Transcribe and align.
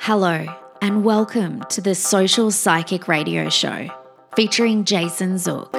Hello, 0.00 0.46
and 0.80 1.04
welcome 1.04 1.62
to 1.68 1.80
the 1.80 1.94
Social 1.94 2.50
Psychic 2.50 3.08
Radio 3.08 3.50
Show 3.50 3.88
featuring 4.36 4.84
Jason 4.84 5.36
Zook. 5.38 5.74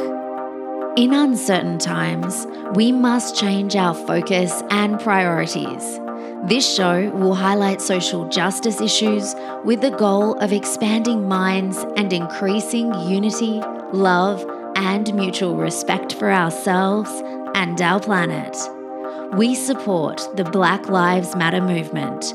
In 0.98 1.14
uncertain 1.14 1.80
times, 1.80 2.46
we 2.76 2.92
must 2.92 3.36
change 3.36 3.76
our 3.76 3.96
focus 3.96 4.62
and 4.70 5.00
priorities. 5.00 6.00
This 6.44 6.76
show 6.76 7.10
will 7.12 7.34
highlight 7.34 7.82
social 7.82 8.28
justice 8.28 8.82
issues 8.82 9.34
with 9.64 9.82
the 9.82 9.92
goal 9.92 10.38
of 10.40 10.52
expanding 10.52 11.28
minds 11.28 11.78
and 11.96 12.12
increasing 12.14 12.94
unity, 13.10 13.62
love, 13.94 14.46
and 14.76 15.12
mutual 15.16 15.56
respect 15.56 16.14
for 16.14 16.30
ourselves 16.30 17.10
and 17.56 17.82
our 17.82 18.00
planet. 18.00 18.56
We 19.38 19.56
support 19.56 20.28
the 20.36 20.44
Black 20.44 20.90
Lives 20.90 21.36
Matter 21.36 21.62
movement. 21.62 22.34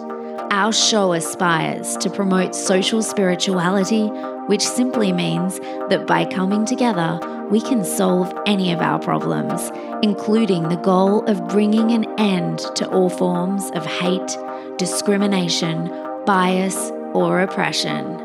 Our 0.55 0.73
show 0.73 1.15
aspires 1.15 1.97
to 1.97 2.09
promote 2.09 2.55
social 2.55 3.03
spirituality, 3.03 4.07
which 4.47 4.63
simply 4.65 5.13
means 5.13 5.59
that 5.89 6.07
by 6.07 6.27
coming 6.27 6.65
together, 6.65 7.19
we 7.51 7.61
can 7.61 7.85
solve 7.85 8.33
any 8.47 8.73
of 8.73 8.81
our 8.81 9.01
problems, 9.01 9.73
including 10.01 10.69
the 10.69 10.77
goal 10.77 11.25
of 11.25 11.49
bringing 11.49 11.91
an 11.91 12.05
end 12.21 12.61
to 12.77 12.89
all 12.91 13.11
forms 13.11 13.69
of 13.73 13.85
hate, 13.85 14.39
discrimination, 14.79 15.89
bias, 16.25 16.93
or 17.15 17.41
oppression. 17.41 18.21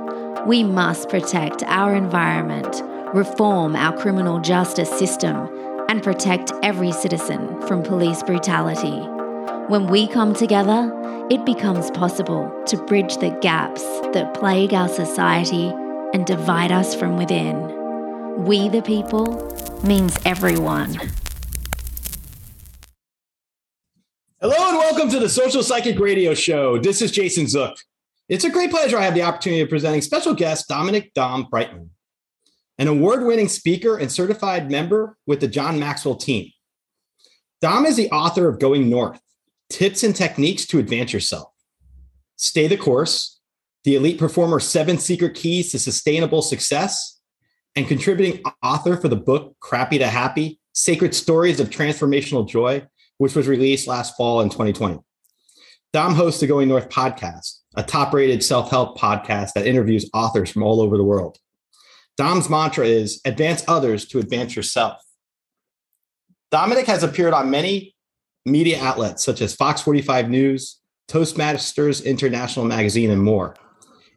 We 0.46 0.64
must 0.64 1.10
protect 1.10 1.64
our 1.64 1.96
environment, 1.96 2.84
reform 3.12 3.76
our 3.76 3.98
criminal 3.98 4.40
justice 4.40 4.92
system, 5.00 5.50
and 5.90 6.04
protect 6.04 6.52
every 6.62 6.92
citizen 6.92 7.60
from 7.64 7.82
police 7.82 8.22
brutality. 8.22 9.00
When 9.68 9.88
we 9.88 10.08
come 10.08 10.36
together, 10.36 10.96
it 11.30 11.46
becomes 11.46 11.92
possible 11.92 12.52
to 12.66 12.76
bridge 12.86 13.18
the 13.18 13.30
gaps 13.40 13.84
that 14.14 14.34
plague 14.34 14.74
our 14.74 14.90
society 14.90 15.68
and 16.12 16.26
divide 16.26 16.72
us 16.72 16.96
from 16.96 17.18
within. 17.18 17.56
We 18.46 18.68
the 18.68 18.82
people 18.82 19.36
means 19.84 20.18
everyone. 20.26 20.96
Hello 24.42 24.56
and 24.70 24.78
welcome 24.80 25.10
to 25.12 25.20
the 25.20 25.30
Social 25.30 25.62
Psychic 25.62 26.00
Radio 26.00 26.34
Show. 26.34 26.80
This 26.80 27.00
is 27.00 27.12
Jason 27.12 27.48
Zook. 27.48 27.78
It's 28.28 28.44
a 28.46 28.50
great 28.50 28.72
pleasure 28.72 28.98
I 28.98 29.04
have 29.04 29.14
the 29.14 29.22
opportunity 29.22 29.62
of 29.62 29.70
presenting 29.70 30.02
special 30.02 30.34
guest 30.34 30.68
Dominique 30.68 31.14
Dom 31.14 31.46
Brightmon, 31.46 31.90
an 32.80 32.88
award-winning 32.88 33.50
speaker 33.50 33.98
and 33.98 34.12
certified 34.12 34.72
member 34.72 35.16
with 35.28 35.42
the 35.42 35.48
John 35.48 35.80
Maxwell 35.80 36.16
team. 36.16 36.52
Dom 37.62 37.86
is 37.86 37.98
the 37.98 38.10
author 38.10 38.50
of 38.50 38.58
Going 38.58 38.90
North: 38.90 39.22
Tips 39.70 40.04
and 40.04 40.16
Techniques 40.16 40.66
to 40.68 40.80
Advance 40.80 41.14
Yourself. 41.14 41.52
Stay 42.36 42.68
the 42.68 42.78
Course, 42.78 43.40
the 43.84 43.96
Elite 43.96 44.18
Performer 44.18 44.60
Seven 44.60 44.98
Secret 44.98 45.36
Keys 45.36 45.72
to 45.72 45.80
Sustainable 45.80 46.42
Success, 46.42 47.20
and 47.76 47.88
contributing 47.88 48.42
author 48.64 48.98
for 48.98 49.08
the 49.08 49.16
book 49.16 49.56
Crappy 49.60 50.00
to 50.00 50.08
Happy 50.08 50.60
Sacred 50.74 51.14
Stories 51.14 51.60
of 51.60 51.70
Transformational 51.70 52.48
Joy, 52.48 52.86
which 53.18 53.36
was 53.36 53.48
released 53.48 53.88
last 53.88 54.16
fall 54.18 54.42
in 54.42 54.50
2020. 54.50 55.00
Dom 55.94 56.16
hosts 56.16 56.40
the 56.40 56.48
Going 56.48 56.68
North 56.68 56.90
podcast, 56.90 57.60
a 57.76 57.84
top 57.84 58.14
rated 58.14 58.44
self 58.44 58.70
help 58.70 58.98
podcast 58.98 59.54
that 59.54 59.68
interviews 59.68 60.10
authors 60.14 60.52
from 60.52 60.64
all 60.64 60.82
over 60.82 60.98
the 60.98 61.04
world. 61.04 61.38
Dom's 62.18 62.50
mantra 62.50 62.86
is 62.86 63.22
advance 63.24 63.64
others 63.68 64.06
to 64.08 64.20
advance 64.20 64.56
yourself. 64.56 65.02
Dominique 66.52 66.88
has 66.88 67.04
appeared 67.04 67.34
on 67.34 67.50
many 67.50 67.96
media 68.46 68.82
outlets 68.82 69.24
such 69.24 69.42
as 69.42 69.56
Fox 69.56 69.82
45 69.82 70.30
News, 70.30 70.80
Toastmasters 71.10 72.06
International 72.06 72.66
Magazine, 72.66 73.12
and 73.12 73.22
more. 73.22 73.56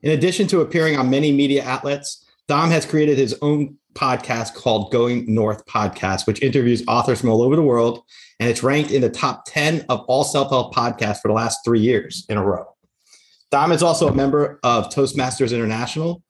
In 0.03 0.11
addition 0.11 0.47
to 0.49 0.61
appearing 0.61 0.97
on 0.97 1.11
many 1.11 1.33
media 1.33 1.65
outlets, 1.65 2.25
Dom 2.49 2.71
has 2.71 2.85
created 2.85 3.19
his 3.19 3.37
own 3.41 3.77
podcast 3.95 4.55
called 4.55 4.91
Going 4.91 5.33
North 5.33 5.65
Podcast, 5.67 6.27
which 6.27 6.43
interviews 6.43 6.83
authors 6.89 7.21
from 7.21 7.31
all 7.31 7.43
over 7.43 7.57
the 7.57 7.63
world. 7.63 8.03
And 8.41 8.49
it's 8.49 8.63
ranked 8.63 8.91
in 8.91 9.03
the 9.03 9.11
top 9.11 9.45
10 9.47 9.87
of 9.89 10.01
all 10.09 10.25
self 10.25 10.51
help 10.51 10.75
podcasts 10.75 11.21
for 11.21 11.29
the 11.29 11.35
last 11.35 11.61
three 11.65 11.81
years 11.81 12.27
in 12.29 12.37
a 12.37 12.45
row. 12.45 12.65
Dom 13.51 13.71
is 13.71 13.83
also 13.83 14.09
a 14.09 14.15
member 14.15 14.59
of 14.63 14.89
Toastmasters 14.89 15.55
International, 15.55 16.23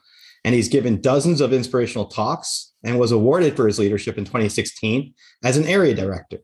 and 0.45 0.55
he's 0.55 0.69
given 0.69 1.01
dozens 1.01 1.41
of 1.41 1.53
inspirational 1.53 2.07
talks 2.07 2.73
and 2.85 2.99
was 2.99 3.13
awarded 3.13 3.57
for 3.57 3.67
his 3.67 3.79
leadership 3.79 4.19
in 4.19 4.25
2016 4.25 5.15
as 5.45 5.57
an 5.57 5.65
area 5.67 5.95
director. 5.95 6.39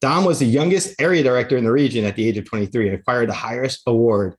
Dom 0.00 0.24
was 0.24 0.38
the 0.38 0.46
youngest 0.46 1.00
area 1.00 1.22
director 1.22 1.56
in 1.56 1.64
the 1.64 1.72
region 1.72 2.04
at 2.04 2.16
the 2.16 2.28
age 2.28 2.36
of 2.36 2.44
23 2.44 2.88
and 2.88 2.98
acquired 2.98 3.28
the 3.28 3.34
highest 3.34 3.82
award 3.86 4.34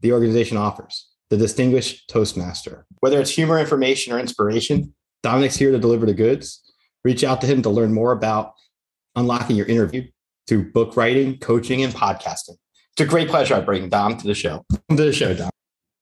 the 0.00 0.12
organization 0.12 0.56
offers 0.56 1.08
the 1.30 1.36
distinguished 1.36 2.08
Toastmaster. 2.08 2.86
Whether 3.00 3.20
it's 3.20 3.30
humor, 3.30 3.58
information, 3.58 4.12
or 4.12 4.18
inspiration, 4.18 4.94
Dominique's 5.22 5.56
here 5.56 5.70
to 5.70 5.78
deliver 5.78 6.06
the 6.06 6.14
goods. 6.14 6.60
Reach 7.04 7.24
out 7.24 7.40
to 7.40 7.46
him 7.46 7.62
to 7.62 7.70
learn 7.70 7.92
more 7.92 8.12
about 8.12 8.52
unlocking 9.16 9.56
your 9.56 9.66
interview 9.66 10.06
through 10.48 10.72
book 10.72 10.96
writing, 10.96 11.38
coaching, 11.38 11.82
and 11.82 11.94
podcasting. 11.94 12.56
It's 12.92 13.00
a 13.00 13.06
great 13.06 13.28
pleasure 13.28 13.54
I 13.54 13.60
bring 13.60 13.88
Dom 13.88 14.16
to 14.16 14.26
the 14.26 14.34
show. 14.34 14.64
Welcome 14.70 14.96
to 14.96 15.04
the 15.04 15.12
show, 15.12 15.34
Dom. 15.34 15.50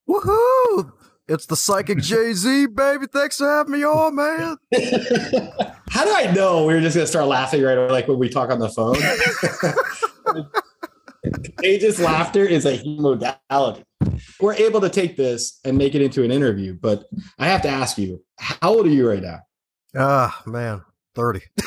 Woohoo! 0.09 0.93
It's 1.29 1.45
the 1.45 1.57
psychic 1.57 1.99
Jay 1.99 2.33
Z, 2.33 2.69
baby. 2.69 3.07
Thanks 3.07 3.37
for 3.37 3.47
having 3.47 3.73
me 3.73 3.85
on, 3.85 4.15
man. 4.15 4.57
How 5.91 6.05
do 6.05 6.15
I 6.15 6.33
know 6.35 6.65
we 6.65 6.73
were 6.73 6.81
just 6.81 6.97
gonna 6.97 7.07
start 7.07 7.27
laughing 7.27 7.63
right 7.63 7.77
away, 7.77 7.91
like 7.91 8.09
when 8.09 8.19
we 8.19 8.31
talk 8.31 8.51
on 8.51 8.59
the 8.59 8.71
phone? 8.71 8.97
Contagious 11.45 12.01
laughter 12.01 12.47
is 12.47 12.65
a 12.65 12.83
modality. 12.83 13.85
We're 14.41 14.55
able 14.55 14.81
to 14.81 14.89
take 14.89 15.19
this 15.19 15.61
and 15.65 15.77
make 15.77 15.95
it 15.95 16.01
into 16.01 16.25
an 16.25 16.31
interview, 16.31 16.73
but 16.81 17.05
I 17.39 17.49
have 17.49 17.61
to 17.63 17.69
ask 17.69 17.99
you, 17.99 18.25
how 18.39 18.71
old 18.77 18.87
are 18.87 18.91
you 18.91 19.07
right 19.07 19.23
now? 19.23 19.41
Ah, 19.95 20.43
man, 20.47 20.83
30. 21.15 21.41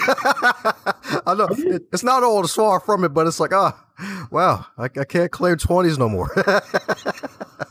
I 1.27 1.35
know 1.35 1.47
it, 1.51 1.83
it's 1.93 2.03
not 2.03 2.23
old, 2.23 2.45
it's 2.45 2.55
far 2.55 2.79
from 2.79 3.03
it, 3.03 3.09
but 3.09 3.27
it's 3.27 3.39
like, 3.39 3.53
ah, 3.53 3.79
wow, 4.31 4.65
I, 4.77 4.85
I 4.85 5.03
can't 5.03 5.31
claim 5.31 5.57
20s 5.57 5.99
no 5.99 6.09
more. 6.09 6.31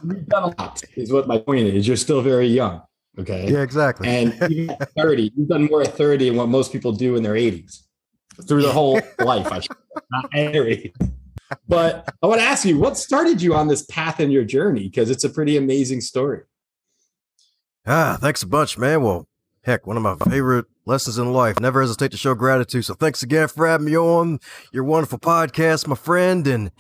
You've 0.05 0.26
done 0.26 0.43
a 0.44 0.62
lot, 0.62 0.82
is 0.97 1.12
what 1.12 1.26
my 1.26 1.38
point 1.38 1.67
is. 1.67 1.87
You're 1.87 1.97
still 1.97 2.23
very 2.23 2.47
young. 2.47 2.82
Okay. 3.19 3.50
Yeah, 3.50 3.62
exactly. 3.62 4.08
And 4.08 4.35
even 4.50 4.70
at 4.70 4.91
30, 4.93 5.32
you've 5.37 5.49
done 5.49 5.64
more 5.64 5.82
at 5.82 5.97
30 5.97 6.29
than 6.29 6.38
what 6.38 6.49
most 6.49 6.73
people 6.73 6.93
do 6.93 7.17
in 7.17 7.23
their 7.23 7.35
80s 7.35 7.82
through 8.47 8.62
their 8.62 8.73
whole 8.73 9.00
life. 9.19 9.50
I 9.50 9.61
should 9.61 9.76
not 10.11 10.31
but 11.69 12.08
I 12.23 12.26
want 12.26 12.41
to 12.41 12.47
ask 12.47 12.64
you, 12.64 12.79
what 12.79 12.97
started 12.97 13.43
you 13.43 13.55
on 13.55 13.69
this 13.69 13.82
path 13.82 14.20
in 14.20 14.31
your 14.31 14.44
journey? 14.44 14.85
Because 14.85 15.11
it's 15.11 15.25
a 15.25 15.29
pretty 15.29 15.56
amazing 15.56 16.00
story. 16.00 16.43
Ah, 17.87 18.19
thanks 18.20 18.43
a 18.43 18.46
bunch, 18.46 18.79
man. 18.79 19.03
Well, 19.03 19.26
heck, 19.64 19.87
one 19.87 19.96
of 19.96 20.03
my 20.03 20.17
favorite 20.31 20.67
lessons 20.87 21.19
in 21.19 21.32
life. 21.32 21.58
Never 21.61 21.81
hesitate 21.81 22.11
to 22.12 22.17
show 22.17 22.35
gratitude. 22.35 22.85
So 22.85 22.94
thanks 22.94 23.23
again 23.23 23.49
for 23.49 23.67
having 23.67 23.87
me 23.87 23.96
on 23.96 24.38
your 24.73 24.85
wonderful 24.85 25.19
podcast, 25.19 25.87
my 25.87 25.96
friend. 25.96 26.46
And 26.46 26.70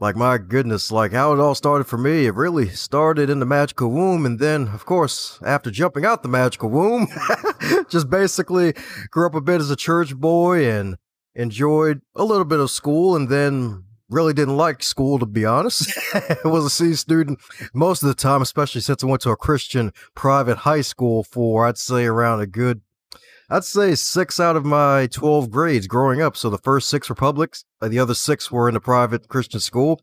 like, 0.00 0.16
my 0.16 0.38
goodness, 0.38 0.90
like 0.90 1.12
how 1.12 1.34
it 1.34 1.38
all 1.38 1.54
started 1.54 1.84
for 1.84 1.98
me, 1.98 2.24
it 2.24 2.34
really 2.34 2.70
started 2.70 3.28
in 3.28 3.38
the 3.38 3.46
magical 3.46 3.90
womb. 3.90 4.24
And 4.24 4.38
then, 4.38 4.68
of 4.68 4.86
course, 4.86 5.38
after 5.44 5.70
jumping 5.70 6.06
out 6.06 6.22
the 6.22 6.28
magical 6.28 6.70
womb, 6.70 7.06
just 7.90 8.08
basically 8.08 8.72
grew 9.10 9.26
up 9.26 9.34
a 9.34 9.42
bit 9.42 9.60
as 9.60 9.70
a 9.70 9.76
church 9.76 10.16
boy 10.16 10.68
and 10.68 10.96
enjoyed 11.34 12.00
a 12.16 12.24
little 12.24 12.46
bit 12.46 12.60
of 12.60 12.70
school 12.70 13.14
and 13.14 13.28
then 13.28 13.84
really 14.08 14.32
didn't 14.32 14.56
like 14.56 14.82
school 14.82 15.18
to 15.18 15.26
be 15.26 15.44
honest. 15.44 15.92
I 16.14 16.36
was 16.44 16.64
a 16.64 16.70
C 16.70 16.94
student 16.94 17.38
most 17.72 18.02
of 18.02 18.08
the 18.08 18.14
time, 18.14 18.42
especially 18.42 18.80
since 18.80 19.04
I 19.04 19.06
went 19.06 19.22
to 19.22 19.30
a 19.30 19.36
Christian 19.36 19.92
private 20.14 20.58
high 20.58 20.80
school 20.80 21.22
for 21.22 21.66
I'd 21.66 21.78
say 21.78 22.06
around 22.06 22.40
a 22.40 22.46
good 22.46 22.80
I'd 23.52 23.64
say 23.64 23.96
six 23.96 24.38
out 24.38 24.54
of 24.54 24.64
my 24.64 25.08
12 25.08 25.50
grades 25.50 25.88
growing 25.88 26.22
up. 26.22 26.36
So 26.36 26.50
the 26.50 26.58
first 26.58 26.88
six 26.88 27.08
were 27.08 27.16
publics, 27.16 27.64
uh, 27.80 27.88
the 27.88 27.98
other 27.98 28.14
six 28.14 28.50
were 28.52 28.68
in 28.68 28.76
a 28.76 28.80
private 28.80 29.26
Christian 29.26 29.58
school. 29.58 30.00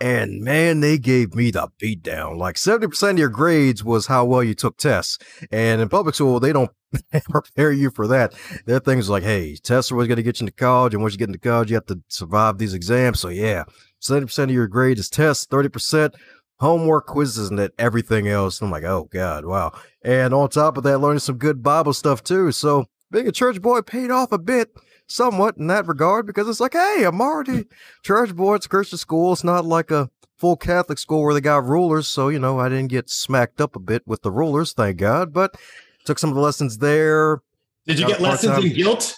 And 0.00 0.42
man, 0.42 0.78
they 0.78 0.98
gave 0.98 1.34
me 1.34 1.50
the 1.50 1.68
beat 1.80 2.04
down. 2.04 2.38
Like 2.38 2.54
70% 2.54 3.10
of 3.10 3.18
your 3.18 3.28
grades 3.28 3.82
was 3.82 4.06
how 4.06 4.24
well 4.24 4.44
you 4.44 4.54
took 4.54 4.76
tests. 4.76 5.18
And 5.50 5.80
in 5.80 5.88
public 5.88 6.14
school, 6.14 6.38
they 6.38 6.52
don't 6.52 6.70
prepare 7.30 7.72
you 7.72 7.90
for 7.90 8.06
that. 8.06 8.32
Their 8.66 8.78
things 8.78 9.08
like, 9.08 9.24
hey, 9.24 9.56
tests 9.56 9.90
are 9.90 9.96
what's 9.96 10.06
going 10.06 10.16
to 10.16 10.22
get 10.22 10.40
you 10.40 10.44
into 10.44 10.56
college. 10.56 10.94
And 10.94 11.02
once 11.02 11.14
you 11.14 11.18
get 11.18 11.28
into 11.28 11.38
college, 11.40 11.70
you 11.70 11.76
have 11.76 11.86
to 11.86 12.00
survive 12.08 12.58
these 12.58 12.74
exams. 12.74 13.18
So 13.18 13.28
yeah, 13.28 13.64
70% 14.02 14.44
of 14.44 14.50
your 14.50 14.68
grade 14.68 14.98
is 14.98 15.08
tests, 15.08 15.46
30% 15.46 16.14
homework 16.60 17.06
quizzes 17.06 17.50
and 17.50 17.58
that 17.58 17.72
everything 17.78 18.28
else. 18.28 18.60
I'm 18.60 18.70
like, 18.70 18.84
oh 18.84 19.08
God, 19.12 19.44
wow. 19.44 19.72
And 20.02 20.32
on 20.32 20.48
top 20.48 20.76
of 20.76 20.84
that, 20.84 20.98
learning 20.98 21.20
some 21.20 21.38
good 21.38 21.62
Bible 21.62 21.92
stuff 21.92 22.22
too. 22.22 22.52
So 22.52 22.86
being 23.10 23.28
a 23.28 23.32
church 23.32 23.60
boy 23.60 23.82
paid 23.82 24.10
off 24.10 24.32
a 24.32 24.38
bit 24.38 24.70
somewhat 25.06 25.56
in 25.56 25.66
that 25.68 25.86
regard 25.86 26.26
because 26.26 26.48
it's 26.48 26.60
like, 26.60 26.72
hey, 26.72 27.04
I'm 27.04 27.20
already 27.20 27.66
church 28.02 28.34
boy. 28.34 28.56
It's 28.56 28.66
a 28.66 28.68
Christian 28.68 28.98
school. 28.98 29.32
It's 29.32 29.44
not 29.44 29.64
like 29.64 29.90
a 29.90 30.10
full 30.36 30.56
Catholic 30.56 30.98
school 30.98 31.22
where 31.22 31.34
they 31.34 31.40
got 31.40 31.64
rulers. 31.64 32.08
So, 32.08 32.28
you 32.28 32.38
know, 32.38 32.58
I 32.58 32.68
didn't 32.68 32.88
get 32.88 33.10
smacked 33.10 33.60
up 33.60 33.76
a 33.76 33.80
bit 33.80 34.02
with 34.06 34.22
the 34.22 34.30
rulers, 34.30 34.72
thank 34.72 34.98
God. 34.98 35.32
But 35.32 35.56
took 36.04 36.18
some 36.18 36.30
of 36.30 36.36
the 36.36 36.42
lessons 36.42 36.78
there. 36.78 37.42
Did 37.86 37.98
you 37.98 38.06
get 38.06 38.20
lessons 38.20 38.64
in 38.64 38.72
guilt? 38.72 39.16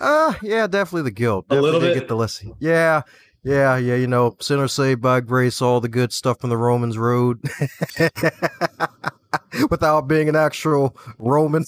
Uh, 0.00 0.34
yeah, 0.42 0.66
definitely 0.66 1.02
the 1.02 1.10
guilt. 1.10 1.48
Definitely 1.48 1.58
a 1.58 1.72
little 1.72 1.88
bit. 1.88 1.94
Get 1.94 2.08
the 2.08 2.16
lesson. 2.16 2.54
Yeah, 2.60 3.02
yeah, 3.48 3.76
yeah. 3.76 3.94
You 3.94 4.06
know, 4.06 4.36
sinners 4.40 4.74
saved 4.74 5.00
by 5.00 5.20
grace, 5.20 5.62
all 5.62 5.80
the 5.80 5.88
good 5.88 6.12
stuff 6.12 6.40
from 6.40 6.50
the 6.50 6.56
Romans 6.56 6.98
road. 6.98 7.40
Without 9.70 10.02
being 10.02 10.28
an 10.28 10.36
actual 10.36 10.96
Roman, 11.18 11.64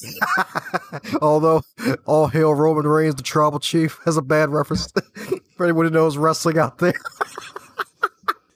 although 1.22 1.62
all 2.06 2.28
hail 2.28 2.54
Roman 2.54 2.86
Reigns, 2.86 3.14
the 3.14 3.22
tribal 3.22 3.58
chief, 3.58 3.98
has 4.04 4.16
a 4.16 4.22
bad 4.22 4.50
reference 4.50 4.92
for 5.56 5.64
anyone 5.64 5.86
who 5.86 5.90
knows 5.90 6.16
wrestling 6.16 6.58
out 6.58 6.78
there. 6.78 6.94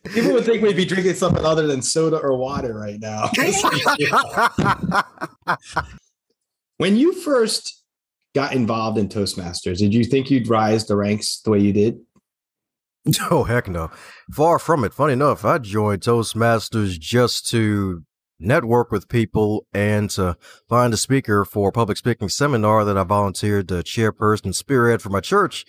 People 0.05 0.33
would 0.35 0.45
think 0.45 0.63
we'd 0.63 0.77
be 0.77 0.85
drinking 0.85 1.15
something 1.15 1.45
other 1.45 1.67
than 1.67 1.81
soda 1.83 2.19
or 2.19 2.37
water 2.37 2.75
right 2.75 3.01
now. 3.01 3.31
when 6.77 6.97
you 6.97 7.15
first 7.23 7.83
got 8.35 8.53
involved 8.53 8.99
in 8.99 9.09
Toastmasters, 9.09 9.79
did 9.79 9.95
you 9.95 10.05
think 10.05 10.31
you'd 10.31 10.49
rise 10.49 10.87
the 10.87 10.97
ranks 10.97 11.41
the 11.41 11.51
way 11.51 11.59
you 11.59 11.73
did? 11.73 11.99
Oh, 13.31 13.45
heck 13.45 13.69
no. 13.69 13.91
Far 14.33 14.59
from 14.59 14.85
it. 14.85 14.95
Funny 14.95 15.13
enough, 15.13 15.45
I 15.45 15.59
joined 15.59 16.03
Toastmasters 16.03 16.99
just 16.99 17.49
to 17.51 18.03
network 18.39 18.91
with 18.91 19.09
people 19.09 19.67
and 19.73 20.11
to 20.11 20.37
find 20.69 20.93
a 20.93 20.97
speaker 20.97 21.45
for 21.45 21.69
a 21.69 21.73
public 21.73 21.99
speaking 21.99 22.29
seminar 22.29 22.85
that 22.85 22.99
I 22.99 23.05
volunteered 23.05 23.69
to 23.69 23.75
chairperson 23.77 24.55
spearhead 24.55 25.03
for 25.03 25.11
my 25.11 25.21
church. 25.21 25.65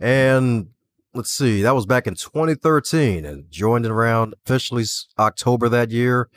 And 0.00 0.68
let's 1.14 1.30
see, 1.30 1.62
that 1.62 1.74
was 1.74 1.86
back 1.86 2.06
in 2.06 2.14
2013 2.14 3.24
and 3.24 3.50
joined 3.50 3.86
around 3.86 4.34
officially 4.44 4.84
October 5.18 5.68
that 5.68 5.90
year. 5.90 6.28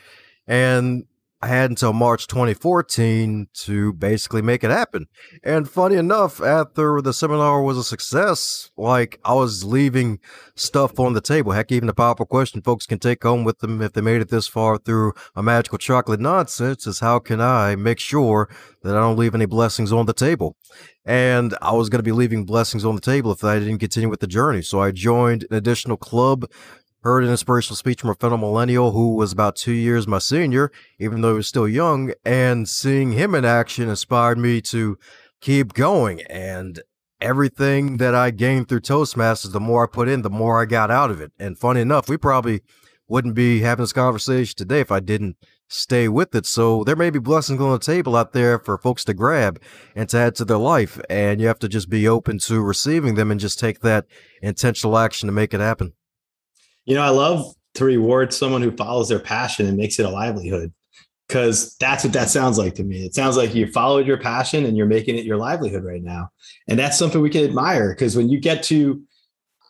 And 0.48 1.06
I 1.43 1.47
had 1.47 1.71
until 1.71 1.91
March 1.91 2.27
2014 2.27 3.47
to 3.53 3.93
basically 3.93 4.43
make 4.43 4.63
it 4.63 4.69
happen. 4.69 5.07
And 5.43 5.67
funny 5.67 5.95
enough, 5.95 6.39
after 6.39 7.01
the 7.01 7.13
seminar 7.13 7.63
was 7.63 7.79
a 7.79 7.83
success, 7.83 8.69
like 8.77 9.19
I 9.25 9.33
was 9.33 9.63
leaving 9.63 10.19
stuff 10.55 10.99
on 10.99 11.13
the 11.13 11.21
table. 11.21 11.53
Heck, 11.53 11.71
even 11.71 11.88
the 11.88 11.93
powerful 11.93 12.27
question 12.27 12.61
folks 12.61 12.85
can 12.85 12.99
take 12.99 13.23
home 13.23 13.43
with 13.43 13.57
them 13.59 13.81
if 13.81 13.93
they 13.93 14.01
made 14.01 14.21
it 14.21 14.29
this 14.29 14.47
far 14.47 14.77
through 14.77 15.13
a 15.35 15.41
magical 15.41 15.79
chocolate 15.79 16.19
nonsense 16.19 16.85
is 16.85 16.99
how 16.99 17.17
can 17.17 17.41
I 17.41 17.75
make 17.75 17.99
sure 17.99 18.47
that 18.83 18.95
I 18.95 18.99
don't 18.99 19.17
leave 19.17 19.33
any 19.33 19.47
blessings 19.47 19.91
on 19.91 20.05
the 20.05 20.13
table? 20.13 20.55
And 21.03 21.55
I 21.59 21.71
was 21.71 21.89
going 21.89 21.99
to 21.99 22.03
be 22.03 22.11
leaving 22.11 22.45
blessings 22.45 22.85
on 22.85 22.93
the 22.93 23.01
table 23.01 23.31
if 23.31 23.43
I 23.43 23.57
didn't 23.57 23.79
continue 23.79 24.09
with 24.09 24.19
the 24.19 24.27
journey. 24.27 24.61
So 24.61 24.79
I 24.79 24.91
joined 24.91 25.45
an 25.49 25.57
additional 25.57 25.97
club 25.97 26.45
heard 27.03 27.24
an 27.24 27.31
inspirational 27.31 27.75
speech 27.75 28.01
from 28.01 28.12
a 28.12 28.15
fellow 28.15 28.38
millennial 28.38 28.92
who 28.92 29.15
was 29.15 29.31
about 29.31 29.56
two 29.56 29.71
years 29.71 30.07
my 30.07 30.19
senior, 30.19 30.71
even 31.00 31.21
though 31.21 31.31
he 31.31 31.38
was 31.38 31.48
still 31.48 31.68
young, 31.68 32.13
and 32.24 32.69
seeing 32.69 33.13
him 33.13 33.33
in 33.33 33.44
action 33.44 33.89
inspired 33.89 34.38
me 34.38 34.62
to 34.62 34.98
keep 35.42 35.74
going. 35.74 36.21
And 36.24 36.81
everything 37.19 37.98
that 37.98 38.13
I 38.13 38.31
gained 38.31 38.69
through 38.69 38.81
Toastmasters, 38.81 39.51
the 39.51 39.59
more 39.59 39.83
I 39.83 39.92
put 39.92 40.07
in, 40.07 40.21
the 40.21 40.30
more 40.30 40.62
I 40.62 40.65
got 40.65 40.92
out 40.92 41.12
of 41.12 41.21
it. 41.21 41.31
And 41.39 41.57
funny 41.57 41.81
enough, 41.81 42.07
we 42.07 42.18
probably 42.18 42.62
wouldn't 43.07 43.36
be 43.36 43.62
having 43.62 43.83
this 43.83 43.94
conversation 43.94 44.56
today 44.56 44.80
if 44.80 44.92
I 44.92 45.00
didn't 45.00 45.38
stay 45.68 46.07
with 46.07 46.36
it. 46.36 46.45
So 46.45 46.83
there 46.83 46.95
may 46.95 47.09
be 47.09 47.19
blessings 47.19 47.62
on 47.62 47.71
the 47.71 47.80
table 47.80 48.15
out 48.15 48.33
there 48.33 48.59
for 48.59 48.77
folks 48.77 49.03
to 49.06 49.13
grab 49.13 49.62
and 49.95 50.07
to 50.09 50.18
add 50.18 50.36
to 50.36 50.45
their 50.45 50.57
life. 50.57 51.00
And 51.09 51.42
you 51.42 51.48
have 51.48 51.59
to 51.59 51.69
just 51.69 51.89
be 51.89 52.07
open 52.07 52.39
to 52.39 52.62
receiving 52.62 53.15
them 53.15 53.31
and 53.31 53.39
just 53.39 53.59
take 53.59 53.80
that 53.80 54.06
intentional 54.42 54.98
action 54.98 55.27
to 55.27 55.33
make 55.33 55.53
it 55.53 55.62
happen. 55.62 55.94
You 56.85 56.95
know, 56.95 57.01
I 57.01 57.09
love 57.09 57.53
to 57.75 57.85
reward 57.85 58.33
someone 58.33 58.61
who 58.61 58.71
follows 58.71 59.09
their 59.09 59.19
passion 59.19 59.65
and 59.65 59.77
makes 59.77 59.99
it 59.99 60.05
a 60.05 60.09
livelihood 60.09 60.73
because 61.27 61.77
that's 61.79 62.03
what 62.03 62.11
that 62.11 62.29
sounds 62.29 62.57
like 62.57 62.75
to 62.75 62.83
me. 62.83 63.05
It 63.05 63.15
sounds 63.15 63.37
like 63.37 63.55
you 63.55 63.71
followed 63.71 64.05
your 64.05 64.17
passion 64.17 64.65
and 64.65 64.75
you're 64.75 64.85
making 64.85 65.15
it 65.17 65.23
your 65.23 65.37
livelihood 65.37 65.85
right 65.85 66.03
now. 66.03 66.29
And 66.67 66.77
that's 66.77 66.97
something 66.97 67.21
we 67.21 67.29
can 67.29 67.45
admire 67.45 67.93
because 67.93 68.17
when 68.17 68.27
you 68.27 68.39
get 68.39 68.63
to, 68.63 69.01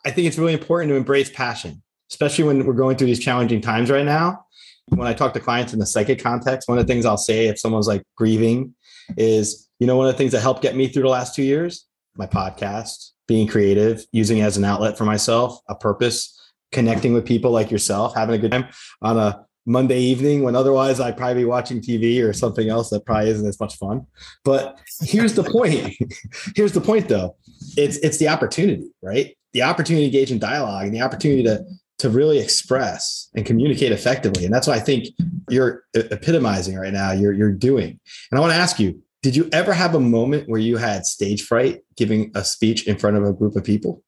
I 0.04 0.10
think 0.10 0.26
it's 0.26 0.38
really 0.38 0.54
important 0.54 0.90
to 0.90 0.96
embrace 0.96 1.30
passion, 1.30 1.80
especially 2.10 2.44
when 2.44 2.66
we're 2.66 2.72
going 2.72 2.96
through 2.96 3.06
these 3.06 3.20
challenging 3.20 3.60
times 3.60 3.90
right 3.90 4.04
now. 4.04 4.44
When 4.88 5.06
I 5.06 5.14
talk 5.14 5.32
to 5.34 5.40
clients 5.40 5.72
in 5.72 5.78
the 5.78 5.86
psychic 5.86 6.20
context, 6.20 6.68
one 6.68 6.78
of 6.78 6.84
the 6.84 6.92
things 6.92 7.06
I'll 7.06 7.16
say 7.16 7.46
if 7.46 7.60
someone's 7.60 7.86
like 7.86 8.02
grieving 8.16 8.74
is, 9.16 9.68
you 9.78 9.86
know, 9.86 9.96
one 9.96 10.08
of 10.08 10.14
the 10.14 10.18
things 10.18 10.32
that 10.32 10.40
helped 10.40 10.62
get 10.62 10.74
me 10.74 10.88
through 10.88 11.04
the 11.04 11.08
last 11.08 11.36
two 11.36 11.44
years, 11.44 11.86
my 12.16 12.26
podcast, 12.26 13.12
being 13.28 13.46
creative, 13.46 14.04
using 14.10 14.38
it 14.38 14.42
as 14.42 14.56
an 14.56 14.64
outlet 14.64 14.98
for 14.98 15.04
myself, 15.04 15.60
a 15.68 15.76
purpose 15.76 16.41
connecting 16.72 17.12
with 17.12 17.24
people 17.24 17.50
like 17.50 17.70
yourself, 17.70 18.14
having 18.14 18.34
a 18.34 18.38
good 18.38 18.52
time 18.52 18.66
on 19.02 19.18
a 19.18 19.46
Monday 19.64 20.00
evening 20.00 20.42
when 20.42 20.56
otherwise 20.56 20.98
I'd 20.98 21.16
probably 21.16 21.42
be 21.42 21.44
watching 21.44 21.80
TV 21.80 22.22
or 22.26 22.32
something 22.32 22.68
else 22.68 22.90
that 22.90 23.06
probably 23.06 23.30
isn't 23.30 23.46
as 23.46 23.60
much 23.60 23.76
fun. 23.76 24.06
But 24.44 24.80
here's 25.00 25.34
the 25.34 25.44
point. 25.44 25.94
here's 26.56 26.72
the 26.72 26.80
point 26.80 27.08
though. 27.08 27.36
It's 27.76 27.96
it's 27.98 28.18
the 28.18 28.28
opportunity, 28.28 28.90
right? 29.02 29.36
The 29.52 29.62
opportunity 29.62 30.04
to 30.04 30.16
engage 30.16 30.32
in 30.32 30.38
dialogue 30.38 30.86
and 30.86 30.94
the 30.94 31.02
opportunity 31.02 31.44
to 31.44 31.64
to 31.98 32.10
really 32.10 32.40
express 32.40 33.28
and 33.36 33.46
communicate 33.46 33.92
effectively. 33.92 34.44
And 34.44 34.52
that's 34.52 34.66
what 34.66 34.76
I 34.76 34.80
think 34.80 35.06
you're 35.48 35.84
epitomizing 35.94 36.76
right 36.76 36.92
now. 36.92 37.12
You're 37.12 37.32
you're 37.32 37.52
doing. 37.52 38.00
And 38.30 38.38
I 38.38 38.40
want 38.40 38.52
to 38.52 38.58
ask 38.58 38.80
you, 38.80 39.00
did 39.22 39.36
you 39.36 39.48
ever 39.52 39.72
have 39.72 39.94
a 39.94 40.00
moment 40.00 40.48
where 40.48 40.60
you 40.60 40.76
had 40.76 41.06
stage 41.06 41.42
fright 41.44 41.82
giving 41.96 42.32
a 42.34 42.44
speech 42.44 42.88
in 42.88 42.98
front 42.98 43.16
of 43.16 43.24
a 43.24 43.32
group 43.32 43.54
of 43.54 43.62
people? 43.62 44.02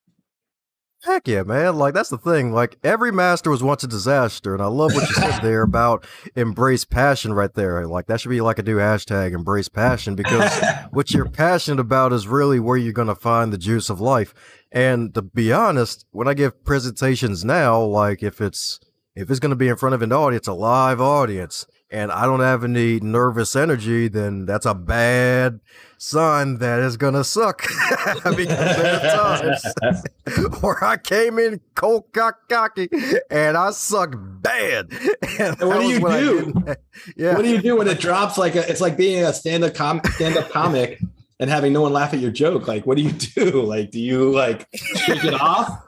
Heck 1.05 1.29
yeah, 1.29 1.43
man. 1.43 1.77
Like, 1.77 1.93
that's 1.93 2.09
the 2.09 2.17
thing. 2.17 2.53
Like, 2.53 2.79
every 2.83 3.13
master 3.13 3.51
was 3.51 3.63
once 3.63 3.85
a 3.85 3.87
disaster. 3.87 4.55
And 4.55 4.63
I 4.63 4.67
love 4.67 4.95
what 4.95 5.07
you 5.07 5.15
said 5.15 5.43
there 5.43 5.63
about 5.65 6.07
embrace 6.35 6.87
passion 6.87 7.35
right 7.35 7.53
there. 7.53 7.87
Like, 7.87 8.07
that 8.07 8.23
should 8.23 8.31
be 8.31 8.41
like 8.41 8.59
a 8.59 8.63
new 8.63 8.79
hashtag, 8.79 9.35
embrace 9.35 9.69
passion, 9.69 10.15
because 10.15 10.51
what 10.93 11.11
you're 11.11 11.29
passionate 11.29 11.79
about 11.79 12.15
is 12.15 12.27
really 12.27 12.59
where 12.59 12.79
you're 12.79 12.95
going 12.95 13.09
to 13.09 13.15
find 13.15 13.53
the 13.53 13.59
juice 13.59 13.91
of 13.91 14.01
life. 14.01 14.33
And 14.73 15.13
to 15.15 15.21
be 15.21 15.53
honest, 15.53 16.07
when 16.11 16.27
I 16.27 16.33
give 16.33 16.65
presentations 16.65 17.45
now, 17.45 17.83
like, 17.83 18.23
if 18.23 18.41
it's, 18.41 18.81
if 19.15 19.31
it's 19.31 19.41
going 19.41 19.51
to 19.51 19.57
be 19.57 19.69
in 19.69 19.77
front 19.77 19.95
of 19.95 20.01
an 20.01 20.11
audience, 20.11 20.47
a 20.47 20.55
live 20.55 21.03
audience, 21.03 21.67
and 21.91 22.11
I 22.11 22.27
don't 22.27 22.41
have 22.41 22.65
any 22.65 23.01
nervous 23.01 23.55
energy, 23.55 24.09
then 24.09 24.47
that's 24.47 24.67
a 24.67 24.75
bad 24.75 25.61
sign 25.99 26.59
that 26.59 26.81
is 26.81 26.97
gonna 26.97 27.25
suck. 27.25 27.63
because 28.37 29.61
times 29.61 30.61
where 30.61 30.83
I 30.83 30.97
came 30.97 31.39
in 31.39 31.61
cold 31.75 32.05
cocky 32.13 32.89
and 33.31 33.57
I 33.57 33.71
sucked 33.71 34.17
bad. 34.19 34.91
And 35.39 35.59
what 35.59 35.81
do 35.81 35.89
you 35.89 36.01
do? 36.01 36.75
yeah. 37.17 37.35
What 37.35 37.43
do 37.43 37.49
you 37.51 37.61
do 37.61 37.77
when 37.77 37.89
it 37.89 37.99
drops 37.99 38.39
like 38.39 38.55
a, 38.55 38.69
it's 38.71 38.81
like 38.81 38.97
being 38.97 39.25
a 39.25 39.33
stand-up 39.33 39.75
com- 39.75 40.01
stand-up 40.15 40.51
comic 40.51 41.01
and 41.41 41.51
having 41.51 41.73
no 41.73 41.83
one 41.83 41.93
laugh 41.93 42.15
at 42.15 42.21
your 42.21 42.31
joke? 42.31 42.69
Like, 42.69 42.87
what 42.87 42.97
do 42.97 43.03
you 43.03 43.11
do? 43.11 43.63
Like, 43.63 43.91
do 43.91 43.99
you 43.99 44.31
like 44.31 44.69
shake 44.75 45.25
it 45.25 45.35
off? 45.35 45.84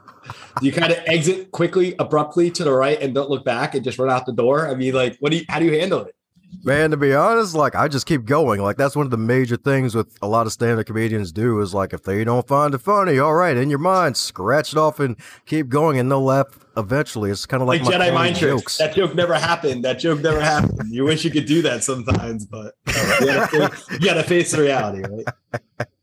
You 0.61 0.71
kind 0.71 0.91
of 0.91 0.99
exit 1.05 1.51
quickly, 1.51 1.95
abruptly 1.99 2.51
to 2.51 2.63
the 2.63 2.71
right 2.71 3.01
and 3.01 3.13
don't 3.13 3.29
look 3.29 3.45
back 3.45 3.75
and 3.75 3.83
just 3.83 3.97
run 3.99 4.09
out 4.09 4.25
the 4.25 4.33
door? 4.33 4.67
I 4.67 4.75
mean, 4.75 4.93
like, 4.93 5.17
what 5.19 5.31
do 5.31 5.37
you, 5.37 5.45
how 5.49 5.59
do 5.59 5.65
you 5.65 5.79
handle 5.79 6.05
it? 6.05 6.15
Man, 6.63 6.91
to 6.91 6.97
be 6.97 7.13
honest, 7.13 7.55
like 7.55 7.75
I 7.75 7.87
just 7.87 8.05
keep 8.05 8.25
going. 8.25 8.61
Like 8.61 8.77
that's 8.77 8.95
one 8.95 9.05
of 9.05 9.11
the 9.11 9.17
major 9.17 9.57
things 9.57 9.95
with 9.95 10.17
a 10.21 10.27
lot 10.27 10.47
of 10.47 10.53
stand-up 10.53 10.85
comedians 10.85 11.31
do 11.31 11.59
is 11.61 11.73
like 11.73 11.93
if 11.93 12.03
they 12.03 12.23
don't 12.23 12.47
find 12.47 12.73
it 12.73 12.79
funny, 12.79 13.19
all 13.19 13.33
right, 13.33 13.55
in 13.55 13.69
your 13.69 13.79
mind, 13.79 14.17
scratch 14.17 14.73
it 14.73 14.77
off 14.77 14.99
and 14.99 15.17
keep 15.45 15.69
going, 15.69 15.99
and 15.99 16.09
they'll 16.09 16.23
laugh 16.23 16.47
eventually. 16.75 17.31
It's 17.31 17.45
kind 17.45 17.61
of 17.61 17.67
like, 17.67 17.83
like 17.83 17.95
Jedi 17.95 18.13
mind 18.13 18.35
jokes. 18.35 18.77
tricks. 18.77 18.77
That 18.77 18.95
joke 18.95 19.15
never 19.15 19.35
happened. 19.35 19.85
That 19.85 19.99
joke 19.99 20.21
never 20.21 20.39
happened. 20.39 20.89
You 20.89 21.03
wish 21.03 21.23
you 21.23 21.31
could 21.31 21.45
do 21.45 21.61
that 21.63 21.83
sometimes, 21.83 22.45
but 22.45 22.73
uh, 22.87 23.17
you 23.19 23.25
gotta 23.27 23.47
face, 23.47 23.85
you 23.91 23.99
gotta 23.99 24.23
face 24.23 24.51
the 24.51 24.61
reality, 24.61 25.03
right? 25.07 25.87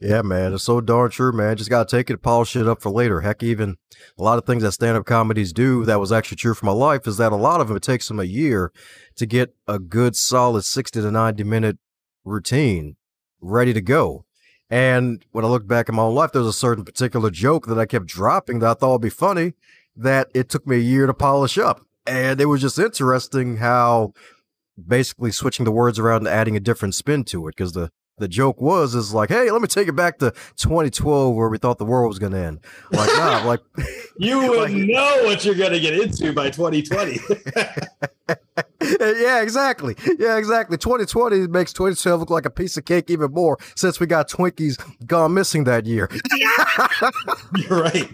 yeah, 0.00 0.22
man, 0.22 0.54
it's 0.54 0.64
so 0.64 0.80
darn 0.80 1.10
true, 1.10 1.32
man. 1.32 1.56
Just 1.56 1.70
gotta 1.70 1.88
take 1.88 2.10
it, 2.10 2.22
polish 2.22 2.54
it 2.56 2.68
up 2.68 2.80
for 2.80 2.90
later. 2.90 3.20
Heck, 3.20 3.42
even 3.42 3.76
a 4.18 4.22
lot 4.22 4.38
of 4.38 4.44
things 4.44 4.62
that 4.62 4.72
stand-up 4.72 5.06
comedies 5.06 5.52
do 5.52 5.84
that 5.84 6.00
was 6.00 6.12
actually 6.12 6.36
true 6.36 6.54
for 6.54 6.66
my 6.66 6.72
life 6.72 7.06
is 7.06 7.16
that 7.16 7.32
a 7.32 7.36
lot 7.36 7.60
of 7.60 7.68
them 7.68 7.76
it 7.76 7.82
takes 7.82 8.08
them 8.08 8.20
a 8.20 8.24
year 8.24 8.72
to 9.16 9.26
get 9.26 9.54
a 9.66 9.78
good, 9.78 10.16
solid 10.16 10.62
sixty 10.62 11.00
to 11.00 11.10
ninety 11.10 11.44
minute 11.44 11.78
routine 12.24 12.96
ready 13.40 13.72
to 13.72 13.80
go. 13.80 14.24
And 14.70 15.24
when 15.32 15.44
I 15.44 15.48
look 15.48 15.66
back 15.66 15.88
in 15.88 15.94
my 15.94 16.02
own 16.02 16.14
life, 16.14 16.32
there's 16.32 16.46
a 16.46 16.52
certain 16.52 16.84
particular 16.84 17.30
joke 17.30 17.66
that 17.66 17.78
I 17.78 17.86
kept 17.86 18.06
dropping 18.06 18.58
that 18.58 18.70
I 18.70 18.74
thought 18.74 18.92
would 18.92 19.00
be 19.00 19.10
funny 19.10 19.54
that 19.96 20.28
it 20.34 20.48
took 20.48 20.66
me 20.66 20.76
a 20.76 20.80
year 20.80 21.06
to 21.06 21.14
polish 21.14 21.56
up. 21.58 21.80
And 22.06 22.40
it 22.40 22.46
was 22.46 22.60
just 22.60 22.78
interesting 22.78 23.56
how 23.56 24.12
basically 24.86 25.32
switching 25.32 25.64
the 25.64 25.72
words 25.72 25.98
around 25.98 26.18
and 26.18 26.28
adding 26.28 26.56
a 26.56 26.60
different 26.60 26.94
spin 26.94 27.24
to 27.24 27.48
it 27.48 27.56
because 27.56 27.72
the 27.72 27.90
the 28.18 28.28
joke 28.28 28.60
was 28.60 28.94
is 28.94 29.12
like, 29.14 29.28
hey, 29.28 29.50
let 29.50 29.60
me 29.60 29.68
take 29.68 29.88
it 29.88 29.96
back 29.96 30.18
to 30.18 30.30
2012 30.56 31.34
where 31.34 31.48
we 31.48 31.58
thought 31.58 31.78
the 31.78 31.84
world 31.84 32.08
was 32.08 32.18
gonna 32.18 32.38
end. 32.38 32.60
Like, 32.92 33.10
nah, 33.16 33.44
like 33.46 33.60
you 34.18 34.38
would 34.50 34.70
like, 34.70 34.72
know 34.72 35.22
what 35.24 35.44
you're 35.44 35.54
gonna 35.54 35.80
get 35.80 35.94
into 35.94 36.32
by 36.32 36.50
2020. 36.50 37.18
yeah, 39.20 39.42
exactly. 39.42 39.96
Yeah, 40.18 40.36
exactly. 40.36 40.76
2020 40.76 41.48
makes 41.48 41.72
2012 41.72 42.20
look 42.20 42.30
like 42.30 42.46
a 42.46 42.50
piece 42.50 42.76
of 42.76 42.84
cake 42.84 43.10
even 43.10 43.32
more 43.32 43.58
since 43.74 44.00
we 44.00 44.06
got 44.06 44.28
Twinkies 44.28 44.78
gone 45.06 45.34
missing 45.34 45.64
that 45.64 45.86
year. 45.86 46.08
you're 47.56 47.82
right. 47.82 48.08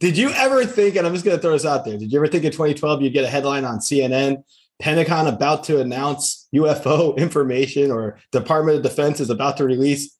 Did 0.00 0.16
you 0.16 0.30
ever 0.30 0.64
think, 0.64 0.96
and 0.96 1.06
I'm 1.06 1.12
just 1.12 1.26
going 1.26 1.36
to 1.36 1.42
throw 1.42 1.52
this 1.52 1.66
out 1.66 1.84
there, 1.84 1.98
did 1.98 2.10
you 2.10 2.18
ever 2.18 2.26
think 2.26 2.44
in 2.44 2.52
2012 2.52 3.02
you'd 3.02 3.12
get 3.12 3.22
a 3.22 3.28
headline 3.28 3.66
on 3.66 3.80
CNN 3.80 4.42
Pentagon 4.80 5.26
about 5.26 5.64
to 5.64 5.78
announce 5.78 6.48
UFO 6.54 7.16
information 7.26 7.90
or 7.90 8.18
Department 8.32 8.78
of 8.78 8.82
Defense 8.82 9.20
is 9.20 9.30
about 9.30 9.56
to 9.58 9.64
release. 9.64 10.16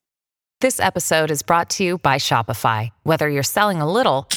This 0.60 0.78
episode 0.78 1.30
is 1.30 1.42
brought 1.42 1.70
to 1.70 1.84
you 1.84 1.98
by 1.98 2.16
Shopify. 2.16 2.90
Whether 3.02 3.30
you're 3.30 3.42
selling 3.42 3.80
a 3.80 3.90
little 3.90 4.28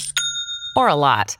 or 0.75 0.87
a 0.87 0.95
lot, 0.95 1.37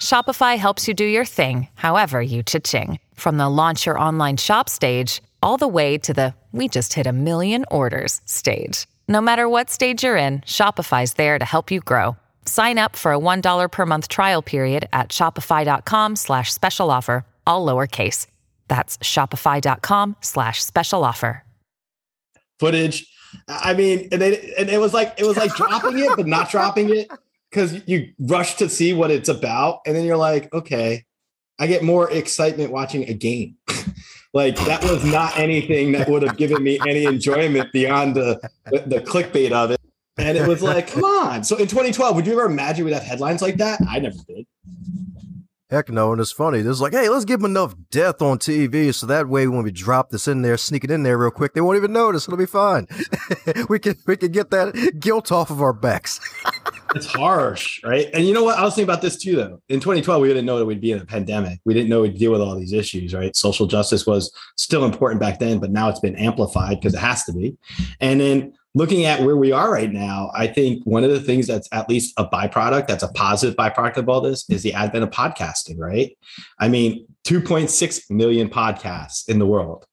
Shopify 0.00 0.56
helps 0.56 0.86
you 0.86 0.94
do 0.94 1.04
your 1.04 1.24
thing, 1.24 1.66
however 1.74 2.22
you 2.22 2.44
cha-ching. 2.44 3.00
From 3.14 3.36
the 3.36 3.48
launch 3.48 3.86
your 3.86 3.98
online 3.98 4.36
shop 4.36 4.68
stage, 4.68 5.20
all 5.42 5.56
the 5.56 5.68
way 5.68 5.98
to 5.98 6.14
the 6.14 6.34
we 6.52 6.68
just 6.68 6.94
hit 6.94 7.06
a 7.08 7.12
million 7.12 7.64
orders 7.68 8.20
stage. 8.26 8.86
No 9.08 9.20
matter 9.20 9.48
what 9.48 9.70
stage 9.70 10.04
you're 10.04 10.16
in, 10.16 10.40
Shopify's 10.42 11.14
there 11.14 11.36
to 11.38 11.44
help 11.44 11.72
you 11.72 11.80
grow. 11.80 12.16
Sign 12.46 12.78
up 12.78 12.94
for 12.94 13.12
a 13.12 13.18
$1 13.18 13.70
per 13.72 13.86
month 13.86 14.06
trial 14.06 14.40
period 14.40 14.88
at 14.92 15.08
shopify.com 15.08 16.14
slash 16.14 16.52
special 16.52 16.92
offer 16.92 17.24
all 17.46 17.66
lowercase. 17.66 18.26
That's 18.68 18.96
shopify.com 18.98 20.16
slash 20.20 20.62
special 20.62 21.04
offer. 21.04 21.44
Footage. 22.58 23.06
I 23.48 23.74
mean, 23.74 24.08
and 24.12 24.22
it, 24.22 24.54
and 24.58 24.68
it 24.70 24.78
was 24.78 24.94
like, 24.94 25.14
it 25.18 25.26
was 25.26 25.36
like 25.36 25.54
dropping 25.56 25.98
it, 25.98 26.10
but 26.16 26.26
not 26.26 26.50
dropping 26.50 26.90
it 26.90 27.08
because 27.50 27.86
you 27.86 28.12
rush 28.18 28.56
to 28.56 28.68
see 28.68 28.92
what 28.92 29.10
it's 29.10 29.28
about. 29.28 29.80
And 29.86 29.94
then 29.94 30.04
you're 30.04 30.16
like, 30.16 30.52
okay, 30.52 31.04
I 31.58 31.66
get 31.66 31.82
more 31.82 32.10
excitement 32.10 32.72
watching 32.72 33.08
a 33.08 33.14
game. 33.14 33.56
like 34.32 34.56
that 34.64 34.82
was 34.84 35.04
not 35.04 35.38
anything 35.38 35.92
that 35.92 36.08
would 36.08 36.22
have 36.22 36.36
given 36.36 36.62
me 36.62 36.78
any 36.88 37.04
enjoyment 37.04 37.72
beyond 37.72 38.16
the, 38.16 38.40
the, 38.66 38.78
the 38.86 39.00
clickbait 39.00 39.52
of 39.52 39.70
it. 39.70 39.80
And 40.16 40.38
it 40.38 40.46
was 40.46 40.62
like, 40.62 40.88
come 40.88 41.04
on. 41.04 41.42
So 41.44 41.56
in 41.56 41.66
2012, 41.66 42.14
would 42.16 42.26
you 42.26 42.32
ever 42.32 42.44
imagine 42.44 42.84
we'd 42.84 42.94
have 42.94 43.02
headlines 43.02 43.42
like 43.42 43.56
that? 43.56 43.80
I 43.88 43.98
never 43.98 44.16
did. 44.28 44.46
Heck 45.70 45.88
no, 45.88 46.12
and 46.12 46.20
it's 46.20 46.30
funny. 46.30 46.58
It's 46.58 46.80
like, 46.80 46.92
hey, 46.92 47.08
let's 47.08 47.24
give 47.24 47.40
them 47.40 47.50
enough 47.50 47.74
death 47.90 48.20
on 48.20 48.38
TV 48.38 48.92
so 48.94 49.06
that 49.06 49.28
way 49.28 49.46
when 49.46 49.62
we 49.62 49.70
drop 49.70 50.10
this 50.10 50.28
in 50.28 50.42
there, 50.42 50.58
sneak 50.58 50.84
it 50.84 50.90
in 50.90 51.04
there 51.04 51.16
real 51.16 51.30
quick, 51.30 51.54
they 51.54 51.62
won't 51.62 51.78
even 51.78 51.92
notice. 51.92 52.28
It'll 52.28 52.36
be 52.36 52.44
fine. 52.44 52.86
we 53.70 53.78
can 53.78 53.96
we 54.06 54.18
can 54.18 54.30
get 54.30 54.50
that 54.50 54.96
guilt 55.00 55.32
off 55.32 55.50
of 55.50 55.62
our 55.62 55.72
backs. 55.72 56.20
it's 56.94 57.06
harsh, 57.06 57.82
right? 57.82 58.10
And 58.12 58.26
you 58.26 58.34
know 58.34 58.44
what? 58.44 58.58
I 58.58 58.62
was 58.62 58.74
thinking 58.74 58.90
about 58.90 59.00
this 59.00 59.16
too, 59.16 59.36
though. 59.36 59.62
In 59.70 59.80
2012, 59.80 60.20
we 60.20 60.28
didn't 60.28 60.44
know 60.44 60.58
that 60.58 60.66
we'd 60.66 60.82
be 60.82 60.92
in 60.92 61.00
a 61.00 61.06
pandemic. 61.06 61.60
We 61.64 61.72
didn't 61.72 61.88
know 61.88 62.02
we'd 62.02 62.18
deal 62.18 62.32
with 62.32 62.42
all 62.42 62.54
these 62.56 62.74
issues, 62.74 63.14
right? 63.14 63.34
Social 63.34 63.66
justice 63.66 64.06
was 64.06 64.30
still 64.56 64.84
important 64.84 65.18
back 65.18 65.38
then, 65.38 65.60
but 65.60 65.70
now 65.70 65.88
it's 65.88 66.00
been 66.00 66.16
amplified 66.16 66.78
because 66.78 66.92
it 66.92 67.00
has 67.00 67.24
to 67.24 67.32
be. 67.32 67.56
And 68.00 68.20
then 68.20 68.52
looking 68.74 69.04
at 69.04 69.22
where 69.22 69.36
we 69.36 69.52
are 69.52 69.72
right 69.72 69.92
now, 69.92 70.30
I 70.34 70.46
think 70.46 70.82
one 70.84 71.04
of 71.04 71.10
the 71.10 71.20
things 71.20 71.46
that's 71.46 71.68
at 71.72 71.88
least 71.88 72.12
a 72.16 72.26
byproduct, 72.26 72.88
that's 72.88 73.04
a 73.04 73.12
positive 73.12 73.56
byproduct 73.56 73.98
of 73.98 74.08
all 74.08 74.20
this, 74.20 74.48
is 74.50 74.62
the 74.62 74.74
advent 74.74 75.04
of 75.04 75.10
podcasting, 75.10 75.78
right? 75.78 76.16
I 76.58 76.68
mean, 76.68 77.06
2.6 77.24 78.10
million 78.10 78.48
podcasts 78.48 79.28
in 79.28 79.38
the 79.38 79.46
world. 79.46 79.86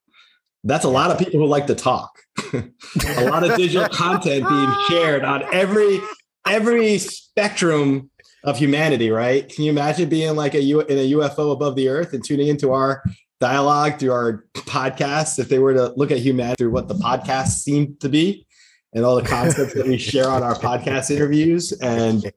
That's 0.63 0.85
a 0.85 0.89
lot 0.89 1.11
of 1.11 1.17
people 1.17 1.39
who 1.39 1.45
like 1.45 1.67
to 1.67 1.75
talk. 1.75 2.19
a 2.53 3.25
lot 3.25 3.43
of 3.43 3.55
digital 3.57 3.89
content 3.89 4.47
being 4.47 4.75
shared 4.87 5.23
on 5.23 5.43
every 5.53 5.99
every 6.47 6.97
spectrum 6.97 8.09
of 8.43 8.57
humanity, 8.57 9.11
right? 9.11 9.47
Can 9.49 9.63
you 9.63 9.71
imagine 9.71 10.09
being 10.09 10.35
like 10.35 10.55
a 10.55 10.61
U 10.61 10.81
in 10.81 10.97
a 10.97 11.11
UFO 11.11 11.51
above 11.51 11.75
the 11.75 11.89
earth 11.89 12.13
and 12.13 12.23
tuning 12.23 12.47
into 12.47 12.71
our 12.71 13.03
dialogue 13.39 13.99
through 13.99 14.11
our 14.11 14.45
podcasts 14.53 15.39
if 15.39 15.49
they 15.49 15.59
were 15.59 15.73
to 15.73 15.93
look 15.95 16.11
at 16.11 16.19
humanity 16.19 16.55
through 16.57 16.71
what 16.71 16.87
the 16.87 16.95
podcast 16.95 17.59
seemed 17.59 17.99
to 17.99 18.09
be? 18.09 18.45
And 18.93 19.05
all 19.05 19.15
the 19.15 19.27
concepts 19.27 19.73
that 19.73 19.87
we 19.87 19.97
share 19.97 20.29
on 20.29 20.43
our 20.43 20.55
podcast 20.55 21.11
interviews. 21.11 21.71
And 21.73 22.31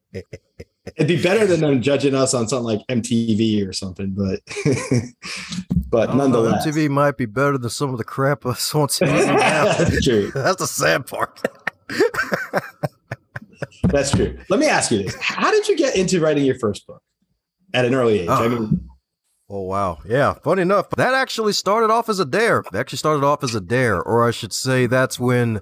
it'd 0.87 1.09
be 1.09 1.21
better 1.21 1.47
than 1.47 1.61
them 1.61 1.83
judging 1.83 2.15
us 2.15 2.35
on 2.35 2.49
something 2.49 2.65
like 2.65 2.87
MTV 2.89 3.67
or 3.67 3.73
something, 3.73 4.11
but 4.11 4.41
but 5.91 6.15
nonetheless, 6.15 6.67
know, 6.67 6.73
MTV 6.73 6.91
might 6.91 7.17
be 7.17 7.27
better 7.27 7.59
than 7.59 7.71
some 7.71 7.91
of 7.91 7.99
the 7.99 8.05
crap 8.05 8.47
us 8.47 8.75
on 8.75 8.89
TV 8.89 9.27
That's 9.27 10.05
true. 10.05 10.31
That's 10.33 10.57
the 10.57 10.67
sad 10.67 11.07
part. 11.07 11.41
That's 13.85 14.11
true. 14.11 14.39
Let 14.49 14.61
me 14.61 14.67
ask 14.67 14.91
you 14.91 15.03
this: 15.03 15.15
How 15.21 15.51
did 15.51 15.69
you 15.69 15.77
get 15.77 15.97
into 15.97 16.21
writing 16.21 16.45
your 16.45 16.59
first 16.59 16.87
book 16.87 17.03
at 17.73 17.85
an 17.85 17.95
early 17.95 18.21
age? 18.21 18.29
Oh. 18.29 18.45
I 18.45 18.49
mean. 18.49 18.89
Oh 19.51 19.61
wow. 19.61 19.99
Yeah, 20.09 20.33
funny 20.43 20.63
enough, 20.63 20.89
that 20.97 21.13
actually 21.13 21.53
started 21.53 21.91
off 21.91 22.09
as 22.09 22.19
a 22.19 22.25
dare. 22.25 22.61
It 22.61 22.75
actually 22.75 22.97
started 22.97 23.23
off 23.25 23.45
as 23.45 23.55
a 23.55 23.61
dare, 23.61 24.03
or 24.03 24.27
I 24.27 24.31
should 24.31 24.55
say 24.55 24.87
that's 24.87 25.21
when 25.21 25.61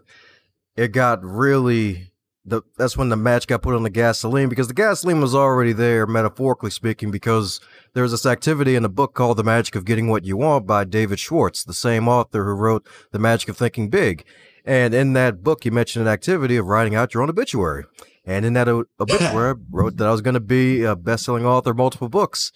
it 0.76 0.88
got 0.88 1.23
really 1.25 2.12
the 2.45 2.62
that's 2.76 2.97
when 2.97 3.09
the 3.09 3.17
match 3.17 3.47
got 3.47 3.62
put 3.62 3.75
on 3.75 3.85
the 3.85 3.91
gasoline 3.91 4.49
because 4.49 4.69
the 4.69 4.75
gasoline 4.75 5.21
was 5.21 5.35
already 5.35 5.73
there, 5.73 6.07
metaphorically 6.07 6.71
speaking, 6.71 7.11
because 7.11 7.61
there's 7.95 8.11
this 8.11 8.26
activity 8.26 8.75
in 8.75 8.85
a 8.85 8.88
book 8.88 9.14
called 9.14 9.37
The 9.37 9.45
Magic 9.45 9.76
of 9.76 9.85
Getting 9.85 10.09
What 10.09 10.25
You 10.25 10.37
Want 10.37 10.67
by 10.67 10.85
David 10.85 11.19
Schwartz, 11.19 11.62
the 11.62 11.73
same 11.73 12.09
author 12.09 12.45
who 12.45 12.52
wrote 12.52 12.87
The 13.12 13.19
Magic 13.19 13.49
of 13.49 13.57
Thinking 13.57 13.91
Big. 13.91 14.25
And 14.64 14.95
in 14.95 15.12
that 15.14 15.43
book, 15.43 15.64
he 15.64 15.71
mentioned 15.71 16.07
an 16.07 16.12
activity 16.12 16.57
of 16.57 16.67
writing 16.67 16.95
out 16.95 17.14
your 17.14 17.23
own 17.23 17.31
obituary. 17.31 17.85
And 18.25 18.45
in 18.45 18.52
that 18.52 18.69
obituary, 18.69 19.50
I 19.50 19.55
wrote 19.71 19.97
that 19.97 20.07
I 20.07 20.12
was 20.12 20.21
going 20.21 20.35
to 20.35 20.41
be 20.41 20.85
a 20.85 20.95
best-selling 20.95 21.45
author 21.45 21.73
of 21.73 21.76
multiple 21.76 22.09
books. 22.09 22.52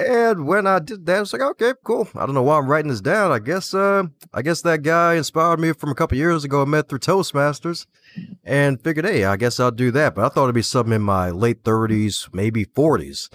And 0.00 0.46
when 0.46 0.66
I 0.66 0.78
did 0.78 1.04
that, 1.06 1.16
I 1.16 1.20
was 1.20 1.32
like, 1.32 1.42
okay, 1.42 1.74
cool. 1.84 2.08
I 2.14 2.24
don't 2.24 2.34
know 2.34 2.42
why 2.42 2.56
I'm 2.56 2.68
writing 2.68 2.90
this 2.90 3.02
down. 3.02 3.32
I 3.32 3.38
guess, 3.38 3.74
uh, 3.74 4.04
I 4.32 4.40
guess 4.40 4.62
that 4.62 4.82
guy 4.82 5.14
inspired 5.14 5.60
me 5.60 5.72
from 5.72 5.90
a 5.90 5.94
couple 5.94 6.16
years 6.16 6.42
ago. 6.42 6.62
I 6.62 6.64
met 6.64 6.88
through 6.88 7.00
Toastmasters, 7.00 7.86
and 8.44 8.82
figured, 8.82 9.04
hey, 9.04 9.24
I 9.24 9.36
guess 9.36 9.60
I'll 9.60 9.70
do 9.70 9.90
that. 9.92 10.14
But 10.14 10.24
I 10.24 10.28
thought 10.28 10.44
it'd 10.44 10.54
be 10.54 10.62
something 10.62 10.94
in 10.94 11.02
my 11.02 11.30
late 11.30 11.62
30s, 11.64 12.32
maybe 12.32 12.64
40s. 12.64 13.28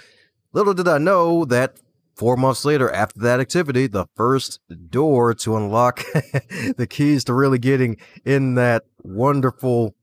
Little 0.53 0.74
did 0.74 0.88
I 0.88 0.98
know 0.98 1.45
that 1.45 1.77
four 2.15 2.36
months 2.36 2.65
later, 2.65 2.89
after 2.91 3.19
that 3.22 3.39
activity, 3.39 3.88
the 3.88 4.07
first 4.15 4.60
door 4.89 5.34
to 5.36 5.57
unlock 5.57 6.00
the 6.77 6.88
keys 6.89 7.24
to 7.25 7.34
really 7.34 7.60
getting 7.60 7.98
in 8.24 8.55
that 8.55 8.84
wonderful 9.03 9.93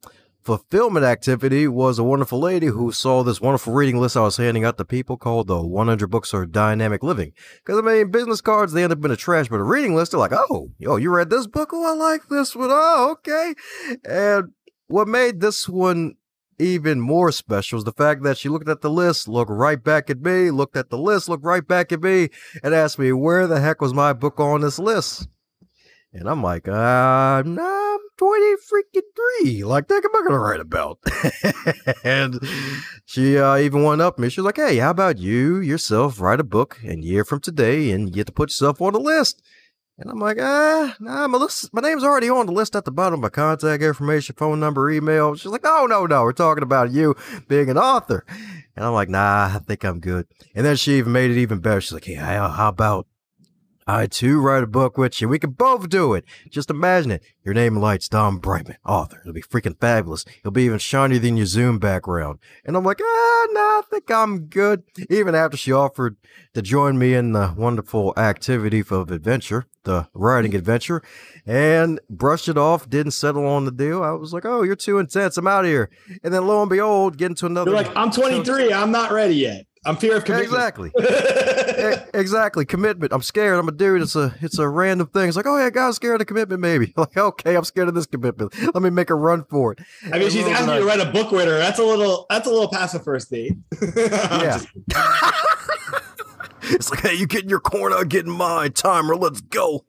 fulfillment 0.43 1.05
activity 1.05 1.69
was 1.69 1.99
a 1.99 2.05
wonderful 2.05 2.41
lady 2.41 2.67
who 2.67 2.93
saw 2.93 3.23
this 3.23 3.41
wonderful 3.41 3.73
reading 3.73 3.99
list 3.99 4.17
I 4.17 4.21
was 4.21 4.37
handing 4.37 4.65
out 4.65 4.77
to 4.79 4.85
people 4.85 5.17
called 5.17 5.47
the 5.47 5.63
100 5.63 6.09
Books 6.09 6.33
of 6.33 6.51
Dynamic 6.53 7.03
Living. 7.03 7.33
Because 7.65 7.79
I 7.79 7.83
mean, 7.83 8.11
business 8.11 8.41
cards, 8.41 8.73
they 8.73 8.83
end 8.83 8.93
up 8.93 9.05
in 9.05 9.11
a 9.11 9.17
trash, 9.17 9.49
but 9.49 9.61
a 9.61 9.65
reading 9.65 9.95
list, 9.95 10.13
they're 10.13 10.21
like, 10.21 10.33
oh, 10.33 10.71
yo, 10.79 10.97
you 10.97 11.11
read 11.15 11.31
this 11.31 11.47
book? 11.47 11.71
Oh, 11.73 11.85
I 11.85 11.95
like 11.95 12.29
this 12.29 12.57
one. 12.57 12.71
Oh, 12.73 13.11
okay. 13.13 13.55
And 14.05 14.53
what 14.89 15.09
made 15.09 15.41
this 15.41 15.69
one 15.69 16.17
even 16.59 17.01
more 17.01 17.33
special 17.33 17.79
is 17.79 17.85
the 17.85 17.93
fact 17.93 18.23
that 18.23 18.39
she 18.39 18.49
looked 18.49 18.69
at 18.69 18.83
the 18.83 18.91
list, 18.91 19.29
looked 19.29 19.51
right 19.51 19.83
back 19.83 20.11
at 20.11 20.21
me, 20.21 20.51
looked 20.51 20.77
at 20.77 20.91
the 20.91 20.99
list, 20.99 21.29
looked 21.29 21.45
right 21.45 21.67
back 21.67 21.93
at 21.93 22.03
me, 22.03 22.29
and 22.63 22.75
asked 22.75 22.99
me, 22.99 23.13
where 23.13 23.47
the 23.47 23.61
heck 23.61 23.81
was 23.81 23.95
my 23.95 24.13
book 24.13 24.39
on 24.39 24.61
this 24.61 24.79
list? 24.79 25.29
And 26.15 26.29
I'm 26.29 26.43
like, 26.43 26.69
uh, 26.69 26.73
I'm 26.73 27.57
20 28.19 28.57
freaking 28.57 29.01
three. 29.17 29.65
Like, 29.65 29.89
think 29.89 30.05
am 30.05 30.15
I 30.15 30.19
going 30.19 30.33
to 30.33 30.39
write 30.39 30.61
about? 30.61 30.99
and 32.05 32.39
she 33.07 33.39
uh, 33.39 33.57
even 33.57 33.83
went 33.83 34.03
up 34.03 34.19
me. 34.19 34.29
She 34.29 34.41
was 34.41 34.47
like, 34.47 34.57
hey, 34.57 34.77
how 34.77 34.91
about 34.91 35.19
you 35.19 35.61
yourself 35.61 36.21
write 36.21 36.41
a 36.41 36.45
book 36.45 36.79
a 36.87 36.97
year 36.97 37.25
from 37.25 37.41
today 37.41 37.91
and 37.91 38.09
you 38.09 38.15
get 38.15 38.27
to 38.27 38.33
put 38.33 38.51
yourself 38.51 38.83
on 38.83 38.93
the 38.93 39.01
list? 39.01 39.43
And 39.99 40.11
I'm 40.11 40.19
like, 40.19 40.39
ah, 40.41 40.97
nah, 41.01 41.29
my, 41.29 41.39
list, 41.39 41.73
my 41.73 41.81
name's 41.81 42.05
already 42.05 42.29
on 42.29 42.47
the 42.47 42.53
list 42.53 42.77
at 42.77 42.85
the 42.85 42.91
bottom, 42.91 43.21
my 43.21 43.29
contact 43.29 43.83
information, 43.83 44.35
phone 44.37 44.61
number, 44.61 44.91
email. 44.91 45.35
She's 45.35 45.53
like, 45.53 45.63
no, 45.63 45.87
no, 45.87 46.07
no, 46.07 46.23
we're 46.23 46.33
talking 46.33 46.63
about 46.63 46.91
you 46.91 47.15
being 47.49 47.71
an 47.71 47.79
author. 47.79 48.25
And 48.75 48.85
I'm 48.85 48.93
like, 48.93 49.09
nah, 49.09 49.51
I 49.55 49.59
think 49.59 49.85
I'm 49.85 50.01
good. 50.01 50.27
And 50.55 50.67
then 50.67 50.77
she 50.77 50.99
even 50.99 51.13
made 51.13 51.31
it 51.31 51.37
even 51.39 51.61
better. 51.61 51.81
She's 51.81 51.93
like, 51.93 52.05
hey, 52.05 52.15
how 52.15 52.69
about 52.69 53.07
I 53.87 54.07
too 54.07 54.41
write 54.41 54.63
a 54.63 54.67
book 54.67 54.97
with 54.97 55.21
you. 55.21 55.29
We 55.29 55.39
can 55.39 55.51
both 55.51 55.89
do 55.89 56.15
it. 56.15 56.25
Just 56.51 56.71
imagine 56.71 57.11
it. 57.11 57.23
Your 57.45 57.55
name 57.55 57.77
lights 57.77 58.09
Dom 58.09 58.41
Brightmon, 58.41 58.77
author. 58.87 59.21
It'll 59.21 59.33
be 59.33 59.43
freaking 59.43 59.79
fabulous. 59.81 60.25
It'll 60.39 60.53
be 60.53 60.65
even 60.65 60.79
shinier 60.79 61.19
than 61.19 61.37
your 61.37 61.47
Zoom 61.47 61.79
background. 61.79 62.39
And 62.65 62.77
I'm 62.77 62.85
like, 62.85 63.01
ah, 63.03 63.47
nah, 63.51 63.61
I 63.61 63.83
think 63.91 64.11
I'm 64.11 64.47
good. 64.47 64.85
Even 65.11 65.35
after 65.35 65.57
she 65.57 65.73
offered 65.73 66.17
to 66.55 66.63
join 66.63 66.99
me 66.99 67.15
in 67.15 67.33
the 67.33 67.55
wonderful 67.57 68.15
activity 68.17 68.85
of 68.91 69.11
adventure, 69.11 69.67
the 69.85 70.07
writing 70.15 70.55
adventure, 70.55 71.03
and 71.45 71.99
brushed 72.09 72.49
it 72.49 72.57
off, 72.57 72.89
didn't 72.89 73.13
settle 73.13 73.47
on 73.47 73.65
the 73.65 73.73
deal. 73.73 74.03
I 74.03 74.13
was 74.13 74.33
like, 74.33 74.45
oh, 74.45 74.63
you're 74.63 74.77
too 74.77 74.99
intense. 74.99 75.37
I'm 75.37 75.49
out 75.49 75.65
of 75.65 75.71
here. 75.71 75.91
And 76.23 76.33
then 76.33 76.47
lo 76.47 76.61
and 76.61 76.71
behold, 76.71 77.17
get 77.19 77.31
into 77.31 77.47
another. 77.47 77.73
You're 77.73 77.83
like, 77.83 77.97
I'm 77.97 78.11
23. 78.13 78.73
I'm 78.73 78.93
not 78.93 79.11
ready 79.11 79.35
yet. 79.35 79.67
I'm 79.85 79.97
fear 79.97 80.17
of 80.17 80.25
commitment. 80.25 80.53
Exactly. 80.53 80.93
exactly. 82.15 82.65
Commitment. 82.65 83.13
I'm 83.13 83.23
scared. 83.23 83.59
I'm 83.59 83.67
a 83.67 83.73
dude. 83.73 84.03
It's 84.03 84.15
a 84.15 84.33
it's 84.41 84.59
a 84.59 84.69
random 84.69 85.09
thing. 85.09 85.27
It's 85.27 85.37
like, 85.37 85.47
oh 85.47 85.59
yeah, 85.59 85.71
God's 85.71 85.97
scared 85.97 86.21
of 86.21 86.27
commitment, 86.27 86.61
maybe. 86.61 86.95
Like, 87.03 87.17
okay, 87.17 87.57
I'm 87.57 87.65
scared 87.65 87.89
of 87.89 87.95
this 87.95 88.07
commitment. 88.07 88.55
Let 88.63 88.81
me 88.81 88.91
make 88.91 89.11
a 89.11 89.17
run 89.17 89.45
for 89.45 89.73
it. 89.73 89.81
I 90.13 90.21
mean, 90.21 90.31
she's 90.31 90.45
oh, 90.45 90.51
asking 90.51 90.75
you 90.75 90.81
to 90.81 90.87
write 90.87 91.01
a 91.01 91.11
book 91.11 91.33
with 91.33 91.47
her. 91.47 91.59
That's 91.59 91.81
a 91.81 91.83
little 91.83 92.27
that's 92.31 92.47
a 92.47 92.51
little 92.51 92.69
past 92.69 92.93
the 92.93 93.01
first 93.01 93.29
date. 93.29 93.55
yeah. 93.97 94.61
it's 96.63 96.91
like, 96.91 97.01
hey, 97.01 97.15
you 97.15 97.27
getting 97.27 97.51
your 97.51 97.59
corner, 97.59 97.97
I'm 97.97 98.07
getting 98.07 98.31
mine. 98.31 98.73
Timer, 98.73 99.17
let's 99.17 99.41
go. 99.41 99.85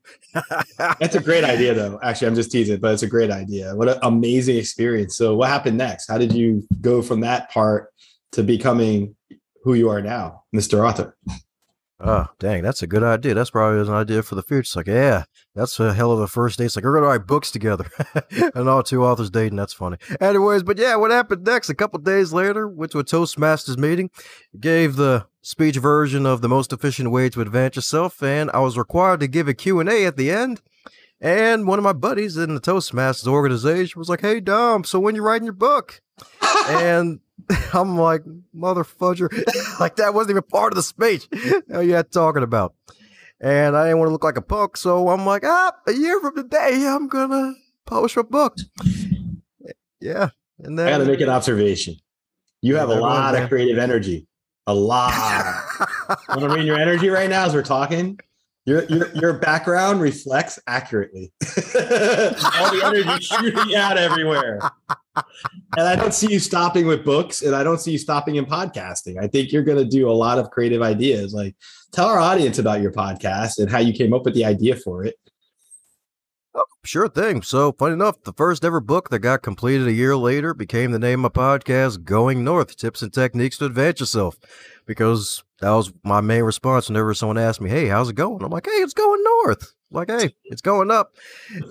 That's 0.79 1.13
a 1.13 1.21
great 1.21 1.43
idea, 1.43 1.75
though. 1.75 1.99
Actually, 2.01 2.29
I'm 2.29 2.35
just 2.35 2.51
teasing, 2.51 2.79
but 2.79 2.93
it's 2.93 3.03
a 3.03 3.07
great 3.07 3.29
idea. 3.29 3.75
What 3.75 3.89
an 3.89 3.99
amazing 4.01 4.57
experience. 4.57 5.15
So, 5.15 5.35
what 5.35 5.49
happened 5.49 5.77
next? 5.77 6.09
How 6.09 6.17
did 6.17 6.33
you 6.33 6.65
go 6.81 7.03
from 7.03 7.19
that 7.19 7.51
part 7.51 7.93
to 8.31 8.41
becoming 8.41 9.15
who 9.63 9.73
you 9.73 9.89
are 9.89 10.01
now, 10.01 10.43
Mr. 10.55 10.87
Author. 10.87 11.17
Oh, 12.05 12.27
dang, 12.37 12.63
that's 12.63 12.83
a 12.83 12.87
good 12.87 13.03
idea. 13.03 13.33
That's 13.33 13.49
probably 13.49 13.79
an 13.79 13.89
idea 13.89 14.23
for 14.23 14.35
the 14.35 14.43
future. 14.43 14.59
It's 14.59 14.75
like, 14.75 14.87
yeah, 14.87 15.23
that's 15.55 15.79
a 15.79 15.93
hell 15.93 16.11
of 16.11 16.19
a 16.19 16.27
first 16.27 16.57
date. 16.57 16.65
It's 16.65 16.75
like, 16.75 16.83
we're 16.83 16.91
going 16.91 17.03
to 17.03 17.07
write 17.07 17.27
books 17.27 17.49
together. 17.49 17.89
and 18.55 18.67
all 18.67 18.83
two 18.83 19.05
authors 19.05 19.29
dating. 19.29 19.55
That's 19.55 19.71
funny. 19.73 19.97
Anyways, 20.19 20.63
but 20.63 20.77
yeah, 20.77 20.97
what 20.97 21.11
happened 21.11 21.45
next? 21.45 21.69
A 21.69 21.75
couple 21.75 21.99
days 21.99 22.33
later, 22.33 22.67
went 22.67 22.91
to 22.91 22.99
a 22.99 23.05
Toastmasters 23.05 23.77
meeting, 23.77 24.09
gave 24.59 24.97
the 24.97 25.27
speech 25.41 25.77
version 25.77 26.25
of 26.25 26.41
the 26.41 26.49
most 26.49 26.73
efficient 26.73 27.09
way 27.09 27.29
to 27.29 27.39
advance 27.39 27.77
yourself, 27.77 28.21
and 28.21 28.51
I 28.53 28.59
was 28.59 28.77
required 28.77 29.21
to 29.21 29.27
give 29.27 29.47
a 29.47 29.53
Q&A 29.53 30.05
at 30.05 30.17
the 30.17 30.29
end. 30.29 30.61
And 31.21 31.67
one 31.67 31.79
of 31.79 31.83
my 31.83 31.93
buddies 31.93 32.35
in 32.35 32.53
the 32.53 32.59
Toastmasters 32.59 33.27
organization 33.27 33.97
was 33.97 34.09
like, 34.09 34.19
hey, 34.19 34.41
Dom, 34.41 34.83
so 34.83 34.99
when 34.99 35.15
you're 35.15 35.23
writing 35.23 35.45
your 35.45 35.53
book? 35.53 36.01
and 36.67 37.21
I'm 37.73 37.97
like, 37.97 38.23
mother 38.53 38.83
fudger. 38.83 39.29
like 39.79 39.97
that 39.97 40.13
wasn't 40.13 40.31
even 40.31 40.43
part 40.43 40.73
of 40.73 40.75
the 40.75 40.83
speech. 40.83 41.27
Are 41.73 41.83
you 41.83 42.01
talking 42.03 42.43
about? 42.43 42.75
And 43.39 43.75
I 43.75 43.85
didn't 43.85 43.99
want 43.99 44.07
to 44.07 44.13
look 44.13 44.23
like 44.23 44.37
a 44.37 44.41
punk, 44.41 44.77
so 44.77 45.09
I'm 45.09 45.25
like, 45.25 45.43
ah, 45.45 45.73
a 45.87 45.91
year 45.91 46.19
from 46.21 46.35
today, 46.35 46.85
I'm 46.87 47.07
gonna 47.07 47.55
publish 47.85 48.15
a 48.15 48.23
book. 48.23 48.55
Yeah. 49.99 50.29
And 50.59 50.79
then 50.79 50.87
I 50.87 50.91
gotta 50.91 51.05
make 51.05 51.21
an 51.21 51.29
observation. 51.29 51.95
You 52.61 52.77
have 52.77 52.89
a 52.89 52.95
lot 52.95 53.35
of 53.35 53.49
creative 53.49 53.77
energy. 53.77 54.27
A 54.65 54.73
lot. 54.73 55.11
Want 56.29 56.39
to 56.39 56.49
read 56.49 56.65
your 56.65 56.79
energy 56.79 57.09
right 57.09 57.29
now 57.29 57.45
as 57.45 57.53
we're 57.53 57.63
talking? 57.63 58.17
Your, 58.65 58.85
your 58.85 59.13
your 59.13 59.33
background 59.33 59.99
reflects 59.99 60.57
accurately 60.67 61.33
all 61.45 62.71
the 62.71 62.81
energy 62.85 63.23
shooting 63.25 63.75
out 63.75 63.97
everywhere. 63.97 64.59
And 65.75 65.87
I 65.87 65.95
don't 65.95 66.13
see 66.13 66.31
you 66.31 66.39
stopping 66.39 66.87
with 66.87 67.03
books, 67.03 67.41
and 67.41 67.53
I 67.53 67.63
don't 67.63 67.79
see 67.79 67.91
you 67.91 67.97
stopping 67.97 68.37
in 68.37 68.45
podcasting. 68.45 69.21
I 69.21 69.27
think 69.27 69.51
you're 69.51 69.63
going 69.63 69.77
to 69.77 69.85
do 69.85 70.09
a 70.09 70.13
lot 70.13 70.39
of 70.39 70.49
creative 70.49 70.81
ideas. 70.81 71.33
Like, 71.33 71.55
tell 71.91 72.07
our 72.07 72.19
audience 72.19 72.57
about 72.57 72.81
your 72.81 72.91
podcast 72.91 73.59
and 73.59 73.69
how 73.69 73.79
you 73.79 73.91
came 73.91 74.13
up 74.13 74.23
with 74.23 74.33
the 74.33 74.45
idea 74.45 74.77
for 74.77 75.03
it. 75.03 75.15
Oh, 76.55 76.65
sure 76.83 77.07
thing. 77.07 77.41
So, 77.41 77.71
funny 77.71 77.93
enough, 77.93 78.21
the 78.23 78.33
first 78.33 78.63
ever 78.63 78.79
book 78.79 79.09
that 79.09 79.19
got 79.19 79.41
completed 79.41 79.87
a 79.87 79.93
year 79.93 80.15
later 80.15 80.53
became 80.53 80.91
the 80.91 80.99
name 80.99 81.25
of 81.25 81.35
my 81.35 81.41
podcast, 81.41 82.03
Going 82.03 82.43
North 82.43 82.75
Tips 82.77 83.01
and 83.01 83.11
Techniques 83.11 83.57
to 83.57 83.65
Advance 83.65 83.99
Yourself, 83.99 84.37
because 84.85 85.43
that 85.61 85.71
was 85.71 85.91
my 86.03 86.21
main 86.21 86.43
response 86.43 86.89
whenever 86.89 87.13
someone 87.13 87.37
asked 87.39 87.61
me, 87.61 87.69
Hey, 87.69 87.87
how's 87.87 88.09
it 88.09 88.15
going? 88.15 88.43
I'm 88.43 88.51
like, 88.51 88.65
Hey, 88.67 88.71
it's 88.73 88.93
going 88.93 89.23
north. 89.23 89.73
Like, 89.93 90.09
hey, 90.09 90.35
it's 90.45 90.61
going 90.61 90.89
up. 90.89 91.11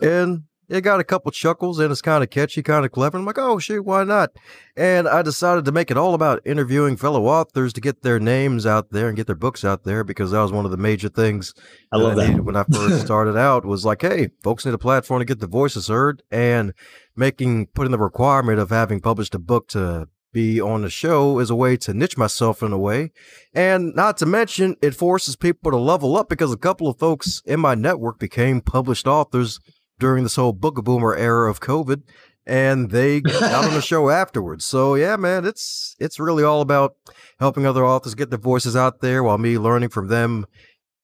And 0.01 0.45
it 0.73 0.81
got 0.81 1.01
a 1.01 1.05
couple 1.05 1.31
chuckles 1.31 1.79
and 1.79 1.93
it's 1.93 2.01
kind 2.01 2.25
of 2.25 2.31
catchy, 2.31 2.63
kind 2.63 2.87
of 2.87 2.93
clever. 2.93 3.19
I'm 3.19 3.27
like, 3.27 3.37
oh, 3.37 3.59
shoot, 3.59 3.83
why 3.83 4.05
not? 4.05 4.31
And 4.75 5.07
I 5.07 5.21
decided 5.21 5.67
to 5.67 5.73
make 5.73 5.91
it 5.91 5.99
all 5.99 6.15
about 6.15 6.41
interviewing 6.47 6.97
fellow 6.97 7.27
authors 7.27 7.75
to 7.75 7.81
get 7.83 8.01
their 8.01 8.19
names 8.19 8.65
out 8.65 8.91
there 8.91 9.09
and 9.09 9.17
get 9.17 9.27
their 9.27 9.37
books 9.37 9.67
out 9.67 9.85
there 9.85 10.03
because 10.03 10.31
that 10.31 10.41
was 10.41 10.51
one 10.51 10.65
of 10.65 10.71
the 10.71 10.79
major 10.79 11.11
things 11.11 11.53
I 11.93 11.99
love 11.99 12.17
that, 12.17 12.31
I 12.31 12.41
when 12.41 12.57
I 12.57 12.65
first 12.65 13.01
started 13.05 13.37
out 13.37 13.67
was 13.67 13.85
like, 13.85 14.01
hey, 14.01 14.31
folks 14.43 14.65
need 14.65 14.73
a 14.73 14.79
platform 14.79 15.21
to 15.21 15.27
get 15.27 15.41
their 15.41 15.49
voices 15.49 15.89
heard 15.89 16.23
and 16.31 16.73
making, 17.15 17.67
putting 17.75 17.93
the 17.93 17.99
requirement 17.99 18.59
of 18.59 18.71
having 18.71 19.01
published 19.01 19.35
a 19.35 19.39
book 19.39 19.69
to 19.69 20.09
be 20.33 20.59
on 20.59 20.81
the 20.81 20.89
show 20.89 21.39
is 21.39 21.51
a 21.51 21.55
way 21.55 21.77
to 21.77 21.93
niche 21.93 22.17
myself 22.17 22.63
in 22.63 22.73
a 22.73 22.79
way. 22.79 23.13
And 23.53 23.95
not 23.95 24.17
to 24.19 24.27
mention, 24.27 24.77
it 24.81 24.95
forces 24.95 25.37
people 25.37 25.71
to 25.71 25.77
level 25.77 26.17
up 26.17 26.31
because 26.31 26.51
a 26.51 26.57
couple 26.57 26.89
of 26.89 26.99
folks 26.99 27.43
in 27.45 27.61
my 27.61 27.75
network 27.75 28.19
became 28.19 28.63
published 28.63 29.07
authors 29.07 29.61
during 30.03 30.25
this 30.25 30.35
whole 30.35 30.53
book 30.53 30.83
boomer 30.83 31.15
era 31.15 31.49
of 31.49 31.61
COVID. 31.61 32.03
And 32.45 32.91
they 32.91 33.21
got 33.21 33.67
on 33.67 33.73
the 33.73 33.81
show 33.81 34.11
afterwards. 34.11 34.65
So 34.65 34.97
yeah, 34.97 35.15
man, 35.17 35.47
it's 35.47 35.95
it's 36.01 36.19
really 36.19 36.43
all 36.43 36.61
about 36.61 36.97
helping 37.39 37.67
other 37.67 37.87
authors 37.87 38.17
get 38.17 38.31
their 38.31 38.39
voices 38.39 38.75
out 38.75 39.01
there 39.01 39.23
while 39.23 39.39
me 39.39 39.59
learning 39.59 39.91
from 39.91 40.09
them 40.09 40.47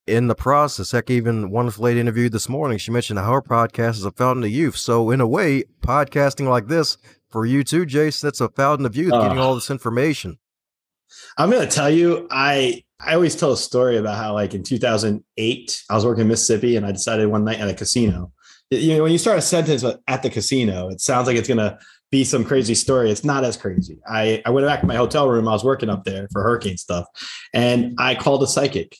in 0.08 0.26
the 0.26 0.34
process. 0.34 0.90
Heck, 0.90 1.10
even 1.10 1.50
one 1.50 1.70
lady 1.78 2.00
interviewed 2.00 2.32
this 2.32 2.48
morning, 2.48 2.78
she 2.78 2.90
mentioned 2.90 3.20
how 3.20 3.32
her 3.32 3.42
podcast 3.42 3.90
is 3.90 4.04
a 4.04 4.10
fountain 4.10 4.42
of 4.42 4.50
youth. 4.50 4.76
So 4.76 5.10
in 5.10 5.20
a 5.20 5.28
way, 5.28 5.62
podcasting 5.80 6.48
like 6.48 6.66
this 6.66 6.98
for 7.30 7.46
you 7.46 7.62
too, 7.62 7.86
Jace. 7.86 8.20
That's 8.20 8.40
a 8.40 8.48
fountain 8.48 8.84
of 8.84 8.96
youth 8.96 9.12
uh, 9.12 9.22
getting 9.22 9.38
all 9.38 9.54
this 9.54 9.70
information. 9.70 10.38
I'm 11.36 11.50
going 11.50 11.66
to 11.66 11.72
tell 11.72 11.88
you, 11.88 12.26
I 12.32 12.82
I 13.00 13.14
always 13.14 13.36
tell 13.36 13.52
a 13.52 13.56
story 13.56 13.96
about 13.96 14.16
how, 14.16 14.34
like 14.34 14.54
in 14.54 14.64
2008, 14.64 15.84
I 15.88 15.94
was 15.94 16.04
working 16.04 16.22
in 16.22 16.28
Mississippi, 16.28 16.76
and 16.76 16.84
I 16.84 16.90
decided 16.90 17.28
one 17.28 17.44
night 17.44 17.60
at 17.60 17.68
a 17.68 17.74
casino. 17.74 18.32
You 18.70 18.96
know, 18.96 19.02
when 19.02 19.12
you 19.12 19.18
start 19.18 19.38
a 19.38 19.42
sentence 19.42 19.84
at 20.06 20.22
the 20.22 20.30
casino, 20.30 20.88
it 20.88 21.00
sounds 21.00 21.26
like 21.26 21.36
it's 21.36 21.48
going 21.48 21.58
to 21.58 21.78
be 22.10 22.24
some 22.24 22.44
crazy 22.44 22.74
story. 22.74 23.10
It's 23.10 23.24
not 23.24 23.44
as 23.44 23.56
crazy. 23.56 23.98
I 24.06 24.42
I 24.44 24.50
went 24.50 24.66
back 24.66 24.80
to 24.80 24.86
my 24.86 24.96
hotel 24.96 25.28
room. 25.28 25.48
I 25.48 25.52
was 25.52 25.64
working 25.64 25.90
up 25.90 26.04
there 26.04 26.28
for 26.32 26.42
hurricane 26.42 26.76
stuff, 26.76 27.06
and 27.52 27.94
I 27.98 28.14
called 28.14 28.42
a 28.42 28.46
psychic. 28.46 28.96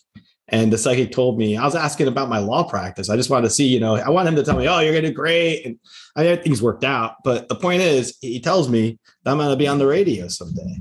And 0.50 0.72
the 0.72 0.78
psychic 0.78 1.12
told 1.12 1.38
me, 1.38 1.58
I 1.58 1.64
was 1.64 1.74
asking 1.74 2.08
about 2.08 2.30
my 2.30 2.38
law 2.38 2.64
practice. 2.64 3.10
I 3.10 3.16
just 3.16 3.28
wanted 3.28 3.48
to 3.48 3.54
see, 3.54 3.66
you 3.66 3.80
know, 3.80 3.96
I 3.96 4.08
want 4.08 4.28
him 4.28 4.36
to 4.36 4.42
tell 4.42 4.56
me, 4.56 4.66
oh, 4.66 4.78
you're 4.78 4.92
going 4.92 5.04
to 5.04 5.10
do 5.10 5.14
great. 5.14 5.66
And 5.66 5.78
I 6.16 6.22
mean, 6.22 6.42
things 6.42 6.62
worked 6.62 6.84
out. 6.84 7.16
But 7.22 7.50
the 7.50 7.54
point 7.54 7.82
is, 7.82 8.16
he 8.22 8.40
tells 8.40 8.66
me 8.66 8.98
that 9.24 9.30
I'm 9.30 9.36
going 9.36 9.50
to 9.50 9.56
be 9.56 9.68
on 9.68 9.76
the 9.76 9.86
radio 9.86 10.26
someday. 10.28 10.80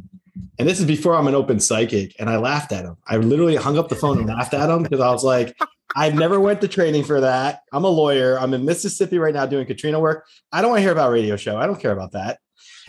And 0.58 0.68
this 0.68 0.80
is 0.80 0.86
before 0.86 1.16
I'm 1.16 1.28
an 1.28 1.36
open 1.36 1.60
psychic. 1.60 2.16
And 2.18 2.30
I 2.30 2.38
laughed 2.38 2.72
at 2.72 2.86
him. 2.86 2.96
I 3.08 3.18
literally 3.18 3.58
hung 3.58 3.78
up 3.78 3.90
the 3.90 3.96
phone 3.96 4.20
and 4.20 4.28
laughed 4.28 4.54
at 4.54 4.70
him 4.70 4.84
because 4.84 5.02
I 5.02 5.12
was 5.12 5.26
like, 5.26 5.54
I've 5.96 6.16
never 6.16 6.40
went 6.40 6.62
to 6.62 6.68
training 6.68 7.04
for 7.04 7.22
that. 7.22 7.62
I'm 7.72 7.84
a 7.84 7.90
lawyer. 7.90 8.40
I'm 8.40 8.54
in 8.54 8.66
Mississippi 8.66 9.20
right 9.20 9.34
now 9.34 9.46
doing 9.46 9.66
Katrina 9.66 10.00
work. 10.00 10.26
I 10.52 10.62
don't 10.62 10.72
want 10.72 10.80
to 10.80 10.84
hear 10.84 10.92
about 10.92 11.12
radio 11.12 11.36
show. 11.36 11.58
I 11.58 11.66
don't 11.66 11.80
care 11.80 11.92
about 11.92 12.12
that. 12.12 12.40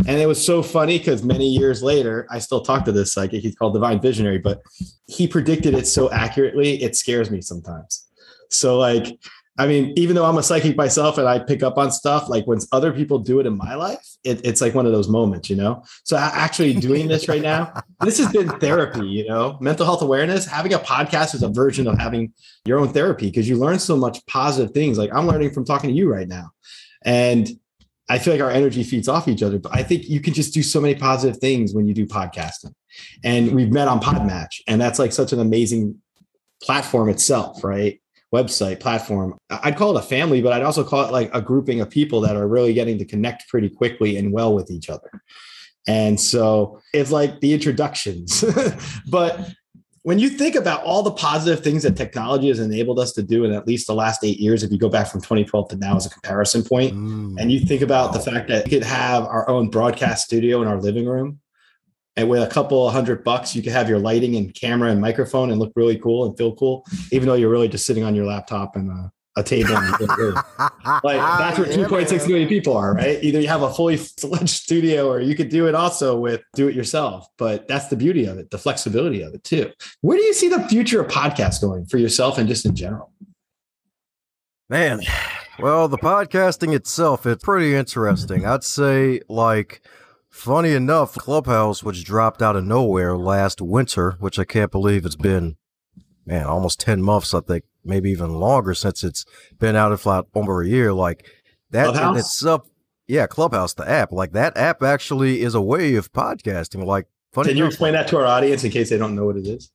And 0.06 0.20
it 0.20 0.26
was 0.26 0.44
so 0.44 0.62
funny 0.62 0.98
because 0.98 1.24
many 1.24 1.48
years 1.48 1.82
later, 1.82 2.26
I 2.30 2.38
still 2.38 2.60
talk 2.60 2.84
to 2.84 2.92
this 2.92 3.12
psychic. 3.12 3.42
He's 3.42 3.56
called 3.56 3.74
Divine 3.74 4.00
Visionary, 4.00 4.38
but 4.38 4.62
he 5.06 5.26
predicted 5.26 5.74
it 5.74 5.88
so 5.88 6.10
accurately, 6.10 6.82
it 6.82 6.94
scares 6.94 7.30
me 7.30 7.40
sometimes. 7.40 8.06
So, 8.50 8.78
like, 8.78 9.18
I 9.58 9.66
mean, 9.66 9.92
even 9.96 10.14
though 10.14 10.24
I'm 10.24 10.38
a 10.38 10.42
psychic 10.42 10.76
myself 10.76 11.18
and 11.18 11.28
I 11.28 11.40
pick 11.40 11.64
up 11.64 11.78
on 11.78 11.90
stuff, 11.90 12.28
like 12.28 12.46
when 12.46 12.60
other 12.70 12.92
people 12.92 13.18
do 13.18 13.40
it 13.40 13.46
in 13.46 13.56
my 13.56 13.74
life, 13.74 14.06
it, 14.22 14.40
it's 14.46 14.60
like 14.60 14.72
one 14.72 14.86
of 14.86 14.92
those 14.92 15.08
moments, 15.08 15.50
you 15.50 15.56
know? 15.56 15.82
So, 16.04 16.16
actually 16.16 16.74
doing 16.74 17.08
this 17.08 17.28
right 17.28 17.42
now, 17.42 17.72
this 18.00 18.18
has 18.18 18.30
been 18.32 18.48
therapy, 18.60 19.04
you 19.04 19.26
know? 19.26 19.58
Mental 19.60 19.84
health 19.84 20.02
awareness, 20.02 20.46
having 20.46 20.74
a 20.74 20.78
podcast 20.78 21.34
is 21.34 21.42
a 21.42 21.48
version 21.48 21.88
of 21.88 21.98
having 21.98 22.32
your 22.66 22.78
own 22.78 22.88
therapy 22.88 23.26
because 23.26 23.48
you 23.48 23.56
learn 23.56 23.80
so 23.80 23.96
much 23.96 24.24
positive 24.26 24.72
things. 24.72 24.96
Like, 24.96 25.12
I'm 25.12 25.26
learning 25.26 25.50
from 25.50 25.64
talking 25.64 25.90
to 25.90 25.96
you 25.96 26.08
right 26.08 26.28
now. 26.28 26.52
And 27.04 27.48
I 28.08 28.18
feel 28.18 28.32
like 28.32 28.42
our 28.42 28.50
energy 28.50 28.84
feeds 28.84 29.08
off 29.08 29.26
each 29.26 29.42
other, 29.42 29.58
but 29.58 29.74
I 29.74 29.82
think 29.82 30.08
you 30.08 30.20
can 30.20 30.34
just 30.34 30.54
do 30.54 30.62
so 30.62 30.80
many 30.80 30.94
positive 30.94 31.38
things 31.38 31.74
when 31.74 31.86
you 31.86 31.94
do 31.94 32.06
podcasting. 32.06 32.72
And 33.24 33.54
we've 33.54 33.72
met 33.72 33.88
on 33.88 34.00
Podmatch, 34.00 34.60
and 34.66 34.80
that's 34.80 34.98
like 34.98 35.12
such 35.12 35.32
an 35.32 35.40
amazing 35.40 36.00
platform 36.62 37.08
itself, 37.08 37.62
right? 37.62 38.00
Website 38.34 38.80
platform. 38.80 39.38
I'd 39.50 39.76
call 39.76 39.96
it 39.96 40.00
a 40.00 40.06
family, 40.06 40.42
but 40.42 40.52
I'd 40.52 40.62
also 40.62 40.84
call 40.84 41.04
it 41.04 41.12
like 41.12 41.30
a 41.34 41.40
grouping 41.40 41.80
of 41.80 41.90
people 41.90 42.20
that 42.22 42.36
are 42.36 42.46
really 42.46 42.74
getting 42.74 42.98
to 42.98 43.04
connect 43.04 43.48
pretty 43.48 43.68
quickly 43.68 44.16
and 44.16 44.32
well 44.32 44.54
with 44.54 44.70
each 44.70 44.90
other. 44.90 45.22
And 45.86 46.20
so 46.20 46.80
it's 46.92 47.10
like 47.10 47.40
the 47.40 47.54
introductions. 47.54 48.44
but 49.10 49.48
when 50.02 50.18
you 50.18 50.28
think 50.28 50.54
about 50.54 50.82
all 50.84 51.02
the 51.02 51.10
positive 51.10 51.64
things 51.64 51.82
that 51.82 51.96
technology 51.96 52.48
has 52.48 52.60
enabled 52.60 52.98
us 52.98 53.12
to 53.12 53.22
do 53.22 53.44
in 53.44 53.52
at 53.52 53.66
least 53.66 53.86
the 53.86 53.94
last 53.94 54.22
eight 54.22 54.38
years, 54.38 54.62
if 54.62 54.70
you 54.70 54.78
go 54.78 54.88
back 54.88 55.06
from 55.06 55.20
2012 55.20 55.68
to 55.70 55.76
now 55.76 55.96
as 55.96 56.06
a 56.06 56.10
comparison 56.10 56.62
point, 56.62 56.94
mm. 56.94 57.34
and 57.38 57.50
you 57.50 57.60
think 57.60 57.82
about 57.82 58.12
the 58.12 58.20
fact 58.20 58.48
that 58.48 58.64
we 58.64 58.70
could 58.70 58.84
have 58.84 59.24
our 59.24 59.48
own 59.48 59.68
broadcast 59.68 60.24
studio 60.24 60.62
in 60.62 60.68
our 60.68 60.80
living 60.80 61.06
room, 61.06 61.40
and 62.18 62.28
with 62.28 62.42
a 62.42 62.48
couple 62.48 62.90
hundred 62.90 63.22
bucks, 63.22 63.54
you 63.54 63.62
could 63.62 63.70
have 63.70 63.88
your 63.88 64.00
lighting 64.00 64.34
and 64.34 64.52
camera 64.52 64.90
and 64.90 65.00
microphone 65.00 65.50
and 65.50 65.60
look 65.60 65.72
really 65.76 65.96
cool 65.96 66.26
and 66.26 66.36
feel 66.36 66.52
cool, 66.56 66.84
even 67.12 67.28
though 67.28 67.34
you're 67.34 67.48
really 67.48 67.68
just 67.68 67.86
sitting 67.86 68.02
on 68.02 68.16
your 68.16 68.26
laptop 68.26 68.74
and 68.74 68.90
uh, 68.90 69.08
a 69.36 69.42
table. 69.44 69.70
like 71.04 71.20
that's 71.38 71.58
where 71.60 71.68
2.6 71.68 72.26
million 72.26 72.48
people 72.48 72.76
are, 72.76 72.92
right? 72.94 73.22
Either 73.22 73.40
you 73.40 73.46
have 73.46 73.62
a 73.62 73.72
fully 73.72 73.96
fledged 73.96 74.48
studio 74.48 75.08
or 75.08 75.20
you 75.20 75.36
could 75.36 75.48
do 75.48 75.68
it 75.68 75.76
also 75.76 76.18
with 76.18 76.42
do 76.56 76.66
it 76.66 76.74
yourself. 76.74 77.28
But 77.38 77.68
that's 77.68 77.86
the 77.86 77.94
beauty 77.94 78.24
of 78.24 78.36
it, 78.36 78.50
the 78.50 78.58
flexibility 78.58 79.22
of 79.22 79.32
it 79.32 79.44
too. 79.44 79.70
Where 80.00 80.18
do 80.18 80.24
you 80.24 80.34
see 80.34 80.48
the 80.48 80.66
future 80.68 81.00
of 81.00 81.06
podcasts 81.06 81.60
going 81.60 81.86
for 81.86 81.98
yourself 81.98 82.36
and 82.36 82.48
just 82.48 82.66
in 82.66 82.74
general? 82.74 83.12
Man, 84.68 85.02
well, 85.60 85.86
the 85.86 85.98
podcasting 85.98 86.74
itself, 86.74 87.26
it's 87.26 87.44
pretty 87.44 87.76
interesting. 87.76 88.44
I'd 88.44 88.64
say 88.64 89.20
like 89.28 89.82
Funny 90.38 90.72
enough, 90.72 91.16
Clubhouse, 91.16 91.82
which 91.82 92.04
dropped 92.04 92.40
out 92.42 92.54
of 92.54 92.64
nowhere 92.64 93.16
last 93.18 93.60
winter, 93.60 94.12
which 94.20 94.38
I 94.38 94.44
can't 94.44 94.70
believe 94.70 95.04
it's 95.04 95.16
been, 95.16 95.56
man, 96.24 96.46
almost 96.46 96.78
10 96.78 97.02
months, 97.02 97.34
I 97.34 97.40
think, 97.40 97.64
maybe 97.84 98.08
even 98.12 98.34
longer 98.34 98.72
since 98.72 99.02
it's 99.02 99.24
been 99.58 99.74
out 99.74 99.90
of 99.90 100.00
flat 100.00 100.26
over 100.36 100.62
a 100.62 100.68
year. 100.68 100.92
Like 100.92 101.26
that 101.70 101.86
Clubhouse? 101.86 102.14
in 102.14 102.20
itself, 102.20 102.70
yeah, 103.08 103.26
Clubhouse, 103.26 103.74
the 103.74 103.90
app, 103.90 104.12
like 104.12 104.30
that 104.30 104.56
app 104.56 104.80
actually 104.80 105.42
is 105.42 105.56
a 105.56 105.60
way 105.60 105.96
of 105.96 106.12
podcasting. 106.12 106.84
Like, 106.84 107.08
funny. 107.32 107.48
Can 107.48 107.56
you 107.56 107.66
explain 107.66 107.94
that 107.94 108.06
to 108.06 108.18
our 108.18 108.26
audience 108.26 108.62
in 108.62 108.70
case 108.70 108.90
they 108.90 108.96
don't 108.96 109.16
know 109.16 109.26
what 109.26 109.36
it 109.36 109.46
is? 109.48 109.72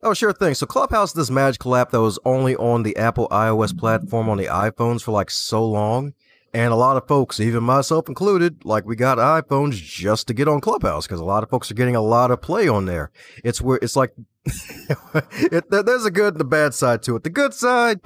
Oh, 0.00 0.14
sure 0.14 0.32
thing. 0.32 0.54
So 0.54 0.64
Clubhouse, 0.64 1.12
this 1.12 1.28
magical 1.28 1.74
app 1.74 1.90
that 1.90 2.00
was 2.00 2.20
only 2.24 2.54
on 2.54 2.84
the 2.84 2.96
Apple 2.96 3.26
iOS 3.32 3.76
platform 3.76 4.28
on 4.28 4.38
the 4.38 4.46
iPhones 4.46 5.02
for 5.02 5.10
like 5.10 5.30
so 5.30 5.68
long. 5.68 6.14
And 6.54 6.72
a 6.72 6.76
lot 6.76 6.96
of 6.96 7.08
folks, 7.08 7.40
even 7.40 7.64
myself 7.64 8.08
included, 8.08 8.64
like 8.64 8.84
we 8.86 8.94
got 8.94 9.18
iPhones 9.18 9.72
just 9.72 10.28
to 10.28 10.34
get 10.34 10.46
on 10.46 10.60
Clubhouse 10.60 11.04
because 11.04 11.18
a 11.18 11.24
lot 11.24 11.42
of 11.42 11.50
folks 11.50 11.68
are 11.68 11.74
getting 11.74 11.96
a 11.96 12.00
lot 12.00 12.30
of 12.30 12.40
play 12.40 12.68
on 12.68 12.86
there. 12.86 13.10
It's 13.42 13.60
where 13.60 13.80
it's 13.82 13.96
like 13.96 14.12
it, 14.46 15.64
there's 15.68 16.04
a 16.04 16.12
good 16.12 16.34
and 16.34 16.40
a 16.40 16.44
bad 16.44 16.72
side 16.72 17.02
to 17.02 17.16
it. 17.16 17.24
The 17.24 17.30
good 17.30 17.54
side, 17.54 17.98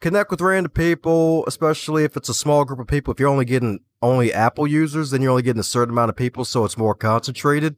connect 0.00 0.30
with 0.30 0.40
random 0.40 0.70
people, 0.70 1.44
especially 1.48 2.04
if 2.04 2.16
it's 2.16 2.28
a 2.28 2.34
small 2.34 2.64
group 2.64 2.78
of 2.78 2.86
people. 2.86 3.12
If 3.12 3.18
you're 3.18 3.28
only 3.28 3.44
getting 3.44 3.80
only 4.00 4.32
Apple 4.32 4.68
users, 4.68 5.10
then 5.10 5.20
you're 5.20 5.32
only 5.32 5.42
getting 5.42 5.58
a 5.58 5.64
certain 5.64 5.92
amount 5.92 6.10
of 6.10 6.16
people, 6.16 6.44
so 6.44 6.64
it's 6.64 6.78
more 6.78 6.94
concentrated 6.94 7.74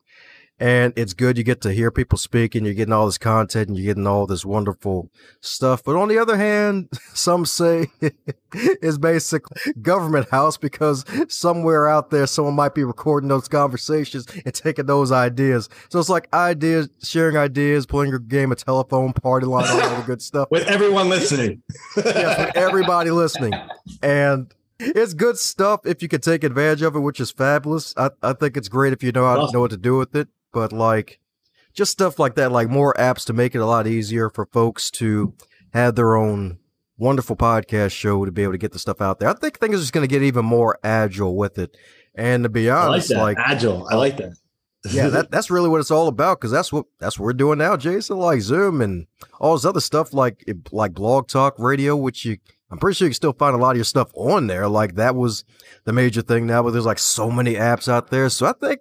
and 0.61 0.93
it's 0.97 1.13
good 1.13 1.39
you 1.39 1.45
get 1.45 1.61
to 1.63 1.73
hear 1.73 1.91
people 1.91 2.19
speak 2.19 2.55
and 2.55 2.67
you're 2.67 2.75
getting 2.75 2.93
all 2.93 3.07
this 3.07 3.19
content 3.19 3.69
and 3.69 3.79
you're 3.79 3.87
getting 3.87 4.07
all 4.07 4.27
this 4.27 4.45
wonderful 4.45 5.11
stuff. 5.41 5.85
But 5.85 5.97
on 5.97 6.09
the 6.09 6.19
other 6.19 6.37
hand 6.37 6.89
some 7.15 7.47
say 7.47 7.87
it's 8.53 8.99
basically 8.99 9.73
government 9.81 10.31
house 10.31 10.57
because 10.57 11.05
somewhere 11.29 11.89
out 11.89 12.11
there 12.11 12.27
someone 12.27 12.55
might 12.55 12.75
be 12.75 12.85
recording 12.85 13.29
those 13.29 13.49
conversations 13.49 14.27
and 14.45 14.53
taking 14.53 14.87
those 14.87 15.13
ideas. 15.13 15.69
So 15.91 16.01
it's 16.01 16.09
like 16.09 16.29
ideas 16.33 16.89
sharing 17.03 17.37
ideas 17.37 17.87
playing 17.87 18.11
your 18.11 18.19
game 18.19 18.53
of 18.53 18.63
telephone 18.63 19.13
party 19.13 19.47
line 19.47 19.69
all 19.69 19.97
the 19.97 20.03
good 20.07 20.23
stuff. 20.23 20.49
With 20.51 20.67
everyone 20.67 21.09
listening. 21.09 21.63
Yes 21.97 22.39
with 22.39 22.57
everybody 22.57 23.11
listening. 23.11 23.53
And 24.03 24.55
it's 24.79 25.15
good 25.15 25.39
stuff 25.39 25.81
if 25.85 26.03
you 26.03 26.09
can 26.09 26.21
take 26.21 26.45
advantage 26.45 26.83
of 26.83 26.95
it, 26.95 27.01
which 27.01 27.21
is 27.21 27.31
fabulous. 27.31 27.95
I, 27.97 28.11
I 28.23 28.33
think 28.33 28.57
it's 28.57 28.69
great 28.69 28.93
if 28.93 29.03
you 29.03 29.13
know 29.13 29.27
how 29.27 29.47
to 29.47 29.53
know 29.53 29.61
what 29.61 29.71
to 29.71 29.77
do 29.77 29.97
with 29.97 30.15
it 30.15 30.29
but 30.53 30.73
like 30.73 31.21
just 31.75 31.93
stuff 31.93 32.19
like 32.19 32.35
that, 32.35 32.53
like 32.53 32.69
more 32.69 32.95
apps 32.95 33.25
to 33.27 33.33
make 33.33 33.55
it 33.55 33.59
a 33.59 33.67
lot 33.67 33.87
easier 33.87 34.31
for 34.31 34.47
folks 34.47 34.91
to 34.93 35.35
have 35.73 35.95
their 35.95 36.17
own 36.17 36.59
wonderful 36.97 37.37
podcast 37.37 37.93
show 37.93 38.25
to 38.25 38.33
be 38.33 38.43
able 38.43 38.53
to 38.53 38.59
get 38.59 38.73
the 38.73 38.79
stuff 38.79 39.01
out 39.01 39.21
there. 39.21 39.29
I 39.29 39.35
think 39.35 39.59
things 39.59 39.77
are 39.77 39.81
just 39.81 39.93
going 39.93 40.07
to 40.07 40.13
get 40.13 40.23
even 40.23 40.45
more 40.45 40.79
agile 40.83 41.37
with 41.37 41.59
it. 41.59 41.77
And 42.15 42.43
to 42.43 42.49
be 42.49 42.69
honest, 42.69 43.13
I 43.13 43.23
like, 43.23 43.39
like 43.39 43.47
agile, 43.49 43.87
I 43.89 43.95
like 43.95 44.17
that. 44.17 44.35
yeah, 44.91 45.09
that, 45.09 45.31
that's 45.31 45.51
really 45.51 45.69
what 45.69 45.81
it's 45.81 45.91
all 45.91 46.09
about 46.09 46.41
because 46.41 46.51
that's 46.51 46.73
what 46.73 46.87
that's 46.99 47.19
what 47.19 47.27
we're 47.27 47.33
doing 47.33 47.59
now, 47.59 47.77
Jason. 47.77 48.19
Like 48.19 48.41
Zoom 48.41 48.81
and 48.81 49.07
all 49.41 49.55
this 49.55 49.65
other 49.65 49.81
stuff, 49.81 50.13
like 50.13 50.43
eh, 50.49 50.55
like 50.73 50.95
Blog 50.95 51.29
Talk 51.29 51.55
Radio, 51.59 51.95
which 51.97 52.25
you 52.25 52.39
I'm 52.71 52.79
pretty 52.79 52.97
sure 52.97 53.07
you 53.07 53.11
can 53.11 53.15
still 53.15 53.33
find 53.33 53.55
a 53.55 53.59
lot 53.59 53.71
of 53.71 53.77
your 53.77 53.85
stuff 53.85 54.11
on 54.15 54.47
there. 54.47 54.69
Like 54.69 54.97
that 54.97 55.15
was 55.15 55.45
the 55.85 55.93
major 55.93 56.23
thing 56.23 56.47
now, 56.47 56.63
but 56.63 56.73
there's 56.73 56.87
like 56.87 56.99
so 56.99 57.31
many 57.31 57.55
apps 57.55 57.89
out 57.89 58.11
there. 58.11 58.29
So 58.29 58.47
I 58.47 58.53
think 58.53 58.81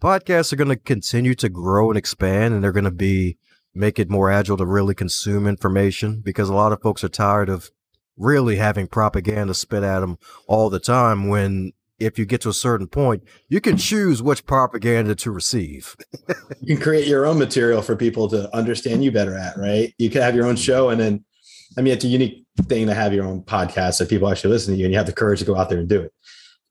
podcasts 0.00 0.52
are 0.52 0.56
going 0.56 0.68
to 0.68 0.76
continue 0.76 1.34
to 1.34 1.48
grow 1.48 1.90
and 1.90 1.98
expand 1.98 2.54
and 2.54 2.62
they're 2.62 2.72
going 2.72 2.84
to 2.84 2.90
be 2.90 3.38
make 3.74 3.98
it 3.98 4.10
more 4.10 4.30
agile 4.30 4.56
to 4.56 4.64
really 4.66 4.94
consume 4.94 5.46
information 5.46 6.20
because 6.24 6.48
a 6.48 6.54
lot 6.54 6.72
of 6.72 6.80
folks 6.80 7.04
are 7.04 7.08
tired 7.08 7.48
of 7.48 7.70
really 8.16 8.56
having 8.56 8.86
propaganda 8.86 9.52
spit 9.52 9.82
at 9.82 10.00
them 10.00 10.18
all 10.48 10.70
the 10.70 10.80
time 10.80 11.28
when 11.28 11.72
if 11.98 12.18
you 12.18 12.24
get 12.26 12.40
to 12.40 12.48
a 12.48 12.54
certain 12.54 12.86
point 12.86 13.22
you 13.48 13.60
can 13.60 13.76
choose 13.76 14.22
which 14.22 14.46
propaganda 14.46 15.14
to 15.14 15.30
receive. 15.30 15.96
You 16.60 16.74
can 16.74 16.82
create 16.82 17.06
your 17.06 17.26
own 17.26 17.38
material 17.38 17.80
for 17.80 17.94
people 17.94 18.28
to 18.28 18.52
understand 18.56 19.04
you 19.04 19.12
better 19.12 19.36
at 19.36 19.56
right? 19.56 19.94
You 19.98 20.10
can 20.10 20.22
have 20.22 20.34
your 20.34 20.46
own 20.46 20.56
show 20.56 20.88
and 20.88 21.00
then 21.00 21.24
i 21.78 21.80
mean 21.80 21.92
it's 21.92 22.04
a 22.04 22.08
unique 22.08 22.46
thing 22.62 22.86
to 22.86 22.94
have 22.94 23.12
your 23.12 23.24
own 23.24 23.42
podcast 23.42 23.98
that 23.98 24.08
people 24.08 24.28
actually 24.28 24.50
listen 24.50 24.74
to 24.74 24.78
you 24.78 24.86
and 24.86 24.92
you 24.92 24.98
have 24.98 25.06
the 25.06 25.12
courage 25.12 25.40
to 25.40 25.44
go 25.44 25.56
out 25.56 25.68
there 25.68 25.78
and 25.78 25.88
do 25.88 26.00
it. 26.00 26.12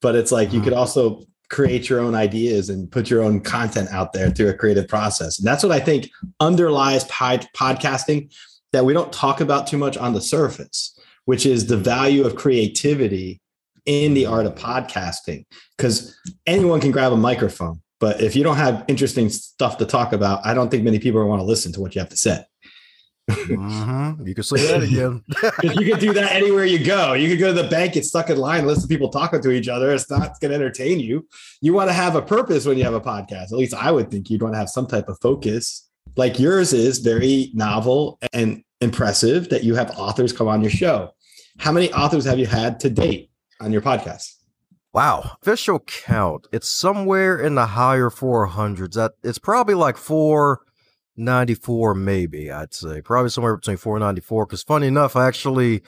But 0.01 0.15
it's 0.15 0.31
like 0.31 0.51
you 0.51 0.61
could 0.61 0.73
mm-hmm. 0.73 0.79
also 0.79 1.25
create 1.55 1.87
your 1.87 2.01
own 2.01 2.13
ideas 2.13 2.69
and 2.69 2.91
put 2.91 3.09
your 3.09 3.23
own 3.23 3.39
content 3.39 3.87
out 3.89 4.11
there 4.11 4.29
through 4.29 4.49
a 4.49 4.53
creative 4.53 4.89
process. 4.89 5.39
And 5.39 5.47
that's 5.47 5.63
what 5.63 5.71
I 5.71 5.79
think 5.79 6.11
underlies 6.41 7.05
pod- 7.05 7.47
podcasting 7.55 8.29
that 8.73 8.83
we 8.83 8.91
don't 8.91 9.13
talk 9.13 9.39
about 9.39 9.65
too 9.65 9.77
much 9.77 9.95
on 9.95 10.13
the 10.13 10.19
surface, 10.19 10.99
which 11.23 11.45
is 11.45 11.67
the 11.67 11.77
value 11.77 12.25
of 12.25 12.35
creativity 12.35 13.39
in 13.85 14.13
the 14.13 14.25
art 14.25 14.45
of 14.45 14.55
podcasting. 14.55 15.45
Because 15.77 16.19
anyone 16.45 16.81
can 16.81 16.91
grab 16.91 17.13
a 17.13 17.17
microphone, 17.17 17.81
but 18.01 18.19
if 18.19 18.35
you 18.35 18.43
don't 18.43 18.57
have 18.57 18.83
interesting 18.89 19.29
stuff 19.29 19.77
to 19.77 19.85
talk 19.85 20.11
about, 20.11 20.45
I 20.45 20.53
don't 20.53 20.69
think 20.69 20.83
many 20.83 20.99
people 20.99 21.25
want 21.25 21.39
to 21.39 21.45
listen 21.45 21.71
to 21.71 21.79
what 21.79 21.95
you 21.95 21.99
have 21.99 22.09
to 22.09 22.17
say 22.17 22.43
mm-hmm. 23.29 24.27
You 24.27 24.35
can 24.35 24.43
say 24.45 24.67
that 24.67 24.83
again. 24.83 25.23
you 25.63 25.91
can 25.91 25.99
do 25.99 26.13
that 26.13 26.31
anywhere 26.31 26.65
you 26.65 26.83
go. 26.83 27.13
You 27.13 27.29
can 27.29 27.37
go 27.37 27.53
to 27.53 27.61
the 27.61 27.69
bank, 27.69 27.93
get 27.93 28.05
stuck 28.05 28.29
in 28.29 28.37
line, 28.37 28.65
listen 28.65 28.83
to 28.83 28.87
people 28.87 29.09
talking 29.09 29.41
to 29.41 29.51
each 29.51 29.67
other. 29.67 29.91
It's 29.91 30.09
not 30.09 30.39
going 30.39 30.51
to 30.51 30.55
entertain 30.55 30.99
you. 30.99 31.27
You 31.61 31.73
want 31.73 31.89
to 31.89 31.93
have 31.93 32.15
a 32.15 32.21
purpose 32.21 32.65
when 32.65 32.77
you 32.77 32.83
have 32.83 32.93
a 32.93 33.01
podcast. 33.01 33.51
At 33.51 33.53
least 33.53 33.73
I 33.73 33.91
would 33.91 34.11
think 34.11 34.29
you'd 34.29 34.41
want 34.41 34.53
to 34.53 34.59
have 34.59 34.69
some 34.69 34.87
type 34.87 35.09
of 35.09 35.19
focus. 35.21 35.89
Like 36.15 36.39
yours 36.39 36.71
is 36.73 36.99
very 36.99 37.51
novel 37.53 38.19
and 38.31 38.63
impressive 38.81 39.49
that 39.49 39.63
you 39.63 39.75
have 39.75 39.91
authors 39.91 40.31
come 40.31 40.47
on 40.47 40.61
your 40.61 40.71
show. 40.71 41.11
How 41.57 41.71
many 41.71 41.91
authors 41.93 42.25
have 42.25 42.39
you 42.39 42.45
had 42.45 42.79
to 42.81 42.89
date 42.89 43.31
on 43.59 43.71
your 43.71 43.81
podcast? 43.81 44.33
Wow, 44.93 45.31
official 45.41 45.79
count. 45.79 46.47
It's 46.53 46.69
somewhere 46.69 47.37
in 47.37 47.55
the 47.55 47.65
higher 47.65 48.09
400s. 48.09 48.93
That 48.93 49.11
it's 49.23 49.37
probably 49.37 49.73
like 49.73 49.97
four 49.97 50.61
94 51.17 51.95
maybe 51.95 52.51
i'd 52.51 52.73
say 52.73 53.01
probably 53.01 53.29
somewhere 53.29 53.55
between 53.55 53.77
494 53.77 54.45
because 54.45 54.63
funny 54.63 54.87
enough 54.87 55.15
I 55.15 55.27
actually 55.27 55.81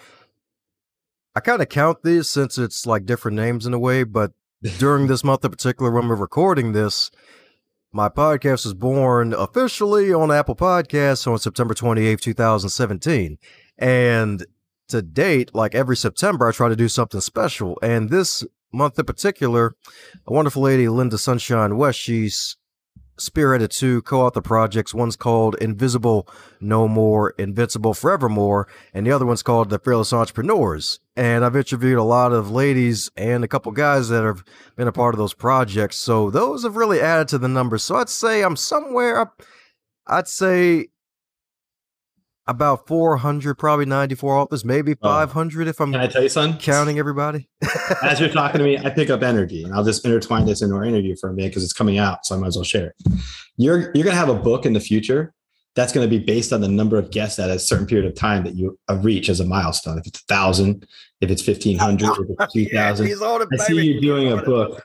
i 1.36 1.40
kind 1.40 1.62
of 1.62 1.70
count 1.70 2.04
these 2.04 2.30
since 2.30 2.58
it's 2.58 2.86
like 2.86 3.06
different 3.06 3.36
names 3.36 3.66
in 3.66 3.74
a 3.74 3.80
way 3.80 4.04
but 4.04 4.32
during 4.78 5.08
this 5.08 5.24
month 5.24 5.44
in 5.44 5.52
particular 5.52 5.92
when 5.92 6.08
we're 6.08 6.16
recording 6.16 6.72
this 6.72 7.12
my 7.92 8.10
podcast 8.10 8.66
was 8.66 8.74
born 8.74 9.34
officially 9.34 10.14
on 10.14 10.32
apple 10.32 10.56
podcasts 10.56 11.30
on 11.30 11.38
september 11.38 11.74
28th 11.74 12.22
2017 12.22 13.38
and 13.78 14.46
to 14.88 15.02
date 15.02 15.54
like 15.54 15.76
every 15.76 15.98
september 15.98 16.48
i 16.48 16.52
try 16.52 16.70
to 16.70 16.76
do 16.76 16.88
something 16.88 17.20
special 17.22 17.78
and 17.82 18.10
this 18.10 18.46
month 18.72 18.98
in 18.98 19.06
particular 19.06 19.76
a 20.26 20.34
wonderful 20.34 20.62
lady 20.62 20.88
linda 20.88 21.18
sunshine 21.18 21.78
west 21.78 22.00
she's 22.00 22.56
spearheaded 23.18 23.70
two 23.70 24.02
co-author 24.04 24.42
projects. 24.42 24.94
One's 24.94 25.16
called 25.16 25.56
Invisible 25.56 26.28
No 26.62 26.88
More, 26.88 27.32
Invincible 27.38 27.94
Forevermore, 27.94 28.68
and 28.94 29.06
the 29.06 29.12
other 29.12 29.26
one's 29.26 29.44
called 29.44 29.70
The 29.70 29.80
Fearless 29.80 30.14
Entrepreneurs. 30.14 31.00
And 31.16 31.44
I've 31.44 31.56
interviewed 31.56 31.98
a 31.98 32.04
lot 32.04 32.32
of 32.32 32.52
ladies 32.52 33.10
and 33.18 33.44
a 33.44 33.48
couple 33.48 33.72
guys 33.72 34.10
that 34.10 34.24
have 34.24 34.44
been 34.76 34.88
a 34.88 34.92
part 34.92 35.16
of 35.16 35.20
those 35.20 35.34
projects. 35.34 35.98
So 35.98 36.30
those 36.30 36.64
have 36.64 36.76
really 36.76 37.02
added 37.02 37.28
to 37.30 37.38
the 37.38 37.48
numbers. 37.48 37.84
So 37.84 37.96
I'd 37.96 38.10
say 38.10 38.44
I'm 38.44 38.56
somewhere 38.56 39.20
up, 39.20 39.42
I'd 40.06 40.28
say 40.28 40.88
about 42.48 42.88
400, 42.88 43.56
probably 43.56 43.86
94 43.86 44.36
authors, 44.36 44.66
maybe 44.66 44.94
500 44.96 45.68
oh. 45.68 45.70
if 45.70 45.82
I'm 45.82 45.92
Can 45.92 46.02
I 46.02 46.08
tell 46.08 46.24
you, 46.24 46.30
son? 46.30 46.58
counting 46.58 47.00
everybody. 47.00 47.50
As 48.04 48.20
you're 48.20 48.30
talking 48.30 48.60
to 48.60 48.64
me, 48.64 48.78
I 48.78 48.90
pick 48.90 49.10
up 49.10 49.22
energy 49.22 49.64
and 49.64 49.74
I'll 49.74 49.84
just 49.84 50.06
intertwine 50.06 50.46
this 50.46 50.62
into 50.62 50.76
our 50.76 50.86
interview 50.86 51.16
for 51.20 51.30
a 51.30 51.34
minute 51.34 51.50
because 51.50 51.64
it's 51.64 51.74
coming 51.74 51.98
out. 51.98 52.26
So 52.26 52.36
I 52.36 52.40
might 52.40 52.48
as 52.48 52.56
well 52.56 52.64
share 52.64 52.88
it. 52.88 53.14
You're, 53.58 53.80
you're 53.94 54.04
going 54.04 54.08
to 54.08 54.16
have 54.16 54.30
a 54.30 54.36
book 54.36 54.66
in 54.66 54.74
the 54.74 54.80
future 54.80 55.34
that's 55.78 55.94
going 55.94 56.04
to 56.04 56.10
be 56.10 56.24
based 56.24 56.52
on 56.52 56.60
the 56.60 56.68
number 56.68 56.98
of 56.98 57.12
guests 57.12 57.38
at 57.38 57.52
a 57.52 57.60
certain 57.60 57.86
period 57.86 58.08
of 58.08 58.16
time 58.16 58.44
that 58.44 58.56
you 58.56 58.78
uh, 58.90 58.96
reach 58.96 59.30
as 59.30 59.40
a 59.40 59.46
milestone. 59.46 60.00
If 60.00 60.08
it's 60.08 60.20
a 60.20 60.24
thousand, 60.24 60.88
if 61.22 61.30
it's 61.30 61.44
fifteen 61.44 61.78
hundred, 61.78 62.10
if 62.10 62.30
it's 62.32 62.54
two 62.54 62.66
thousand. 62.66 63.08
yeah, 63.08 63.14
I 63.52 63.58
see 63.58 63.76
you 63.76 64.02
doing 64.02 64.32
a 64.32 64.42
book. 64.42 64.84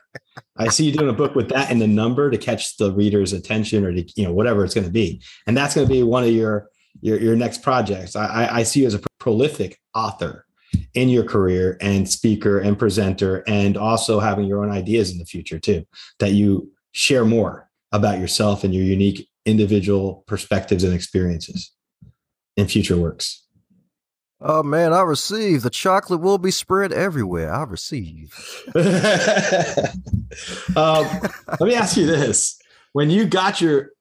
I 0.55 0.67
see 0.69 0.85
you 0.85 0.91
doing 0.91 1.09
a 1.09 1.13
book 1.13 1.33
with 1.33 1.49
that 1.49 1.71
in 1.71 1.79
the 1.79 1.87
number 1.87 2.29
to 2.29 2.37
catch 2.37 2.77
the 2.77 2.93
reader's 2.93 3.33
attention, 3.33 3.83
or 3.83 3.91
to 3.91 4.03
you 4.15 4.23
know 4.23 4.33
whatever 4.33 4.63
it's 4.63 4.75
going 4.75 4.85
to 4.85 4.93
be, 4.93 5.19
and 5.47 5.57
that's 5.57 5.73
going 5.73 5.87
to 5.87 5.91
be 5.91 6.03
one 6.03 6.23
of 6.23 6.29
your 6.29 6.69
your 7.01 7.19
your 7.19 7.35
next 7.35 7.61
projects. 7.61 8.15
I, 8.15 8.47
I, 8.51 8.63
see 8.63 8.81
you 8.81 8.87
as 8.87 8.93
a 8.93 9.01
prolific 9.19 9.79
author 9.93 10.45
in 10.93 11.09
your 11.09 11.23
career 11.23 11.77
and 11.81 12.09
speaker 12.09 12.59
and 12.59 12.77
presenter, 12.77 13.43
and 13.47 13.77
also 13.77 14.19
having 14.19 14.45
your 14.45 14.63
own 14.63 14.71
ideas 14.71 15.11
in 15.11 15.17
the 15.17 15.25
future 15.25 15.59
too. 15.59 15.85
That 16.19 16.31
you 16.31 16.71
share 16.91 17.25
more 17.25 17.69
about 17.91 18.19
yourself 18.19 18.63
and 18.63 18.73
your 18.73 18.83
unique 18.83 19.27
individual 19.45 20.23
perspectives 20.27 20.83
and 20.83 20.93
experiences 20.93 21.71
in 22.55 22.67
future 22.67 22.97
works. 22.97 23.41
Oh 24.39 24.61
man, 24.61 24.93
I 24.93 25.01
receive. 25.01 25.61
The 25.61 25.69
chocolate 25.69 26.19
will 26.19 26.37
be 26.37 26.51
spread 26.51 26.91
everywhere. 26.91 27.53
I 27.53 27.63
receive. 27.63 28.37
um, 28.75 28.83
let 30.75 31.61
me 31.61 31.75
ask 31.75 31.95
you 31.95 32.05
this: 32.05 32.59
When 32.91 33.09
you 33.09 33.25
got 33.25 33.61
your 33.61 33.91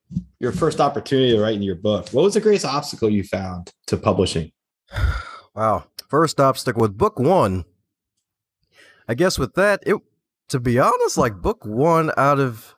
your 0.43 0.53
first 0.53 0.81
opportunity 0.81 1.31
to 1.31 1.41
write 1.41 1.55
in 1.55 1.63
your 1.63 1.77
book, 1.77 2.09
what 2.11 2.23
was 2.23 2.35
the 2.35 2.41
greatest 2.41 2.67
obstacle 2.67 3.09
you 3.09 3.23
found 3.23 3.73
to 3.87 3.97
publishing? 3.97 4.53
Wow, 5.55 5.85
first 6.09 6.41
obstacle 6.41 6.81
with 6.81 6.97
book 6.97 7.19
one. 7.19 7.67
I 9.07 9.13
guess 9.13 9.39
with 9.39 9.53
that, 9.53 9.83
it 9.85 9.97
to 10.49 10.59
be 10.59 10.79
honest, 10.79 11.19
like 11.19 11.43
book 11.43 11.67
one 11.67 12.11
out 12.17 12.41
of 12.41 12.75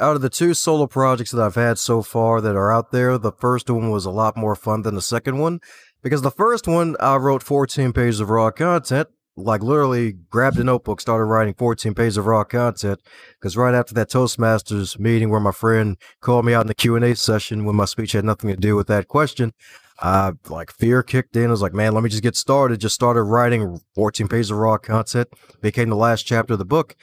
out 0.00 0.16
of 0.16 0.20
the 0.20 0.28
two 0.28 0.52
solo 0.52 0.88
projects 0.88 1.30
that 1.30 1.40
I've 1.40 1.54
had 1.54 1.78
so 1.78 2.02
far 2.02 2.40
that 2.40 2.56
are 2.56 2.72
out 2.72 2.90
there, 2.90 3.18
the 3.18 3.30
first 3.30 3.70
one 3.70 3.90
was 3.90 4.04
a 4.04 4.10
lot 4.10 4.36
more 4.36 4.56
fun 4.56 4.82
than 4.82 4.96
the 4.96 5.00
second 5.00 5.38
one 5.38 5.60
because 6.02 6.22
the 6.22 6.32
first 6.32 6.66
one 6.66 6.96
I 6.98 7.14
wrote 7.18 7.44
14 7.44 7.92
pages 7.92 8.18
of 8.18 8.30
raw 8.30 8.50
content, 8.50 9.06
like 9.38 9.62
literally 9.62 10.12
grabbed 10.12 10.58
a 10.58 10.64
notebook, 10.64 11.00
started 11.00 11.24
writing 11.24 11.54
14 11.54 11.94
pages 11.94 12.16
of 12.16 12.26
raw 12.26 12.44
content. 12.44 13.00
Because 13.38 13.56
right 13.56 13.74
after 13.74 13.94
that 13.94 14.10
Toastmasters 14.10 14.98
meeting 14.98 15.30
where 15.30 15.40
my 15.40 15.52
friend 15.52 15.96
called 16.20 16.44
me 16.44 16.54
out 16.54 16.62
in 16.62 16.66
the 16.66 16.74
Q 16.74 16.96
and 16.96 17.04
A 17.04 17.14
session 17.14 17.64
when 17.64 17.76
my 17.76 17.84
speech 17.84 18.12
had 18.12 18.24
nothing 18.24 18.50
to 18.50 18.56
do 18.56 18.76
with 18.76 18.88
that 18.88 19.08
question, 19.08 19.52
uh, 20.00 20.32
like 20.48 20.72
fear 20.72 21.02
kicked 21.02 21.36
in. 21.36 21.46
I 21.46 21.50
was 21.50 21.62
like, 21.62 21.74
man, 21.74 21.94
let 21.94 22.02
me 22.02 22.10
just 22.10 22.22
get 22.22 22.36
started. 22.36 22.80
Just 22.80 22.94
started 22.94 23.22
writing 23.22 23.80
14 23.94 24.28
pages 24.28 24.50
of 24.50 24.58
raw 24.58 24.78
content. 24.78 25.28
Became 25.60 25.88
the 25.88 25.96
last 25.96 26.24
chapter 26.24 26.54
of 26.54 26.58
the 26.58 26.64
book. 26.64 26.96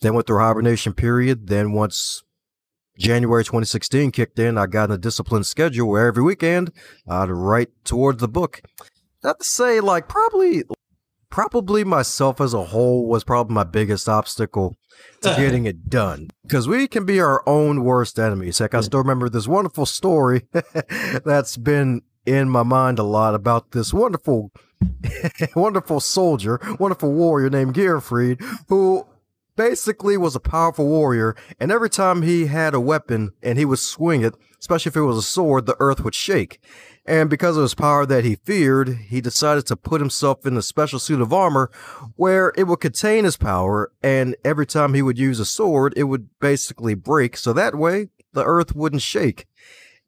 Then 0.00 0.14
went 0.14 0.26
through 0.26 0.38
hibernation 0.38 0.92
period. 0.92 1.48
Then 1.48 1.72
once 1.72 2.22
January 2.98 3.44
2016 3.44 4.10
kicked 4.12 4.38
in, 4.38 4.58
I 4.58 4.66
got 4.66 4.90
in 4.90 4.94
a 4.94 4.98
disciplined 4.98 5.46
schedule 5.46 5.88
where 5.88 6.06
every 6.06 6.22
weekend 6.22 6.72
I'd 7.06 7.30
write 7.30 7.70
towards 7.84 8.20
the 8.20 8.28
book. 8.28 8.62
Not 9.22 9.38
to 9.40 9.44
say 9.44 9.80
like 9.80 10.08
probably 10.08 10.64
probably 11.30 11.84
myself 11.84 12.40
as 12.40 12.54
a 12.54 12.64
whole 12.64 13.06
was 13.06 13.24
probably 13.24 13.54
my 13.54 13.64
biggest 13.64 14.08
obstacle 14.08 14.76
to 15.20 15.28
getting 15.36 15.66
it 15.66 15.88
done 15.88 16.30
because 16.42 16.68
we 16.68 16.88
can 16.88 17.04
be 17.04 17.20
our 17.20 17.42
own 17.48 17.84
worst 17.84 18.18
enemies. 18.18 18.58
Heck, 18.58 18.74
I 18.74 18.80
still 18.80 19.00
remember 19.00 19.28
this 19.28 19.48
wonderful 19.48 19.86
story 19.86 20.42
that's 21.24 21.56
been 21.56 22.02
in 22.26 22.48
my 22.48 22.62
mind 22.62 22.98
a 22.98 23.04
lot 23.04 23.34
about 23.34 23.70
this 23.72 23.92
wonderful, 23.92 24.52
wonderful 25.54 26.00
soldier, 26.00 26.60
wonderful 26.78 27.12
warrior 27.12 27.50
named 27.50 27.74
Gearfried 27.74 28.42
who 28.68 29.06
basically 29.58 30.16
was 30.16 30.36
a 30.36 30.40
powerful 30.40 30.86
warrior, 30.86 31.34
and 31.58 31.72
every 31.72 31.90
time 31.90 32.22
he 32.22 32.46
had 32.46 32.74
a 32.74 32.80
weapon 32.80 33.32
and 33.42 33.58
he 33.58 33.64
would 33.64 33.80
swing 33.80 34.22
it, 34.22 34.34
especially 34.60 34.90
if 34.90 34.96
it 34.96 35.02
was 35.02 35.18
a 35.18 35.22
sword, 35.22 35.66
the 35.66 35.76
earth 35.80 36.00
would 36.04 36.14
shake. 36.14 36.60
And 37.08 37.30
because 37.30 37.56
of 37.56 37.62
his 37.62 37.74
power 37.74 38.04
that 38.04 38.26
he 38.26 38.34
feared, 38.34 38.98
he 39.08 39.22
decided 39.22 39.64
to 39.66 39.76
put 39.76 40.02
himself 40.02 40.44
in 40.44 40.58
a 40.58 40.62
special 40.62 40.98
suit 40.98 41.22
of 41.22 41.32
armor 41.32 41.70
where 42.16 42.52
it 42.54 42.64
would 42.64 42.80
contain 42.80 43.24
his 43.24 43.38
power, 43.38 43.90
and 44.02 44.36
every 44.44 44.66
time 44.66 44.92
he 44.92 45.00
would 45.00 45.18
use 45.18 45.40
a 45.40 45.46
sword, 45.46 45.94
it 45.96 46.04
would 46.04 46.28
basically 46.38 46.92
break, 46.92 47.38
so 47.38 47.54
that 47.54 47.74
way 47.74 48.10
the 48.34 48.44
earth 48.44 48.74
wouldn't 48.76 49.00
shake. 49.00 49.46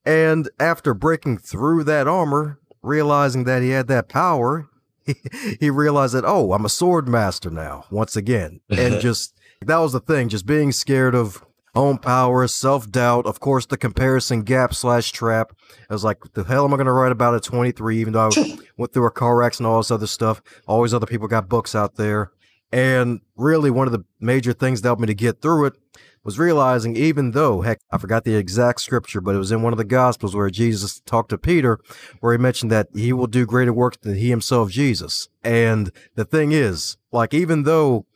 And 0.04 0.50
after 0.60 0.92
breaking 0.92 1.38
through 1.38 1.84
that 1.84 2.06
armor, 2.06 2.60
realizing 2.82 3.44
that 3.44 3.62
he 3.62 3.70
had 3.70 3.88
that 3.88 4.10
power, 4.10 4.68
he, 5.02 5.14
he 5.58 5.70
realized 5.70 6.12
that, 6.12 6.26
oh, 6.26 6.52
I'm 6.52 6.66
a 6.66 6.70
sword 6.70 7.08
master 7.08 7.48
now, 7.48 7.86
once 7.90 8.14
again. 8.14 8.60
And 8.68 9.00
just 9.00 9.34
that 9.62 9.78
was 9.78 9.94
the 9.94 10.00
thing, 10.00 10.28
just 10.28 10.44
being 10.44 10.70
scared 10.70 11.14
of 11.14 11.42
own 11.74 11.98
power, 11.98 12.46
self 12.46 12.90
doubt, 12.90 13.26
of 13.26 13.40
course, 13.40 13.66
the 13.66 13.76
comparison 13.76 14.42
gap 14.42 14.74
slash 14.74 15.12
trap. 15.12 15.52
I 15.88 15.94
was 15.94 16.04
like, 16.04 16.18
the 16.34 16.44
hell 16.44 16.64
am 16.64 16.74
I 16.74 16.76
going 16.76 16.86
to 16.86 16.92
write 16.92 17.12
about 17.12 17.34
at 17.34 17.42
23, 17.42 17.98
even 18.00 18.12
though 18.12 18.28
I 18.28 18.58
went 18.76 18.92
through 18.92 19.06
a 19.06 19.10
car 19.10 19.42
accident 19.42 19.66
and 19.66 19.74
all 19.74 19.80
this 19.80 19.90
other 19.90 20.06
stuff? 20.06 20.42
Always 20.66 20.94
other 20.94 21.06
people 21.06 21.28
got 21.28 21.48
books 21.48 21.74
out 21.74 21.96
there. 21.96 22.32
And 22.72 23.20
really, 23.36 23.70
one 23.70 23.88
of 23.88 23.92
the 23.92 24.04
major 24.20 24.52
things 24.52 24.80
that 24.80 24.88
helped 24.88 25.00
me 25.00 25.06
to 25.06 25.14
get 25.14 25.42
through 25.42 25.66
it 25.66 25.74
was 26.22 26.38
realizing, 26.38 26.96
even 26.96 27.30
though, 27.30 27.62
heck, 27.62 27.80
I 27.90 27.98
forgot 27.98 28.24
the 28.24 28.36
exact 28.36 28.80
scripture, 28.80 29.20
but 29.20 29.34
it 29.34 29.38
was 29.38 29.50
in 29.50 29.62
one 29.62 29.72
of 29.72 29.78
the 29.78 29.84
Gospels 29.84 30.36
where 30.36 30.50
Jesus 30.50 31.00
talked 31.00 31.30
to 31.30 31.38
Peter, 31.38 31.78
where 32.20 32.32
he 32.32 32.38
mentioned 32.38 32.70
that 32.70 32.88
he 32.94 33.12
will 33.12 33.26
do 33.26 33.46
greater 33.46 33.72
works 33.72 33.96
than 34.02 34.16
he 34.16 34.28
himself, 34.28 34.70
Jesus. 34.70 35.28
And 35.42 35.90
the 36.16 36.24
thing 36.24 36.52
is, 36.52 36.98
like, 37.10 37.32
even 37.32 37.62
though 37.62 38.06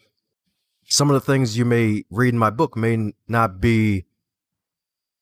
some 0.88 1.10
of 1.10 1.14
the 1.14 1.20
things 1.20 1.56
you 1.56 1.64
may 1.64 2.04
read 2.10 2.34
in 2.34 2.38
my 2.38 2.50
book 2.50 2.76
may 2.76 3.12
not 3.28 3.60
be 3.60 4.04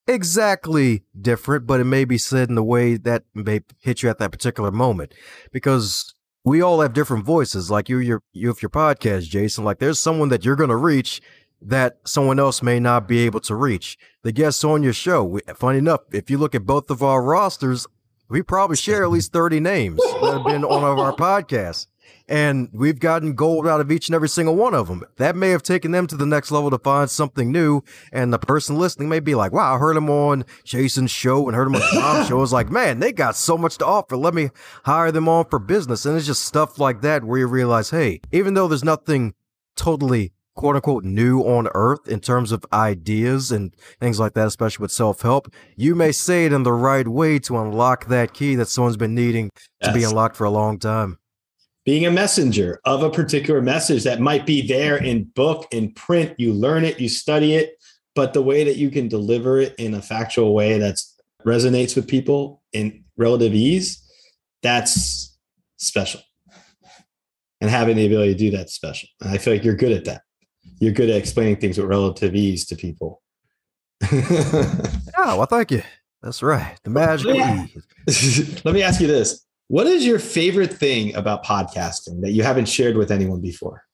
exactly 0.07 1.05
different, 1.21 1.67
but 1.67 1.81
it 1.81 1.85
may 1.85 2.05
be 2.05 2.19
said 2.19 2.51
in 2.51 2.59
a 2.59 2.63
way 2.63 2.97
that 2.97 3.25
may 3.35 3.61
hit 3.81 4.03
you 4.03 4.09
at 4.09 4.19
that 4.19 4.33
particular 4.33 4.71
moment. 4.71 5.15
Because 5.53 6.15
we 6.45 6.61
all 6.61 6.81
have 6.81 6.93
different 6.93 7.25
voices. 7.25 7.71
Like 7.71 7.89
you, 7.89 7.99
your, 7.99 8.23
you 8.33 8.49
have 8.49 8.63
your 8.63 8.71
podcast, 8.71 9.29
Jason. 9.29 9.65
Like 9.65 9.79
there's 9.79 9.99
someone 10.01 10.29
that 10.31 10.45
you're 10.45 10.57
going 10.57 10.71
to 10.71 10.77
reach 10.77 11.23
that 11.61 11.99
someone 12.05 12.41
else 12.41 12.63
may 12.63 12.81
not 12.81 13.07
be 13.07 13.21
able 13.21 13.41
to 13.41 13.55
reach. 13.55 13.97
The 14.23 14.33
guests 14.33 14.65
on 14.65 14.83
your 14.83 14.93
show, 14.93 15.23
we, 15.25 15.41
funny 15.55 15.79
enough, 15.79 16.01
if 16.13 16.29
you 16.29 16.39
look 16.39 16.55
at 16.55 16.67
both 16.67 16.91
of 16.91 17.03
our 17.03 17.23
rosters, 17.23 17.87
we 18.29 18.43
probably 18.43 18.77
share 18.77 19.05
at 19.05 19.11
least 19.11 19.33
30 19.33 19.61
names 19.61 19.99
that 19.99 20.33
have 20.33 20.45
been 20.45 20.65
on 20.65 20.83
our 20.83 21.13
podcasts 21.13 21.87
and 22.29 22.69
we've 22.73 23.01
gotten 23.01 23.35
gold 23.35 23.67
out 23.67 23.81
of 23.81 23.91
each 23.91 24.09
and 24.09 24.15
every 24.15 24.29
single 24.29 24.57
one 24.57 24.75
of 24.75 24.89
them. 24.89 25.05
That 25.17 25.37
may 25.37 25.51
have 25.51 25.63
taken 25.63 25.93
them 25.93 26.07
to 26.09 26.17
the 26.17 26.27
next 26.27 26.51
level 26.51 26.71
to 26.71 26.79
find 26.79 27.11
something 27.11 27.51
new, 27.51 27.83
and 28.13 28.33
the 28.33 28.39
person 28.39 28.79
listening 28.79 29.09
may 29.09 29.21
be 29.21 29.35
like, 29.35 29.53
"Wow, 29.53 29.75
I 29.75 29.79
heard 29.79 29.97
him 29.97 30.11
on 30.11 30.45
Jason's 30.65 31.11
show 31.11 31.47
and 31.49 31.57
heard 31.57 31.69
him 31.69 31.77
on 31.77 31.95
Dom's 31.95 32.29
show." 32.29 32.43
It's 32.43 32.53
like, 32.53 32.71
man, 32.71 33.01
they 33.01 33.13
got 33.13 33.37
so 33.37 33.59
much 33.59 33.79
to 33.79 33.87
offer. 33.87 34.17
Let 34.17 34.35
me 34.35 34.51
hire 34.85 35.13
them 35.13 35.29
on 35.29 35.47
for 35.47 35.59
business, 35.59 36.07
and 36.07 36.17
it's 36.17 36.27
just 36.27 36.45
stuff 36.45 36.79
like 36.79 37.01
that 37.03 37.25
where 37.25 37.41
you 37.41 37.47
realize, 37.47 37.91
hey, 37.91 38.21
even 38.33 38.55
though 38.55 38.69
there's 38.69 38.85
nothing 38.85 39.35
totally 39.77 40.33
quote 40.55 40.77
unquote 40.77 41.05
new 41.05 41.41
on 41.41 41.69
earth 41.75 42.07
in 42.07 42.21
terms 42.21 42.53
of 42.53 42.65
ideas 42.73 43.51
and 43.51 43.75
things 44.01 44.21
like 44.21 44.35
that, 44.35 44.47
especially 44.47 44.83
with 44.83 44.93
self 44.93 45.23
help, 45.23 45.53
you 45.77 45.95
may 45.95 46.13
say 46.13 46.45
it 46.45 46.53
in 46.53 46.63
the 46.63 46.73
right 46.73 47.09
way 47.09 47.39
to 47.39 47.59
unlock 47.59 48.07
that 48.07 48.35
key 48.35 48.55
that 48.55 48.69
someone's 48.69 48.97
been 48.97 49.15
needing 49.15 49.51
to 49.83 49.89
yes. 49.89 49.95
be 49.95 50.05
unlocked 50.05 50.37
for 50.37 50.45
a 50.45 50.51
long 50.51 50.79
time 50.79 51.19
being 51.85 52.07
a 52.07 52.11
messenger 52.11 52.81
of 52.85 53.03
a 53.03 53.11
particular 53.11 53.61
message 53.61 54.05
that 54.05 54.21
might 54.21 54.47
be 54.47 54.67
there 54.67 54.97
in 54.97 55.25
book 55.25 55.67
in 55.73 55.93
print. 55.93 56.35
You 56.39 56.53
learn 56.53 56.85
it 56.85 57.01
you 57.01 57.09
study 57.09 57.55
it 57.55 57.77
but 58.15 58.35
the 58.35 58.43
way 58.43 58.63
that 58.65 58.77
you 58.77 58.91
can 58.91 59.09
deliver 59.09 59.59
it 59.59 59.75
in 59.79 59.95
a 59.95 60.03
factual 60.03 60.55
way 60.55 60.79
that 60.79 60.97
resonates 61.47 61.97
with 61.97 62.07
people 62.07 62.63
in 62.73 63.05
relative 63.17 63.55
ease 63.55 64.03
that's 64.63 65.37
special. 65.77 66.21
And 67.61 67.71
having 67.71 67.97
the 67.97 68.07
ability 68.07 68.33
to 68.33 68.39
do 68.39 68.57
that 68.57 68.71
special. 68.71 69.09
And 69.21 69.31
i 69.31 69.39
feel 69.39 69.53
like 69.53 69.65
you're 69.65 69.77
good 69.77 69.93
at 69.93 70.05
that. 70.07 70.23
You're 70.81 70.93
good 70.93 71.11
at 71.11 71.17
explaining 71.17 71.57
things 71.57 71.79
with 71.79 71.87
relative 71.87 72.35
ease 72.35 72.67
to 72.67 72.77
people. 72.77 73.23
Oh 75.15 75.37
well 75.37 75.47
thank 75.47 75.71
you. 75.71 75.83
That's 76.23 76.43
right. 76.43 76.77
The 76.83 76.91
magic 76.91 77.27
let 78.65 78.75
me 78.75 78.83
ask 78.83 79.01
you 79.01 79.07
this 79.07 79.45
what 79.69 79.87
is 79.87 80.07
your 80.07 80.19
favorite 80.19 80.73
thing 80.73 81.15
about 81.15 81.45
podcasting 81.45 82.21
that 82.23 82.33
you 82.33 82.43
haven't 82.43 82.69
shared 82.69 82.97
with 82.97 83.11
anyone 83.11 83.41
before? 83.41 83.85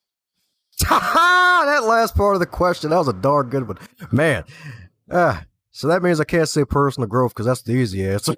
that 0.81 1.85
last 1.85 2.17
part 2.17 2.35
of 2.35 2.41
the 2.41 2.47
question, 2.47 2.91
that 2.91 2.99
was 2.99 3.09
a 3.09 3.13
darn 3.13 3.49
good 3.49 3.69
one. 3.69 3.79
Man. 4.11 4.45
Uh, 5.11 5.41
so 5.71 5.89
that 5.89 6.03
means 6.03 6.21
I 6.21 6.25
can't 6.25 6.49
say 6.49 6.65
personal 6.65 7.09
growth 7.09 7.33
because 7.35 7.47
that's 7.47 7.63
the 7.63 7.73
easy 7.73 8.07
answer. 8.07 8.35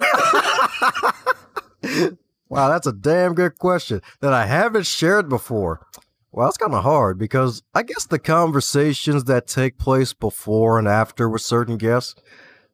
wow, 2.48 2.68
that's 2.68 2.86
a 2.86 2.92
damn 2.92 3.34
good 3.34 3.58
question 3.58 4.02
that 4.20 4.32
I 4.32 4.46
haven't 4.46 4.86
shared 4.86 5.28
before. 5.28 5.86
Well, 6.32 6.46
that's 6.46 6.58
kind 6.58 6.74
of 6.74 6.84
hard 6.84 7.18
because 7.18 7.62
I 7.74 7.82
guess 7.82 8.06
the 8.06 8.18
conversations 8.18 9.24
that 9.24 9.46
take 9.46 9.78
place 9.78 10.12
before 10.12 10.78
and 10.78 10.86
after 10.86 11.28
with 11.28 11.42
certain 11.42 11.76
guests, 11.76 12.14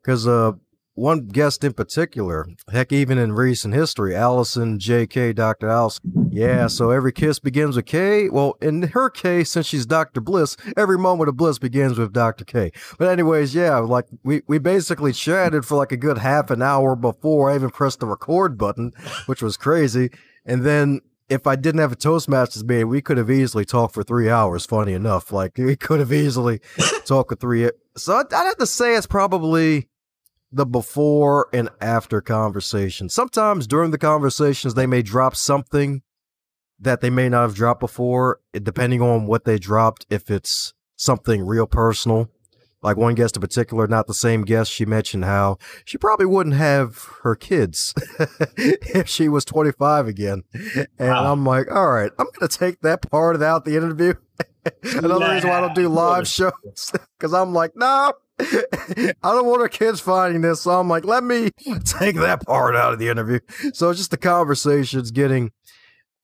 because 0.03 0.27
uh, 0.27 0.53
one 0.97 1.27
guest 1.29 1.63
in 1.63 1.75
particular, 1.75 2.49
heck, 2.73 2.91
even 2.91 3.19
in 3.19 3.33
recent 3.33 3.75
history, 3.75 4.17
Allison 4.17 4.79
J.K. 4.79 5.35
Dr. 5.35 5.69
Allison. 5.69 6.31
Yeah, 6.33 6.67
so 6.67 6.91
every 6.91 7.13
kiss 7.13 7.39
begins 7.39 7.77
with 7.77 7.87
K. 7.87 8.29
Well, 8.29 8.57
in 8.61 8.83
her 8.83 9.11
case, 9.11 9.51
since 9.51 9.67
she's 9.67 9.87
Dr. 9.87 10.21
Bliss, 10.21 10.57
every 10.77 10.99
moment 10.99 11.29
of 11.29 11.37
bliss 11.37 11.59
begins 11.59 11.99
with 11.99 12.13
Dr. 12.13 12.45
K. 12.45 12.73
But 12.99 13.09
anyways, 13.09 13.55
yeah, 13.55 13.77
like 13.79 14.07
we, 14.25 14.43
we 14.47 14.59
basically 14.59 15.13
chatted 15.13 15.65
for 15.67 15.77
like 15.77 15.93
a 15.93 15.97
good 15.97 16.19
half 16.19 16.51
an 16.51 16.63
hour 16.63 16.97
before 16.97 17.51
I 17.51 17.55
even 17.55 17.71
pressed 17.71 18.01
the 18.01 18.07
record 18.07 18.57
button, 18.57 18.93
which 19.27 19.43
was 19.43 19.57
crazy. 19.57 20.11
And 20.47 20.65
then 20.65 21.03
if 21.29 21.47
I 21.47 21.57
didn't 21.57 21.81
have 21.81 21.93
a 21.93 21.97
Toastmasters 21.97 22.65
meeting, 22.65 22.89
we 22.89 23.03
could 23.03 23.19
have 23.19 23.31
easily 23.31 23.65
talked 23.65 23.95
for 23.95 24.03
three 24.03 24.31
hours. 24.31 24.65
Funny 24.65 24.95
enough, 24.95 25.31
like 25.31 25.59
we 25.59 25.77
could 25.77 26.01
have 26.01 26.13
easily 26.13 26.61
talked 27.05 27.31
for 27.31 27.37
three. 27.37 27.71
So 27.97 28.15
I'd, 28.17 28.33
I'd 28.33 28.47
have 28.47 28.57
to 28.59 28.67
say 28.67 28.97
it's 28.97 29.07
probably 29.07 29.89
the 30.57 30.67
before 30.67 31.49
and 31.53 31.69
after 31.81 32.21
conversation. 32.21 33.09
Sometimes 33.11 33.67
during 33.67 33.91
the 33.91 33.99
conversations, 33.99 34.75
they 34.75 34.87
may 34.87 35.03
drop 35.03 35.37
something 35.37 36.03
that 36.81 37.03
they 37.03 37.11
may 37.11 37.29
not 37.29 37.43
have 37.43 37.55
dropped 37.55 37.81
before, 37.81 38.41
eh, 38.55 38.61
depending 38.63 39.03
on 39.03 39.27
what 39.27 39.45
they 39.45 39.59
dropped. 39.59 40.07
If 40.09 40.31
it's 40.31 40.73
something 40.97 41.45
real 41.45 41.67
personal, 41.67 42.31
like 42.83 42.97
one 42.97 43.15
guest 43.15 43.37
in 43.37 43.43
particular, 43.43 43.87
not 43.87 44.07
the 44.07 44.15
same 44.15 44.43
guest, 44.43 44.73
she 44.73 44.87
mentioned 44.87 45.27
how 45.27 45.59
she 45.85 45.99
probably 45.99 46.27
wouldn't 46.27 46.57
have 46.57 47.07
her 47.23 47.35
kids 47.35 47.93
if 48.57 49.09
she 49.09 49.29
was 49.29 49.45
25 49.45 50.07
again. 50.07 50.43
And 50.99 51.11
wow. 51.11 51.33
I'm 51.33 51.45
like, 51.45 51.71
all 51.71 51.91
right, 51.91 52.11
I'm 52.19 52.27
going 52.27 52.49
to 52.49 52.59
take 52.59 52.81
that 52.81 53.03
part 53.11 53.43
out 53.43 53.67
the 53.67 53.77
interview. 53.77 54.15
Another 54.83 55.27
yeah. 55.27 55.35
reason 55.35 55.51
why 55.51 55.59
I 55.59 55.61
don't 55.61 55.75
do 55.75 55.89
live 55.89 56.27
shows 56.27 56.93
because 57.19 57.35
I'm 57.35 57.53
like, 57.53 57.73
no, 57.77 58.13
I 58.39 59.15
don't 59.23 59.47
want 59.47 59.63
our 59.63 59.69
kids 59.69 60.01
finding 60.01 60.43
this. 60.43 60.63
So 60.63 60.79
I'm 60.79 60.89
like, 60.89 61.05
let 61.05 61.25
me 61.25 61.51
take 61.85 62.17
that 62.17 62.45
part 62.47 62.77
out 62.77 62.93
of 62.93 62.99
the 62.99 63.09
interview. 63.09 63.41
So 63.73 63.93
just 63.93 64.11
the 64.11 64.17
conversations, 64.17 65.11
getting 65.11 65.53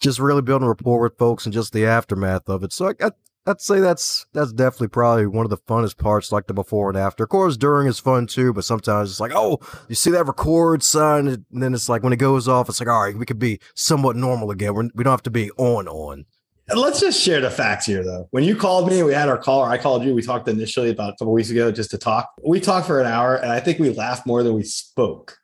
just 0.00 0.18
really 0.18 0.42
building 0.42 0.68
rapport 0.68 1.00
with 1.00 1.16
folks 1.16 1.46
and 1.46 1.52
just 1.52 1.72
the 1.72 1.86
aftermath 1.86 2.48
of 2.48 2.62
it. 2.64 2.72
So 2.72 2.88
I, 2.88 3.06
I, 3.06 3.10
I'd 3.44 3.60
say 3.60 3.80
that's 3.80 4.26
that's 4.32 4.52
definitely 4.52 4.88
probably 4.88 5.26
one 5.26 5.44
of 5.44 5.50
the 5.50 5.56
funnest 5.56 5.96
parts, 5.96 6.30
like 6.30 6.46
the 6.46 6.54
before 6.54 6.90
and 6.90 6.98
after. 6.98 7.24
Of 7.24 7.30
course, 7.30 7.56
during 7.56 7.88
is 7.88 7.98
fun 7.98 8.26
too, 8.26 8.52
but 8.52 8.64
sometimes 8.64 9.10
it's 9.10 9.20
like, 9.20 9.32
oh, 9.34 9.58
you 9.88 9.96
see 9.96 10.12
that 10.12 10.26
record 10.26 10.82
sign, 10.82 11.26
and 11.26 11.44
then 11.50 11.74
it's 11.74 11.88
like 11.88 12.04
when 12.04 12.12
it 12.12 12.18
goes 12.18 12.46
off, 12.46 12.68
it's 12.68 12.78
like, 12.78 12.88
all 12.88 13.02
right, 13.02 13.16
we 13.16 13.26
could 13.26 13.40
be 13.40 13.58
somewhat 13.74 14.14
normal 14.14 14.50
again. 14.52 14.74
We're, 14.74 14.84
we 14.94 15.02
do 15.02 15.04
not 15.04 15.10
have 15.12 15.22
to 15.22 15.30
be 15.30 15.50
on 15.52 15.88
on. 15.88 16.26
Let's 16.68 17.00
just 17.00 17.20
share 17.20 17.40
the 17.40 17.50
facts 17.50 17.86
here, 17.86 18.04
though. 18.04 18.28
When 18.30 18.44
you 18.44 18.56
called 18.56 18.88
me, 18.88 19.02
we 19.02 19.12
had 19.12 19.28
our 19.28 19.38
call, 19.38 19.60
or 19.60 19.68
I 19.68 19.78
called 19.78 20.04
you. 20.04 20.14
We 20.14 20.22
talked 20.22 20.48
initially 20.48 20.90
about 20.90 21.10
a 21.10 21.16
couple 21.16 21.32
weeks 21.32 21.50
ago 21.50 21.72
just 21.72 21.90
to 21.90 21.98
talk. 21.98 22.30
We 22.44 22.60
talked 22.60 22.86
for 22.86 23.00
an 23.00 23.06
hour, 23.06 23.36
and 23.36 23.50
I 23.50 23.60
think 23.60 23.78
we 23.78 23.90
laughed 23.90 24.26
more 24.26 24.42
than 24.42 24.54
we 24.54 24.62
spoke. 24.62 25.36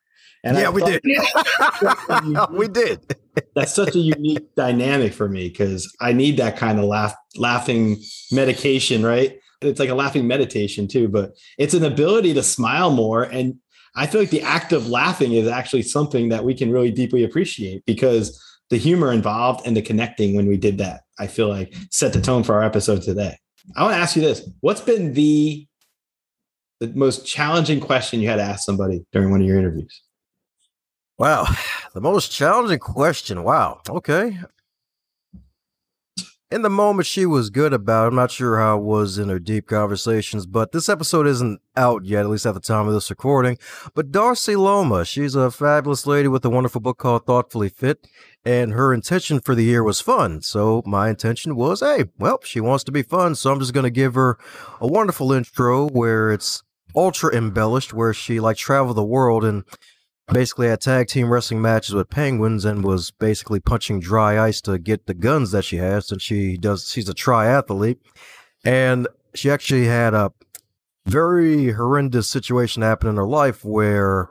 And 0.44 0.56
yeah, 0.56 0.70
we 0.70 0.82
did. 0.82 1.02
we 2.52 2.68
did. 2.68 3.16
That's 3.54 3.74
such 3.74 3.96
a 3.96 3.98
unique 3.98 4.54
dynamic 4.54 5.12
for 5.12 5.28
me 5.28 5.48
because 5.48 5.92
I 6.00 6.12
need 6.12 6.36
that 6.36 6.56
kind 6.56 6.78
of 6.78 6.84
laugh, 6.84 7.14
laughing 7.36 8.00
medication, 8.30 9.04
right? 9.04 9.38
It's 9.60 9.80
like 9.80 9.88
a 9.88 9.94
laughing 9.94 10.28
meditation 10.28 10.86
too, 10.86 11.08
but 11.08 11.32
it's 11.58 11.74
an 11.74 11.84
ability 11.84 12.34
to 12.34 12.42
smile 12.42 12.90
more. 12.90 13.24
And 13.24 13.56
I 13.96 14.06
feel 14.06 14.20
like 14.20 14.30
the 14.30 14.42
act 14.42 14.72
of 14.72 14.88
laughing 14.88 15.32
is 15.32 15.48
actually 15.48 15.82
something 15.82 16.28
that 16.28 16.44
we 16.44 16.54
can 16.54 16.70
really 16.70 16.92
deeply 16.92 17.24
appreciate 17.24 17.84
because 17.84 18.40
the 18.70 18.76
humor 18.76 19.12
involved 19.12 19.66
and 19.66 19.76
the 19.76 19.82
connecting 19.82 20.36
when 20.36 20.46
we 20.46 20.56
did 20.56 20.78
that, 20.78 21.02
I 21.18 21.26
feel 21.26 21.48
like 21.48 21.74
set 21.90 22.12
the 22.12 22.20
tone 22.20 22.42
for 22.42 22.54
our 22.54 22.62
episode 22.62 23.02
today. 23.02 23.36
I 23.76 23.82
want 23.82 23.94
to 23.94 24.00
ask 24.00 24.16
you 24.16 24.22
this: 24.22 24.48
What's 24.60 24.80
been 24.80 25.14
the 25.14 25.66
the 26.80 26.88
most 26.88 27.26
challenging 27.26 27.80
question 27.80 28.20
you 28.20 28.28
had 28.28 28.36
to 28.36 28.42
ask 28.42 28.64
somebody 28.64 29.04
during 29.12 29.30
one 29.30 29.40
of 29.40 29.46
your 29.46 29.58
interviews? 29.58 30.02
Wow, 31.18 31.46
the 31.94 32.00
most 32.00 32.30
challenging 32.30 32.78
question. 32.78 33.42
Wow. 33.42 33.80
Okay. 33.88 34.38
In 36.50 36.62
the 36.62 36.70
moment, 36.70 37.06
she 37.06 37.26
was 37.26 37.50
good 37.50 37.74
about. 37.74 38.04
It. 38.04 38.08
I'm 38.08 38.14
not 38.14 38.30
sure 38.30 38.58
how 38.58 38.78
it 38.78 38.82
was 38.82 39.18
in 39.18 39.28
her 39.28 39.38
deep 39.38 39.66
conversations, 39.66 40.46
but 40.46 40.72
this 40.72 40.88
episode 40.88 41.26
isn't 41.26 41.60
out 41.76 42.06
yet, 42.06 42.20
at 42.20 42.30
least 42.30 42.46
at 42.46 42.54
the 42.54 42.60
time 42.60 42.88
of 42.88 42.94
this 42.94 43.10
recording. 43.10 43.58
But 43.94 44.10
Darcy 44.10 44.54
Luoma, 44.54 45.06
she's 45.06 45.34
a 45.34 45.50
fabulous 45.50 46.06
lady 46.06 46.26
with 46.26 46.42
a 46.46 46.50
wonderful 46.50 46.80
book 46.80 46.96
called 46.96 47.26
Thoughtfully 47.26 47.68
Fit, 47.68 48.06
and 48.48 48.72
her 48.72 48.94
intention 48.94 49.40
for 49.40 49.54
the 49.54 49.62
year 49.62 49.84
was 49.84 50.00
fun. 50.00 50.40
So 50.40 50.82
my 50.86 51.10
intention 51.10 51.54
was, 51.54 51.80
hey, 51.80 52.04
well, 52.18 52.40
she 52.42 52.60
wants 52.60 52.82
to 52.84 52.92
be 52.92 53.02
fun, 53.02 53.34
so 53.34 53.52
I'm 53.52 53.60
just 53.60 53.74
going 53.74 53.84
to 53.84 53.90
give 53.90 54.14
her 54.14 54.38
a 54.80 54.86
wonderful 54.86 55.34
intro 55.34 55.86
where 55.86 56.32
it's 56.32 56.62
ultra 56.96 57.34
embellished, 57.36 57.92
where 57.92 58.14
she 58.14 58.40
like 58.40 58.56
traveled 58.56 58.96
the 58.96 59.04
world 59.04 59.44
and 59.44 59.64
basically 60.32 60.68
had 60.68 60.80
tag 60.80 61.08
team 61.08 61.28
wrestling 61.28 61.60
matches 61.60 61.94
with 61.94 62.08
penguins 62.08 62.64
and 62.64 62.84
was 62.84 63.10
basically 63.10 63.60
punching 63.60 64.00
dry 64.00 64.42
ice 64.42 64.62
to 64.62 64.78
get 64.78 65.04
the 65.04 65.12
guns 65.12 65.50
that 65.50 65.64
she 65.66 65.76
has 65.76 66.08
since 66.08 66.22
she 66.22 66.56
does 66.56 66.90
she's 66.90 67.08
a 67.08 67.14
triathlete 67.14 67.96
and 68.62 69.08
she 69.34 69.50
actually 69.50 69.86
had 69.86 70.12
a 70.12 70.30
very 71.06 71.72
horrendous 71.72 72.28
situation 72.28 72.82
happen 72.82 73.08
in 73.08 73.16
her 73.16 73.26
life 73.26 73.64
where 73.64 74.28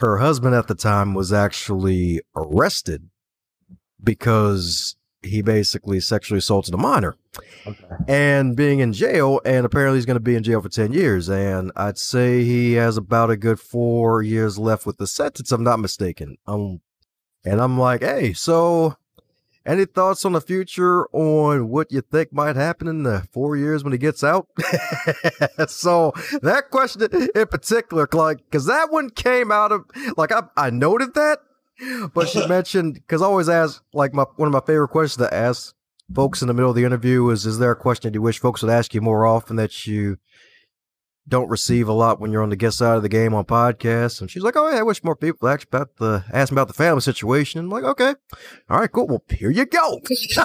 her 0.00 0.18
husband 0.18 0.54
at 0.54 0.66
the 0.66 0.74
time 0.74 1.14
was 1.14 1.32
actually 1.32 2.20
arrested 2.36 3.09
because 4.02 4.96
he 5.22 5.42
basically 5.42 6.00
sexually 6.00 6.38
assaulted 6.38 6.74
a 6.74 6.78
minor. 6.78 7.16
Okay. 7.66 7.84
and 8.08 8.56
being 8.56 8.80
in 8.80 8.92
jail 8.92 9.40
and 9.44 9.64
apparently 9.64 9.98
he's 9.98 10.06
going 10.06 10.16
to 10.16 10.20
be 10.20 10.34
in 10.34 10.42
jail 10.42 10.60
for 10.60 10.68
10 10.68 10.92
years 10.92 11.28
and 11.28 11.70
i'd 11.76 11.96
say 11.96 12.42
he 12.42 12.72
has 12.72 12.96
about 12.96 13.30
a 13.30 13.36
good 13.36 13.60
four 13.60 14.20
years 14.20 14.58
left 14.58 14.84
with 14.84 14.96
the 14.96 15.06
sentence 15.06 15.52
i'm 15.52 15.62
not 15.62 15.78
mistaken. 15.78 16.38
Um, 16.46 16.80
and 17.44 17.60
i'm 17.60 17.78
like 17.78 18.02
hey 18.02 18.32
so 18.32 18.96
any 19.64 19.84
thoughts 19.84 20.24
on 20.24 20.32
the 20.32 20.40
future 20.40 21.06
on 21.12 21.68
what 21.68 21.92
you 21.92 22.00
think 22.00 22.32
might 22.32 22.56
happen 22.56 22.88
in 22.88 23.02
the 23.02 23.28
four 23.30 23.56
years 23.56 23.84
when 23.84 23.92
he 23.92 23.98
gets 23.98 24.24
out? 24.24 24.48
So 25.68 26.12
that 26.42 26.70
question 26.70 27.02
in 27.34 27.46
particular 27.46 28.08
like 28.12 28.38
because 28.38 28.64
that 28.66 28.90
one 28.90 29.10
came 29.10 29.52
out 29.52 29.70
of 29.72 29.84
like 30.16 30.32
i, 30.32 30.42
I 30.56 30.70
noted 30.70 31.14
that 31.14 31.40
but 32.14 32.28
she 32.28 32.46
mentioned 32.46 32.94
because 32.94 33.22
I 33.22 33.26
always 33.26 33.48
ask 33.48 33.82
like 33.92 34.14
my 34.14 34.24
one 34.36 34.46
of 34.46 34.52
my 34.52 34.60
favorite 34.60 34.88
questions 34.88 35.26
to 35.26 35.34
ask 35.34 35.74
folks 36.14 36.42
in 36.42 36.48
the 36.48 36.54
middle 36.54 36.70
of 36.70 36.76
the 36.76 36.84
interview 36.84 37.28
is 37.30 37.46
is 37.46 37.58
there 37.58 37.70
a 37.70 37.76
question 37.76 38.08
that 38.08 38.14
you 38.14 38.22
wish 38.22 38.38
folks 38.38 38.62
would 38.62 38.70
ask 38.70 38.94
you 38.94 39.00
more 39.00 39.26
often 39.26 39.56
that 39.56 39.86
you 39.86 40.18
don't 41.28 41.48
receive 41.48 41.88
a 41.88 41.92
lot 41.92 42.20
when 42.20 42.32
you're 42.32 42.42
on 42.42 42.48
the 42.50 42.56
guest 42.56 42.78
side 42.78 42.96
of 42.96 43.02
the 43.02 43.08
game 43.08 43.34
on 43.34 43.44
podcasts? 43.44 44.20
And 44.20 44.30
she's 44.30 44.42
like, 44.42 44.56
Oh 44.56 44.68
yeah, 44.68 44.78
I 44.78 44.82
wish 44.82 45.04
more 45.04 45.16
people 45.16 45.48
ask 45.48 45.66
about 45.66 45.96
the 45.96 46.24
ask 46.32 46.52
about 46.52 46.68
the 46.68 46.74
family 46.74 47.00
situation. 47.00 47.60
And 47.60 47.66
I'm 47.66 47.70
like, 47.70 47.84
okay. 47.84 48.14
All 48.68 48.80
right, 48.80 48.90
cool. 48.90 49.06
Well, 49.06 49.22
here 49.30 49.50
you 49.50 49.64
go. 49.64 50.00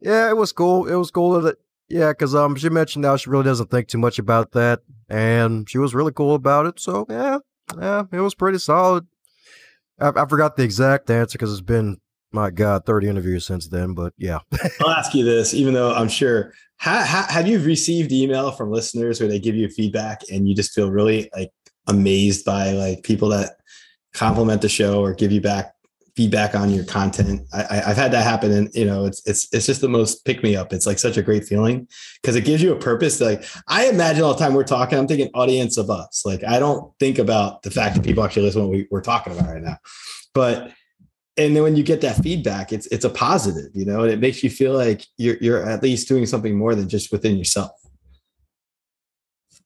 yeah, 0.00 0.28
it 0.28 0.36
was 0.36 0.52
cool. 0.52 0.86
It 0.86 0.96
was 0.96 1.10
cool 1.10 1.40
that 1.40 1.56
yeah, 1.88 2.10
because 2.10 2.34
um 2.34 2.56
she 2.56 2.68
mentioned 2.68 3.02
now 3.02 3.16
she 3.16 3.30
really 3.30 3.44
doesn't 3.44 3.70
think 3.70 3.88
too 3.88 3.98
much 3.98 4.18
about 4.18 4.52
that. 4.52 4.80
And 5.08 5.68
she 5.68 5.78
was 5.78 5.94
really 5.94 6.12
cool 6.12 6.34
about 6.34 6.66
it. 6.66 6.80
So 6.80 7.06
yeah, 7.08 7.38
yeah, 7.78 8.04
it 8.12 8.20
was 8.20 8.34
pretty 8.34 8.58
solid. 8.58 9.06
I, 9.98 10.08
I 10.14 10.26
forgot 10.26 10.56
the 10.56 10.62
exact 10.62 11.10
answer 11.10 11.38
because 11.38 11.52
it's 11.52 11.60
been 11.60 11.98
my 12.34 12.50
God, 12.50 12.84
30 12.84 13.08
interviews 13.08 13.46
since 13.46 13.68
then, 13.68 13.94
but 13.94 14.12
yeah. 14.18 14.40
I'll 14.80 14.90
ask 14.90 15.14
you 15.14 15.24
this, 15.24 15.54
even 15.54 15.72
though 15.72 15.94
I'm 15.94 16.08
sure, 16.08 16.52
ha, 16.80 17.06
ha, 17.08 17.26
have 17.30 17.46
you 17.46 17.60
received 17.60 18.10
email 18.10 18.50
from 18.50 18.70
listeners 18.70 19.20
where 19.20 19.28
they 19.28 19.38
give 19.38 19.54
you 19.54 19.68
feedback 19.68 20.22
and 20.30 20.48
you 20.48 20.54
just 20.54 20.72
feel 20.72 20.90
really 20.90 21.30
like 21.34 21.50
amazed 21.86 22.44
by 22.44 22.72
like 22.72 23.04
people 23.04 23.28
that 23.28 23.52
compliment 24.14 24.62
the 24.62 24.68
show 24.68 25.00
or 25.00 25.14
give 25.14 25.30
you 25.30 25.40
back 25.40 25.73
feedback 26.16 26.54
on 26.54 26.70
your 26.70 26.84
content. 26.84 27.46
I, 27.52 27.76
have 27.76 27.96
had 27.96 28.12
that 28.12 28.22
happen, 28.22 28.52
and 28.52 28.70
you 28.74 28.84
know, 28.84 29.04
it's 29.04 29.26
it's 29.26 29.52
it's 29.52 29.66
just 29.66 29.80
the 29.80 29.88
most 29.88 30.24
pick 30.24 30.42
me 30.42 30.56
up. 30.56 30.72
It's 30.72 30.86
like 30.86 30.98
such 30.98 31.16
a 31.16 31.22
great 31.22 31.44
feeling 31.44 31.88
because 32.22 32.36
it 32.36 32.44
gives 32.44 32.62
you 32.62 32.72
a 32.72 32.78
purpose. 32.78 33.20
Like 33.20 33.44
I 33.68 33.88
imagine 33.88 34.22
all 34.22 34.34
the 34.34 34.38
time 34.38 34.54
we're 34.54 34.64
talking, 34.64 34.98
I'm 34.98 35.08
thinking 35.08 35.30
audience 35.34 35.76
of 35.76 35.90
us. 35.90 36.22
Like 36.24 36.44
I 36.44 36.58
don't 36.58 36.92
think 36.98 37.18
about 37.18 37.62
the 37.62 37.70
fact 37.70 37.96
that 37.96 38.04
people 38.04 38.22
actually 38.24 38.42
listen 38.42 38.62
to 38.62 38.68
what 38.68 38.76
we, 38.76 38.88
we're 38.90 39.00
talking 39.00 39.32
about 39.32 39.48
right 39.48 39.62
now, 39.62 39.78
but 40.34 40.72
and 41.36 41.56
then 41.56 41.64
when 41.64 41.74
you 41.74 41.82
get 41.82 42.00
that 42.02 42.22
feedback, 42.22 42.72
it's 42.72 42.86
it's 42.86 43.04
a 43.04 43.10
positive, 43.10 43.70
you 43.74 43.84
know, 43.84 44.02
and 44.02 44.12
it 44.12 44.20
makes 44.20 44.44
you 44.44 44.50
feel 44.50 44.72
like 44.72 45.04
you're 45.16 45.36
you're 45.40 45.68
at 45.68 45.82
least 45.82 46.06
doing 46.06 46.26
something 46.26 46.56
more 46.56 46.74
than 46.74 46.88
just 46.88 47.10
within 47.10 47.36
yourself. 47.36 47.72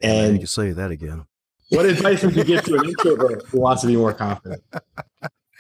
And 0.01 0.35
you 0.35 0.39
can 0.39 0.47
say 0.47 0.71
that 0.73 0.91
again. 0.91 1.25
What 1.71 1.85
advice 1.85 2.23
would 2.23 2.35
you 2.35 2.45
give 2.45 2.65
to 2.65 2.77
an 2.79 2.87
introvert 2.87 3.47
who 3.49 3.61
wants 3.61 3.83
to 3.83 3.89
be 3.89 3.97
more 3.97 4.15
confident? 4.15 4.63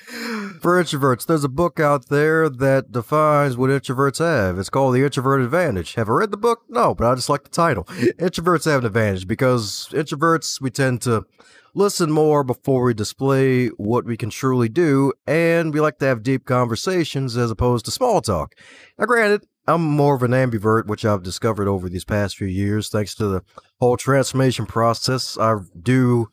For 0.08 0.82
introverts, 0.82 1.26
there's 1.26 1.44
a 1.44 1.50
book 1.50 1.78
out 1.78 2.08
there 2.08 2.48
that 2.48 2.92
defines 2.92 3.58
what 3.58 3.68
introverts 3.68 4.18
have. 4.20 4.58
It's 4.58 4.70
called 4.70 4.94
The 4.94 5.04
Introvert 5.04 5.42
Advantage. 5.42 5.94
Have 5.94 6.08
I 6.08 6.12
read 6.12 6.30
the 6.30 6.38
book? 6.38 6.62
No, 6.68 6.94
but 6.94 7.06
I 7.06 7.14
just 7.14 7.28
like 7.28 7.44
the 7.44 7.50
title. 7.50 7.84
Introverts 7.84 8.64
have 8.64 8.80
an 8.80 8.86
advantage 8.86 9.26
because 9.26 9.88
introverts, 9.92 10.62
we 10.62 10.70
tend 10.70 11.02
to 11.02 11.26
listen 11.74 12.10
more 12.10 12.42
before 12.42 12.84
we 12.84 12.94
display 12.94 13.68
what 13.68 14.06
we 14.06 14.16
can 14.16 14.30
truly 14.30 14.70
do, 14.70 15.12
and 15.26 15.74
we 15.74 15.80
like 15.80 15.98
to 15.98 16.06
have 16.06 16.22
deep 16.22 16.46
conversations 16.46 17.36
as 17.36 17.50
opposed 17.50 17.84
to 17.84 17.90
small 17.90 18.22
talk. 18.22 18.54
Now, 18.98 19.04
granted, 19.04 19.46
I'm 19.66 19.82
more 19.82 20.14
of 20.14 20.22
an 20.22 20.30
ambivert, 20.30 20.86
which 20.86 21.04
I've 21.04 21.22
discovered 21.22 21.68
over 21.68 21.90
these 21.90 22.06
past 22.06 22.36
few 22.38 22.46
years, 22.46 22.88
thanks 22.88 23.14
to 23.16 23.26
the 23.26 23.42
whole 23.78 23.98
transformation 23.98 24.64
process. 24.64 25.36
I 25.38 25.56
do 25.80 26.30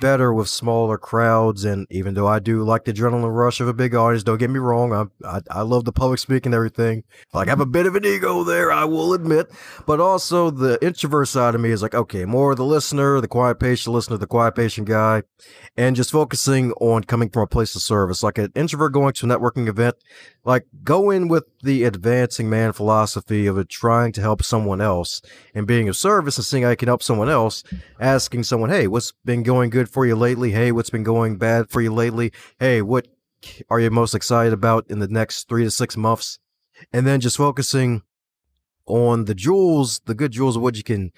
better 0.00 0.32
with 0.32 0.48
smaller 0.48 0.98
crowds. 0.98 1.64
And 1.64 1.86
even 1.90 2.14
though 2.14 2.26
I 2.26 2.38
do 2.38 2.62
like 2.62 2.84
the 2.84 2.92
adrenaline 2.92 3.34
rush 3.34 3.60
of 3.60 3.68
a 3.68 3.74
big 3.74 3.94
audience, 3.94 4.22
don't 4.22 4.38
get 4.38 4.50
me 4.50 4.58
wrong, 4.58 4.92
I, 4.92 5.04
I, 5.26 5.40
I 5.50 5.62
love 5.62 5.84
the 5.84 5.92
public 5.92 6.18
speaking 6.18 6.48
and 6.48 6.54
everything. 6.54 7.04
Like 7.32 7.48
I 7.48 7.50
have 7.50 7.60
a 7.60 7.66
bit 7.66 7.86
of 7.86 7.94
an 7.94 8.04
ego 8.04 8.44
there, 8.44 8.72
I 8.72 8.84
will 8.84 9.12
admit. 9.12 9.50
But 9.86 10.00
also 10.00 10.50
the 10.50 10.78
introvert 10.84 11.28
side 11.28 11.54
of 11.54 11.60
me 11.60 11.70
is 11.70 11.82
like, 11.82 11.94
okay, 11.94 12.24
more 12.24 12.54
the 12.54 12.64
listener, 12.64 13.20
the 13.20 13.28
quiet 13.28 13.60
patient 13.60 13.94
listener, 13.94 14.16
the 14.16 14.26
quiet 14.26 14.54
patient 14.54 14.88
guy, 14.88 15.22
and 15.76 15.96
just 15.96 16.12
focusing 16.12 16.72
on 16.72 17.04
coming 17.04 17.30
from 17.30 17.42
a 17.42 17.46
place 17.46 17.74
of 17.74 17.82
service. 17.82 18.22
Like 18.22 18.38
an 18.38 18.52
introvert 18.54 18.92
going 18.92 19.12
to 19.14 19.26
a 19.26 19.28
networking 19.28 19.68
event, 19.68 19.96
like 20.44 20.66
go 20.82 21.10
in 21.10 21.28
with 21.28 21.44
the 21.62 21.84
advancing 21.84 22.48
man 22.48 22.72
philosophy 22.72 23.46
of 23.46 23.68
trying 23.68 24.12
to 24.12 24.20
help 24.20 24.42
someone 24.42 24.80
else 24.80 25.20
and 25.54 25.66
being 25.66 25.88
of 25.88 25.96
service 25.96 26.38
and 26.38 26.44
seeing 26.44 26.64
I 26.64 26.74
can 26.74 26.88
help 26.88 27.02
someone 27.02 27.28
else, 27.28 27.62
asking 28.00 28.44
someone, 28.44 28.70
hey, 28.70 28.86
what's 28.86 29.12
been 29.24 29.42
going 29.42 29.70
good 29.70 29.87
for 29.90 30.06
you 30.06 30.16
lately? 30.16 30.52
Hey, 30.52 30.72
what's 30.72 30.90
been 30.90 31.02
going 31.02 31.36
bad 31.36 31.70
for 31.70 31.80
you 31.80 31.92
lately? 31.92 32.32
Hey, 32.58 32.82
what 32.82 33.08
are 33.70 33.80
you 33.80 33.90
most 33.90 34.14
excited 34.14 34.52
about 34.52 34.86
in 34.88 34.98
the 34.98 35.08
next 35.08 35.48
three 35.48 35.64
to 35.64 35.70
six 35.70 35.96
months? 35.96 36.38
And 36.92 37.06
then 37.06 37.20
just 37.20 37.36
focusing 37.36 38.02
on 38.86 39.26
the 39.26 39.34
jewels, 39.34 40.00
the 40.06 40.14
good 40.14 40.32
jewels 40.32 40.56
of 40.56 40.62
what 40.62 40.76
you 40.76 40.82
can 40.82 41.12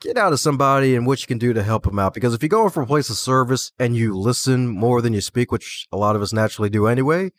get 0.00 0.16
out 0.16 0.32
of 0.32 0.40
somebody 0.40 0.94
and 0.94 1.06
what 1.06 1.20
you 1.20 1.26
can 1.26 1.38
do 1.38 1.52
to 1.52 1.62
help 1.62 1.84
them 1.84 1.98
out. 1.98 2.14
Because 2.14 2.34
if 2.34 2.42
you 2.42 2.48
go 2.48 2.68
from 2.68 2.84
a 2.84 2.86
place 2.86 3.10
of 3.10 3.16
service 3.16 3.72
and 3.78 3.96
you 3.96 4.16
listen 4.16 4.68
more 4.68 5.00
than 5.00 5.12
you 5.12 5.20
speak, 5.20 5.50
which 5.50 5.86
a 5.92 5.96
lot 5.96 6.16
of 6.16 6.22
us 6.22 6.32
naturally 6.32 6.70
do 6.70 6.86
anyway, 6.86 7.32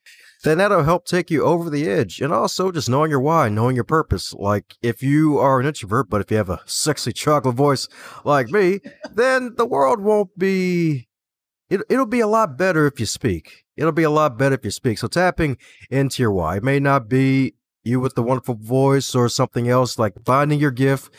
then 0.43 0.57
that'll 0.57 0.83
help 0.83 1.05
take 1.05 1.31
you 1.31 1.43
over 1.43 1.69
the 1.69 1.89
edge. 1.89 2.21
And 2.21 2.31
also 2.31 2.71
just 2.71 2.89
knowing 2.89 3.11
your 3.11 3.19
why, 3.19 3.49
knowing 3.49 3.75
your 3.75 3.83
purpose. 3.83 4.33
Like 4.33 4.75
if 4.81 5.01
you 5.01 5.37
are 5.39 5.59
an 5.59 5.65
introvert, 5.65 6.09
but 6.09 6.21
if 6.21 6.31
you 6.31 6.37
have 6.37 6.49
a 6.49 6.61
sexy 6.65 7.13
chocolate 7.13 7.55
voice 7.55 7.87
like 8.23 8.49
me, 8.49 8.79
then 9.11 9.55
the 9.57 9.65
world 9.65 9.99
won't 10.01 10.37
be, 10.37 11.07
it, 11.69 11.81
it'll 11.89 12.05
be 12.05 12.19
a 12.19 12.27
lot 12.27 12.57
better 12.57 12.85
if 12.87 12.99
you 12.99 13.05
speak. 13.05 13.65
It'll 13.75 13.91
be 13.91 14.03
a 14.03 14.09
lot 14.09 14.37
better 14.37 14.55
if 14.55 14.65
you 14.65 14.71
speak. 14.71 14.97
So 14.97 15.07
tapping 15.07 15.57
into 15.89 16.23
your 16.23 16.31
why. 16.31 16.57
It 16.57 16.63
may 16.63 16.79
not 16.79 17.09
be 17.09 17.53
you 17.83 17.99
with 17.99 18.15
the 18.15 18.23
wonderful 18.23 18.55
voice 18.55 19.15
or 19.15 19.29
something 19.29 19.67
else, 19.67 19.97
like 19.97 20.13
finding 20.25 20.59
your 20.59 20.71
gift. 20.71 21.13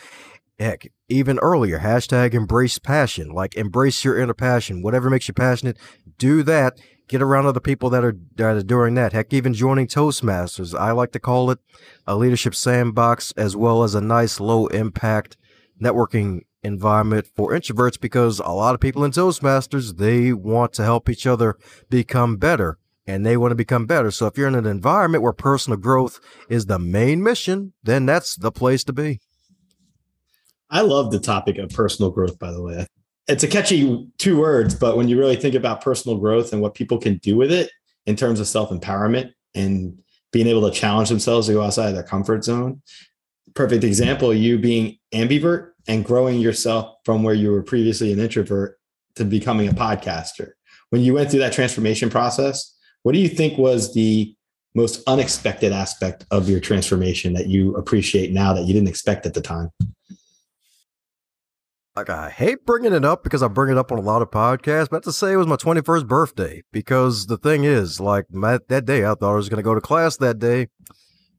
Heck, 0.59 0.91
even 1.07 1.39
earlier, 1.39 1.79
hashtag 1.79 2.33
embrace 2.33 2.79
passion, 2.79 3.29
like 3.29 3.55
embrace 3.55 4.03
your 4.03 4.19
inner 4.19 4.33
passion. 4.33 4.81
Whatever 4.81 5.09
makes 5.09 5.27
you 5.27 5.33
passionate, 5.33 5.77
do 6.19 6.43
that 6.43 6.77
get 7.09 7.21
around 7.23 7.47
other 7.47 7.59
people 7.59 7.89
that 7.89 8.05
are, 8.05 8.15
that 8.35 8.45
are 8.45 8.63
doing 8.63 8.93
that. 8.93 9.11
Heck, 9.11 9.33
even 9.33 9.53
joining 9.53 9.87
Toastmasters. 9.87 10.79
I 10.79 10.91
like 10.91 11.11
to 11.13 11.19
call 11.19 11.51
it 11.51 11.59
a 12.07 12.15
leadership 12.15 12.55
sandbox 12.55 13.33
as 13.35 13.55
well 13.55 13.83
as 13.83 13.95
a 13.95 14.01
nice 14.01 14.39
low 14.39 14.67
impact 14.67 15.35
networking 15.81 16.41
environment 16.61 17.27
for 17.35 17.51
introverts 17.51 17.99
because 17.99 18.39
a 18.39 18.49
lot 18.49 18.75
of 18.75 18.79
people 18.79 19.03
in 19.03 19.11
Toastmasters, 19.11 19.97
they 19.97 20.31
want 20.31 20.71
to 20.73 20.83
help 20.83 21.09
each 21.09 21.25
other 21.25 21.57
become 21.89 22.37
better 22.37 22.77
and 23.07 23.25
they 23.25 23.35
want 23.35 23.51
to 23.51 23.55
become 23.55 23.87
better. 23.87 24.11
So 24.11 24.27
if 24.27 24.37
you're 24.37 24.47
in 24.47 24.55
an 24.55 24.67
environment 24.67 25.23
where 25.23 25.33
personal 25.33 25.79
growth 25.79 26.19
is 26.47 26.67
the 26.67 26.79
main 26.79 27.23
mission, 27.23 27.73
then 27.81 28.05
that's 28.05 28.35
the 28.35 28.51
place 28.51 28.83
to 28.83 28.93
be. 28.93 29.19
I 30.69 30.81
love 30.81 31.09
the 31.09 31.19
topic 31.19 31.57
of 31.57 31.71
personal 31.71 32.11
growth, 32.11 32.37
by 32.37 32.51
the 32.51 32.61
way 32.61 32.85
it's 33.29 33.43
a 33.43 33.47
catchy 33.47 34.07
two 34.17 34.39
words, 34.39 34.73
but 34.73 34.97
when 34.97 35.07
you 35.07 35.17
really 35.17 35.35
think 35.35 35.53
about 35.53 35.81
personal 35.81 36.17
growth 36.17 36.51
and 36.51 36.61
what 36.61 36.73
people 36.73 36.97
can 36.97 37.17
do 37.17 37.37
with 37.37 37.51
it 37.51 37.71
in 38.07 38.15
terms 38.15 38.39
of 38.39 38.47
self 38.47 38.71
empowerment 38.71 39.31
and 39.53 39.97
being 40.33 40.47
able 40.47 40.69
to 40.69 40.75
challenge 40.75 41.09
themselves 41.09 41.47
to 41.47 41.53
go 41.53 41.61
outside 41.61 41.89
of 41.89 41.93
their 41.93 42.03
comfort 42.03 42.43
zone, 42.43 42.81
perfect 43.53 43.83
example, 43.83 44.33
you 44.33 44.57
being 44.57 44.97
ambivert 45.13 45.71
and 45.87 46.03
growing 46.03 46.39
yourself 46.39 46.95
from 47.05 47.21
where 47.21 47.35
you 47.35 47.51
were 47.51 47.61
previously 47.61 48.11
an 48.11 48.19
introvert 48.19 48.79
to 49.15 49.23
becoming 49.23 49.69
a 49.69 49.73
podcaster. 49.73 50.51
When 50.89 51.01
you 51.01 51.13
went 51.13 51.29
through 51.29 51.41
that 51.41 51.53
transformation 51.53 52.09
process, 52.09 52.75
what 53.03 53.11
do 53.11 53.19
you 53.19 53.29
think 53.29 53.59
was 53.59 53.93
the 53.93 54.35
most 54.73 55.03
unexpected 55.07 55.71
aspect 55.71 56.25
of 56.31 56.49
your 56.49 56.59
transformation 56.59 57.33
that 57.33 57.47
you 57.47 57.75
appreciate 57.75 58.31
now 58.31 58.53
that 58.53 58.65
you 58.65 58.73
didn't 58.73 58.89
expect 58.89 59.25
at 59.27 59.35
the 59.35 59.41
time? 59.41 59.69
Like 61.99 62.09
I 62.09 62.29
hate 62.29 62.65
bringing 62.65 62.93
it 62.93 63.03
up 63.03 63.25
because 63.25 63.43
I 63.43 63.49
bring 63.49 63.69
it 63.69 63.77
up 63.77 63.91
on 63.91 63.97
a 63.97 64.01
lot 64.01 64.21
of 64.21 64.31
podcasts, 64.31 64.89
but 64.89 65.03
to 65.03 65.11
say 65.11 65.33
it 65.33 65.35
was 65.35 65.47
my 65.47 65.57
21st 65.57 66.07
birthday 66.07 66.63
because 66.71 67.27
the 67.27 67.37
thing 67.37 67.65
is, 67.65 67.99
like 67.99 68.25
my, 68.31 68.59
that 68.69 68.85
day, 68.85 69.03
I 69.03 69.15
thought 69.15 69.33
I 69.33 69.35
was 69.35 69.49
going 69.49 69.57
to 69.57 69.63
go 69.63 69.75
to 69.75 69.81
class 69.81 70.15
that 70.17 70.39
day 70.39 70.67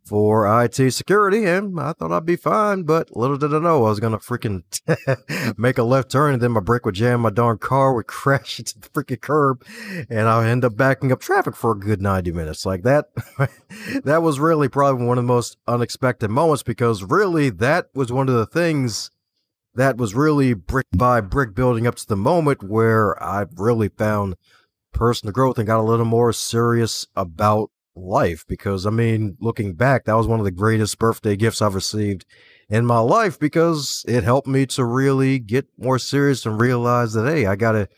for 0.05 0.47
IT 0.63 0.93
security, 0.93 1.47
and 1.47 1.81
I 1.81 1.95
thought 1.95 2.13
I'd 2.13 2.27
be 2.27 2.37
fine. 2.37 2.83
But 2.83 3.17
little 3.17 3.39
did 3.39 3.55
I 3.55 3.59
know 3.59 3.87
I 3.87 3.89
was 3.89 4.01
going 4.01 4.13
to 4.13 4.19
freaking 4.19 4.65
make 5.59 5.79
a 5.79 5.83
left 5.83 6.11
turn, 6.11 6.35
and 6.35 6.43
then 6.43 6.53
my 6.53 6.61
brake 6.61 6.85
would 6.85 6.95
jam, 6.95 7.21
my 7.21 7.31
darn 7.31 7.57
car 7.57 7.95
would 7.95 8.07
crash 8.07 8.59
into 8.59 8.79
the 8.79 8.89
freaking 8.91 9.21
curb, 9.21 9.65
and 10.11 10.29
I'll 10.29 10.43
end 10.43 10.67
up 10.67 10.77
backing 10.77 11.11
up 11.11 11.21
traffic 11.21 11.57
for 11.57 11.73
a 11.73 11.79
good 11.79 12.03
90 12.03 12.33
minutes. 12.33 12.67
Like 12.67 12.83
that, 12.83 13.07
that 14.05 14.23
was 14.23 14.39
really 14.39 14.69
probably 14.69 15.07
one 15.07 15.17
of 15.17 15.25
the 15.25 15.33
most 15.33 15.57
unexpected 15.67 16.29
moments 16.29 16.63
because 16.63 17.03
really 17.03 17.49
that 17.49 17.87
was 17.95 18.13
one 18.13 18.29
of 18.29 18.35
the 18.35 18.47
things 18.47 19.11
that 19.75 19.97
was 19.97 20.15
really 20.15 20.55
brick 20.55 20.87
by 20.97 21.21
brick 21.21 21.55
building 21.55 21.87
up 21.87 21.95
to 21.97 22.07
the 22.07 22.17
moment 22.17 22.63
where 22.63 23.21
I 23.23 23.47
really 23.57 23.89
found 23.89 24.37
personal 24.93 25.33
growth 25.33 25.59
and 25.59 25.67
got 25.67 25.81
a 25.81 25.83
little 25.83 26.07
more 26.07 26.33
serious 26.33 27.07
about 27.15 27.71
life. 27.95 28.45
Because, 28.49 28.87
I 28.87 28.91
mean, 28.91 29.37
looking 29.41 29.75
back, 29.75 30.05
that 30.05 30.17
was 30.17 30.27
one 30.27 30.41
of 30.41 30.45
the 30.45 30.51
greatest 30.51 30.99
birthday 30.99 31.37
gifts 31.37 31.63
I've 31.63 31.75
received 31.75 32.25
in 32.69 32.87
my 32.87 32.99
life 32.99 33.39
because 33.39 34.05
it 34.09 34.25
helped 34.25 34.49
me 34.49 34.67
to 34.67 34.85
really 34.85 35.39
get 35.39 35.69
more 35.79 35.99
serious 35.99 36.47
and 36.47 36.61
realize 36.61 37.13
that, 37.13 37.27
hey, 37.27 37.47
I 37.47 37.57
got 37.57 37.77
a 37.77 37.89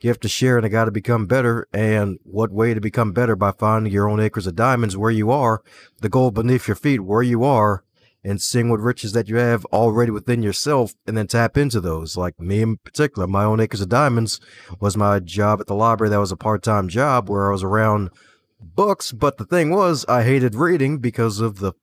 gift 0.00 0.22
to 0.22 0.28
share 0.28 0.56
and 0.56 0.66
I 0.66 0.68
got 0.68 0.84
to 0.86 0.90
become 0.90 1.26
better. 1.26 1.66
And 1.72 2.18
what 2.24 2.50
way 2.50 2.74
to 2.74 2.80
become 2.80 3.12
better 3.12 3.36
by 3.36 3.52
finding 3.52 3.92
your 3.92 4.08
own 4.08 4.20
acres 4.20 4.46
of 4.46 4.56
diamonds 4.56 4.96
where 4.96 5.10
you 5.10 5.30
are, 5.30 5.62
the 6.00 6.08
gold 6.08 6.34
beneath 6.34 6.68
your 6.68 6.74
feet 6.74 7.00
where 7.00 7.22
you 7.22 7.44
are 7.44 7.84
and 8.24 8.40
seeing 8.40 8.70
what 8.70 8.80
riches 8.80 9.12
that 9.12 9.28
you 9.28 9.36
have 9.36 9.64
already 9.66 10.10
within 10.10 10.42
yourself 10.42 10.94
and 11.06 11.16
then 11.16 11.26
tap 11.26 11.56
into 11.56 11.80
those. 11.80 12.16
Like 12.16 12.40
me 12.40 12.62
in 12.62 12.78
particular, 12.78 13.26
my 13.26 13.44
own 13.44 13.60
acres 13.60 13.80
of 13.80 13.88
diamonds 13.88 14.40
was 14.80 14.96
my 14.96 15.20
job 15.20 15.60
at 15.60 15.66
the 15.66 15.74
library. 15.74 16.10
That 16.10 16.20
was 16.20 16.32
a 16.32 16.36
part 16.36 16.62
time 16.62 16.88
job 16.88 17.28
where 17.28 17.48
I 17.48 17.52
was 17.52 17.62
around 17.62 18.10
books. 18.58 19.12
But 19.12 19.36
the 19.36 19.44
thing 19.44 19.70
was, 19.70 20.04
I 20.08 20.22
hated 20.22 20.54
reading 20.54 20.98
because 20.98 21.40
of 21.40 21.58
the 21.58 21.74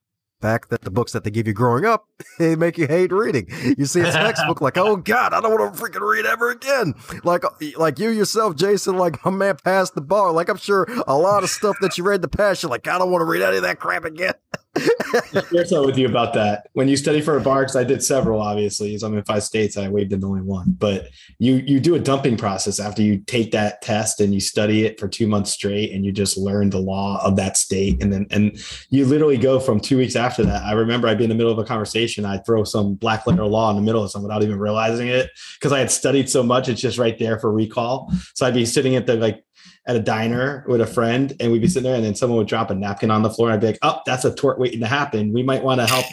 fact 0.41 0.71
that 0.71 0.81
the 0.81 0.89
books 0.89 1.11
that 1.11 1.23
they 1.23 1.29
give 1.29 1.45
you 1.45 1.53
growing 1.53 1.85
up 1.85 2.05
they 2.39 2.55
make 2.55 2.75
you 2.77 2.87
hate 2.87 3.11
reading. 3.11 3.47
You 3.77 3.85
see 3.85 4.01
a 4.01 4.11
textbook 4.11 4.59
like, 4.59 4.75
oh 4.75 4.95
god, 4.95 5.33
I 5.33 5.39
don't 5.39 5.51
want 5.51 5.75
to 5.75 5.81
freaking 5.81 6.01
read 6.01 6.25
ever 6.25 6.49
again. 6.49 6.95
Like 7.23 7.45
uh, 7.45 7.49
like 7.77 7.99
you 7.99 8.09
yourself, 8.09 8.55
Jason, 8.55 8.97
like 8.97 9.23
my 9.23 9.31
man 9.31 9.57
passed 9.63 9.93
the 9.93 10.01
bar. 10.01 10.31
Like 10.31 10.49
I'm 10.49 10.57
sure 10.57 10.87
a 11.05 11.15
lot 11.15 11.43
of 11.43 11.49
stuff 11.49 11.75
that 11.81 11.97
you 11.97 12.03
read 12.03 12.15
in 12.15 12.21
the 12.21 12.27
past, 12.27 12.63
you're 12.63 12.71
like, 12.71 12.87
I 12.87 12.97
don't 12.97 13.11
want 13.11 13.21
to 13.21 13.25
read 13.25 13.43
any 13.43 13.57
of 13.57 13.63
that 13.63 13.79
crap 13.79 14.03
again. 14.05 14.33
share 14.77 15.65
something 15.65 15.85
with 15.85 15.97
you 15.97 16.07
about 16.07 16.33
that. 16.33 16.67
When 16.73 16.87
you 16.87 16.95
study 16.95 17.21
for 17.21 17.37
a 17.37 17.41
bar, 17.41 17.61
because 17.61 17.75
I 17.75 17.83
did 17.83 18.03
several, 18.03 18.41
obviously. 18.41 18.97
So 18.97 19.07
I'm 19.07 19.17
in 19.17 19.23
five 19.23 19.43
states. 19.43 19.77
I 19.77 19.89
waived 19.89 20.13
in 20.13 20.23
only 20.23 20.41
one. 20.41 20.75
But 20.77 21.09
you 21.39 21.55
you 21.55 21.79
do 21.79 21.95
a 21.95 21.99
dumping 21.99 22.37
process 22.37 22.79
after 22.79 23.01
you 23.01 23.17
take 23.19 23.51
that 23.51 23.81
test 23.81 24.21
and 24.21 24.33
you 24.33 24.39
study 24.39 24.85
it 24.85 24.99
for 24.99 25.07
two 25.07 25.27
months 25.27 25.51
straight, 25.51 25.91
and 25.91 26.05
you 26.05 26.11
just 26.11 26.37
learn 26.37 26.69
the 26.69 26.79
law 26.79 27.21
of 27.25 27.35
that 27.35 27.57
state. 27.57 28.01
And 28.01 28.11
then 28.11 28.27
and 28.31 28.57
you 28.89 29.05
literally 29.05 29.37
go 29.37 29.59
from 29.59 29.79
two 29.79 29.97
weeks 29.97 30.15
after 30.15 30.43
that. 30.43 30.63
I 30.63 30.73
remember 30.73 31.07
I'd 31.07 31.17
be 31.17 31.25
in 31.25 31.29
the 31.29 31.35
middle 31.35 31.51
of 31.51 31.59
a 31.59 31.65
conversation. 31.65 32.25
I'd 32.25 32.45
throw 32.45 32.63
some 32.63 32.95
black 32.95 33.27
letter 33.27 33.45
law 33.45 33.69
in 33.69 33.75
the 33.75 33.81
middle 33.81 34.03
of 34.03 34.11
something 34.11 34.27
without 34.27 34.43
even 34.43 34.59
realizing 34.59 35.07
it 35.07 35.29
because 35.59 35.71
I 35.71 35.79
had 35.79 35.91
studied 35.91 36.29
so 36.29 36.43
much. 36.43 36.69
It's 36.69 36.81
just 36.81 36.97
right 36.97 37.17
there 37.17 37.39
for 37.39 37.51
recall. 37.51 38.11
So 38.35 38.45
I'd 38.45 38.53
be 38.53 38.65
sitting 38.65 38.95
at 38.95 39.05
the 39.05 39.15
like 39.15 39.43
at 39.87 39.95
a 39.95 39.99
diner 39.99 40.63
with 40.67 40.81
a 40.81 40.87
friend 40.87 41.35
and 41.39 41.51
we'd 41.51 41.61
be 41.61 41.67
sitting 41.67 41.83
there 41.83 41.95
and 41.95 42.03
then 42.03 42.13
someone 42.15 42.37
would 42.37 42.47
drop 42.47 42.69
a 42.69 42.75
napkin 42.75 43.09
on 43.09 43.23
the 43.23 43.29
floor 43.29 43.49
and 43.49 43.55
I'd 43.55 43.61
be 43.61 43.67
like, 43.67 43.79
oh, 43.81 43.99
that's 44.05 44.25
a 44.25 44.33
tort 44.33 44.59
waiting 44.59 44.79
to 44.81 44.87
happen. 44.87 45.33
We 45.33 45.43
might 45.43 45.63
want 45.63 45.81
to 45.81 45.87
help 45.87 46.05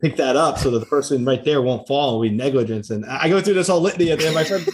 pick 0.00 0.16
that 0.16 0.34
up 0.34 0.58
so 0.58 0.70
that 0.70 0.78
the 0.78 0.86
person 0.86 1.24
right 1.24 1.44
there 1.44 1.60
won't 1.60 1.86
fall 1.86 2.12
and 2.12 2.20
we 2.20 2.30
negligence. 2.30 2.90
And 2.90 3.04
I 3.04 3.28
go 3.28 3.40
through 3.40 3.54
this 3.54 3.68
whole 3.68 3.80
litany 3.80 4.10
at 4.10 4.18
the 4.18 4.26
end. 4.26 4.34
My 4.34 4.44
friend, 4.44 4.66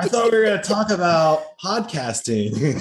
I 0.00 0.08
thought 0.08 0.32
we 0.32 0.38
were 0.38 0.44
going 0.44 0.60
to 0.60 0.68
talk 0.68 0.90
about 0.90 1.42
podcasting. 1.62 2.80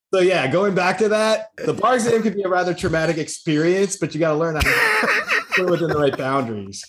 so 0.14 0.20
yeah, 0.20 0.50
going 0.50 0.74
back 0.74 0.98
to 0.98 1.10
that, 1.10 1.50
the 1.58 1.74
bar 1.74 1.94
exam 1.94 2.22
can 2.22 2.32
be 2.32 2.42
a 2.42 2.48
rather 2.48 2.72
traumatic 2.72 3.18
experience, 3.18 3.96
but 3.98 4.14
you 4.14 4.20
got 4.20 4.32
to 4.32 4.38
learn 4.38 4.54
how 4.54 4.62
to 4.62 5.42
put 5.54 5.70
within 5.70 5.88
the 5.88 5.98
right 5.98 6.16
boundaries 6.16 6.82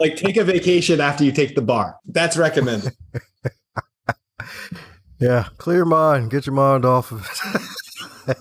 like 0.00 0.16
take 0.16 0.36
a 0.36 0.44
vacation 0.44 1.00
after 1.00 1.24
you 1.24 1.32
take 1.32 1.54
the 1.54 1.62
bar. 1.62 1.96
That's 2.06 2.36
recommended. 2.36 2.92
yeah, 5.20 5.48
clear 5.58 5.78
your 5.78 5.86
mind, 5.86 6.30
get 6.30 6.46
your 6.46 6.54
mind 6.54 6.84
off 6.84 7.12
of 7.12 7.20
it. 7.20 8.26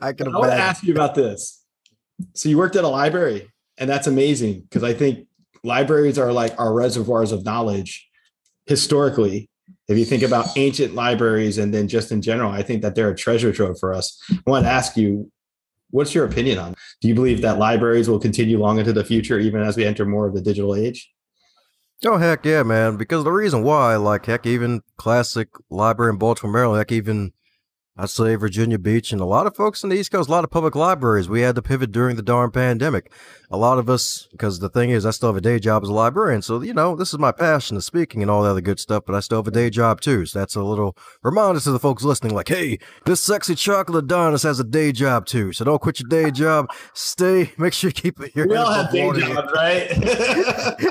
I 0.00 0.12
can. 0.12 0.28
I 0.28 0.38
want 0.38 0.50
to 0.50 0.58
ask 0.58 0.82
you 0.82 0.92
about 0.92 1.14
this. 1.14 1.62
So 2.34 2.48
you 2.48 2.58
worked 2.58 2.76
at 2.76 2.84
a 2.84 2.88
library, 2.88 3.50
and 3.78 3.88
that's 3.88 4.06
amazing 4.06 4.62
because 4.62 4.82
I 4.82 4.92
think 4.92 5.26
libraries 5.62 6.18
are 6.18 6.32
like 6.32 6.58
our 6.58 6.72
reservoirs 6.72 7.32
of 7.32 7.44
knowledge 7.44 8.08
historically. 8.66 9.48
If 9.88 9.96
you 9.96 10.04
think 10.04 10.22
about 10.22 10.46
ancient 10.56 10.94
libraries 10.94 11.56
and 11.56 11.72
then 11.72 11.88
just 11.88 12.12
in 12.12 12.20
general, 12.20 12.50
I 12.50 12.62
think 12.62 12.82
that 12.82 12.94
they're 12.94 13.10
a 13.10 13.16
treasure 13.16 13.52
trove 13.52 13.78
for 13.78 13.94
us. 13.94 14.20
I 14.30 14.50
want 14.50 14.66
to 14.66 14.70
ask 14.70 14.96
you, 14.96 15.30
what's 15.90 16.14
your 16.14 16.24
opinion 16.24 16.58
on? 16.58 16.74
Do 17.00 17.08
you 17.08 17.14
believe 17.14 17.42
that 17.42 17.58
libraries 17.58 18.08
will 18.08 18.20
continue 18.20 18.58
long 18.58 18.78
into 18.78 18.92
the 18.92 19.04
future, 19.04 19.38
even 19.38 19.62
as 19.62 19.76
we 19.76 19.84
enter 19.84 20.04
more 20.04 20.26
of 20.26 20.34
the 20.34 20.40
digital 20.40 20.74
age? 20.74 21.10
Oh 22.04 22.16
heck 22.16 22.44
yeah, 22.46 22.62
man! 22.62 22.96
Because 22.96 23.24
the 23.24 23.32
reason 23.32 23.64
why, 23.64 23.96
like 23.96 24.26
heck, 24.26 24.46
even 24.46 24.82
classic 24.96 25.48
library 25.68 26.12
in 26.12 26.18
Baltimore, 26.18 26.52
Maryland, 26.52 26.78
heck, 26.78 26.92
even 26.92 27.32
I'd 28.00 28.10
say 28.10 28.36
Virginia 28.36 28.78
Beach 28.78 29.10
and 29.10 29.20
a 29.20 29.24
lot 29.24 29.48
of 29.48 29.56
folks 29.56 29.82
in 29.82 29.90
the 29.90 29.96
East 29.96 30.12
Coast, 30.12 30.28
a 30.28 30.32
lot 30.32 30.44
of 30.44 30.52
public 30.52 30.76
libraries. 30.76 31.28
We 31.28 31.40
had 31.40 31.56
to 31.56 31.62
pivot 31.62 31.90
during 31.90 32.14
the 32.14 32.22
darn 32.22 32.52
pandemic. 32.52 33.10
A 33.50 33.56
lot 33.56 33.78
of 33.78 33.90
us, 33.90 34.28
because 34.30 34.60
the 34.60 34.68
thing 34.68 34.90
is, 34.90 35.04
I 35.04 35.10
still 35.10 35.30
have 35.30 35.36
a 35.36 35.40
day 35.40 35.58
job 35.58 35.82
as 35.82 35.88
a 35.88 35.92
librarian. 35.92 36.40
So, 36.42 36.62
you 36.62 36.72
know, 36.72 36.94
this 36.94 37.12
is 37.12 37.18
my 37.18 37.32
passion 37.32 37.76
of 37.76 37.82
speaking 37.82 38.22
and 38.22 38.30
all 38.30 38.44
the 38.44 38.50
other 38.50 38.60
good 38.60 38.78
stuff, 38.78 39.02
but 39.04 39.16
I 39.16 39.20
still 39.20 39.38
have 39.38 39.48
a 39.48 39.50
day 39.50 39.68
job 39.68 40.00
too. 40.00 40.26
So 40.26 40.38
that's 40.38 40.54
a 40.54 40.62
little 40.62 40.96
reminder 41.24 41.58
to 41.58 41.72
the 41.72 41.80
folks 41.80 42.04
listening 42.04 42.34
like, 42.34 42.46
hey, 42.46 42.78
this 43.04 43.20
sexy 43.20 43.56
chocolate 43.56 44.04
Adonis 44.04 44.44
has 44.44 44.60
a 44.60 44.64
day 44.64 44.92
job 44.92 45.26
too. 45.26 45.52
So 45.52 45.64
don't 45.64 45.80
quit 45.82 45.98
your 45.98 46.08
day 46.08 46.30
job. 46.30 46.68
Stay, 46.94 47.50
make 47.58 47.72
sure 47.72 47.88
you 47.88 47.94
keep 47.94 48.20
it 48.20 48.30
here. 48.32 48.46
We 48.46 48.54
all 48.54 48.70
have 48.70 48.92
day 48.92 49.10
jobs, 49.10 49.52
right? 49.52 49.90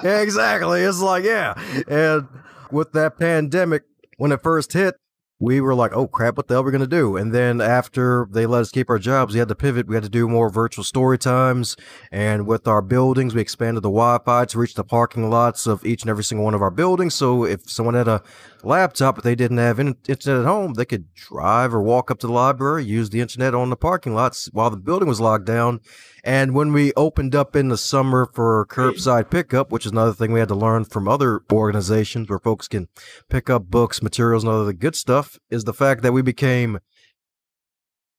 yeah, 0.03 0.19
exactly. 0.19 0.81
It's 0.81 0.99
like, 0.99 1.23
yeah. 1.23 1.53
And 1.87 2.27
with 2.69 2.91
that 2.91 3.17
pandemic, 3.17 3.83
when 4.17 4.33
it 4.33 4.43
first 4.43 4.73
hit, 4.73 4.95
we 5.39 5.61
were 5.61 5.75
like, 5.75 5.93
oh 5.93 6.07
crap, 6.07 6.35
what 6.35 6.47
the 6.47 6.55
hell 6.55 6.61
are 6.61 6.65
we 6.65 6.71
going 6.71 6.81
to 6.81 6.87
do? 6.87 7.15
And 7.15 7.33
then 7.33 7.61
after 7.61 8.27
they 8.31 8.47
let 8.47 8.61
us 8.61 8.71
keep 8.71 8.89
our 8.89 8.97
jobs, 8.97 9.33
we 9.33 9.39
had 9.39 9.47
to 9.49 9.55
pivot. 9.55 9.87
We 9.87 9.95
had 9.95 10.03
to 10.03 10.09
do 10.09 10.27
more 10.27 10.49
virtual 10.49 10.83
story 10.83 11.19
times. 11.19 11.75
And 12.11 12.47
with 12.47 12.67
our 12.67 12.81
buildings, 12.81 13.35
we 13.35 13.41
expanded 13.41 13.83
the 13.83 13.89
Wi 13.89 14.19
Fi 14.25 14.45
to 14.45 14.57
reach 14.57 14.73
the 14.73 14.83
parking 14.83 15.29
lots 15.29 15.67
of 15.67 15.85
each 15.85 16.01
and 16.01 16.09
every 16.09 16.23
single 16.23 16.45
one 16.45 16.55
of 16.55 16.61
our 16.61 16.71
buildings. 16.71 17.13
So 17.13 17.43
if 17.43 17.69
someone 17.69 17.93
had 17.93 18.07
a 18.07 18.23
laptop, 18.63 19.15
but 19.15 19.23
they 19.23 19.35
didn't 19.35 19.59
have 19.59 19.79
internet 19.79 20.41
at 20.41 20.45
home, 20.45 20.73
they 20.73 20.85
could 20.85 21.13
drive 21.13 21.73
or 21.73 21.83
walk 21.83 22.09
up 22.09 22.17
to 22.19 22.27
the 22.27 22.33
library, 22.33 22.83
use 22.83 23.11
the 23.11 23.21
internet 23.21 23.53
on 23.53 23.69
the 23.69 23.75
parking 23.75 24.15
lots 24.15 24.49
while 24.53 24.71
the 24.71 24.77
building 24.77 25.07
was 25.07 25.21
locked 25.21 25.45
down. 25.45 25.81
And 26.27 26.53
when 26.53 26.73
we 26.73 26.91
opened 26.97 27.35
up 27.35 27.55
in 27.55 27.69
the 27.69 27.77
summer 27.77 28.29
for 28.33 28.65
curbside 28.65 29.29
pickup, 29.29 29.71
which 29.71 29.85
is 29.85 29.93
another 29.93 30.11
thing 30.11 30.33
we 30.33 30.41
had 30.41 30.49
to 30.49 30.55
learn 30.55 30.83
from 30.83 31.07
other 31.07 31.39
organizations 31.49 32.27
where 32.27 32.37
folks 32.37 32.67
can 32.67 32.89
pick 33.29 33.49
up 33.49 33.69
books, 33.69 34.03
materials, 34.03 34.43
and 34.43 34.51
other 34.51 34.73
good 34.73 34.97
stuff, 34.97 35.39
is 35.49 35.63
the 35.63 35.73
fact 35.73 36.03
that 36.03 36.11
we 36.11 36.21
became 36.21 36.79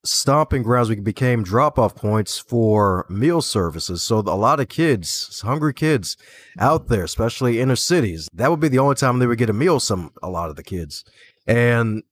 stomping 0.07 0.63
grounds. 0.63 0.89
We 0.89 0.97
became 0.97 1.43
drop 1.43 1.79
off 1.79 1.95
points 1.97 2.39
for 2.39 3.05
meal 3.11 3.43
services. 3.43 4.03
So 4.03 4.21
a 4.21 4.21
lot 4.21 4.59
of 4.59 4.71
kids, 4.71 5.43
hungry 5.45 5.75
kids 5.75 6.17
out 6.59 6.89
there, 6.89 7.05
especially 7.05 7.61
inner 7.61 7.77
cities, 7.77 8.27
that 8.33 8.51
would 8.51 8.61
be 8.61 8.69
the 8.69 8.79
only 8.79 8.95
time 8.95 9.19
they 9.19 9.27
would 9.27 9.37
get 9.37 9.51
a 9.51 9.53
meal. 9.53 9.81
Some, 9.81 10.13
a 10.23 10.31
lot 10.31 10.49
of 10.49 10.57
the 10.57 10.65
kids. 10.65 11.05
And 11.47 12.05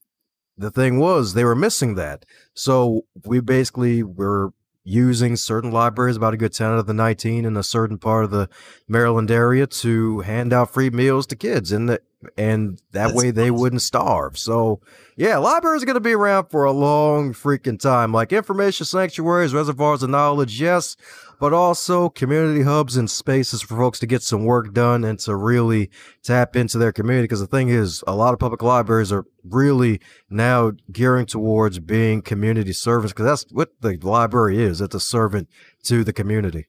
the 0.58 0.70
thing 0.70 0.98
was, 0.98 1.32
they 1.32 1.44
were 1.44 1.56
missing 1.56 1.94
that. 1.94 2.26
So 2.52 3.06
we 3.24 3.40
basically 3.40 4.02
were 4.02 4.52
using 4.86 5.34
certain 5.34 5.72
libraries, 5.72 6.16
about 6.16 6.32
a 6.32 6.36
good 6.36 6.52
10 6.52 6.70
out 6.70 6.78
of 6.78 6.86
the 6.86 6.94
19 6.94 7.44
in 7.44 7.56
a 7.56 7.62
certain 7.62 7.98
part 7.98 8.24
of 8.24 8.30
the 8.30 8.48
Maryland 8.86 9.32
area 9.32 9.66
to 9.66 10.20
hand 10.20 10.52
out 10.52 10.72
free 10.72 10.90
meals 10.90 11.26
to 11.26 11.34
kids. 11.34 11.72
And, 11.72 11.88
the, 11.88 12.00
and 12.38 12.78
that 12.92 13.08
That's 13.08 13.14
way 13.14 13.32
they 13.32 13.50
awesome. 13.50 13.60
wouldn't 13.60 13.82
starve. 13.82 14.38
So, 14.38 14.80
yeah, 15.16 15.38
libraries 15.38 15.82
are 15.82 15.86
going 15.86 15.94
to 15.94 16.00
be 16.00 16.12
around 16.12 16.50
for 16.50 16.64
a 16.64 16.72
long 16.72 17.32
freaking 17.32 17.80
time. 17.80 18.12
Like 18.12 18.32
information 18.32 18.86
sanctuaries, 18.86 19.52
reservoirs 19.52 20.04
of 20.04 20.10
knowledge, 20.10 20.60
yes, 20.60 20.96
but 21.38 21.52
also 21.52 22.08
community 22.08 22.62
hubs 22.62 22.96
and 22.96 23.10
spaces 23.10 23.62
for 23.62 23.76
folks 23.76 23.98
to 23.98 24.06
get 24.06 24.22
some 24.22 24.44
work 24.44 24.72
done 24.72 25.04
and 25.04 25.18
to 25.20 25.34
really 25.36 25.90
tap 26.22 26.56
into 26.56 26.78
their 26.78 26.92
community. 26.92 27.24
Because 27.24 27.40
the 27.40 27.46
thing 27.46 27.68
is, 27.68 28.02
a 28.06 28.14
lot 28.14 28.32
of 28.32 28.38
public 28.38 28.62
libraries 28.62 29.12
are 29.12 29.26
really 29.44 30.00
now 30.30 30.72
gearing 30.90 31.26
towards 31.26 31.78
being 31.78 32.22
community 32.22 32.72
servants 32.72 33.12
because 33.12 33.26
that's 33.26 33.52
what 33.52 33.70
the 33.80 33.96
library 34.02 34.62
is. 34.62 34.80
It's 34.80 34.94
a 34.94 35.00
servant 35.00 35.48
to 35.84 36.04
the 36.04 36.12
community. 36.12 36.66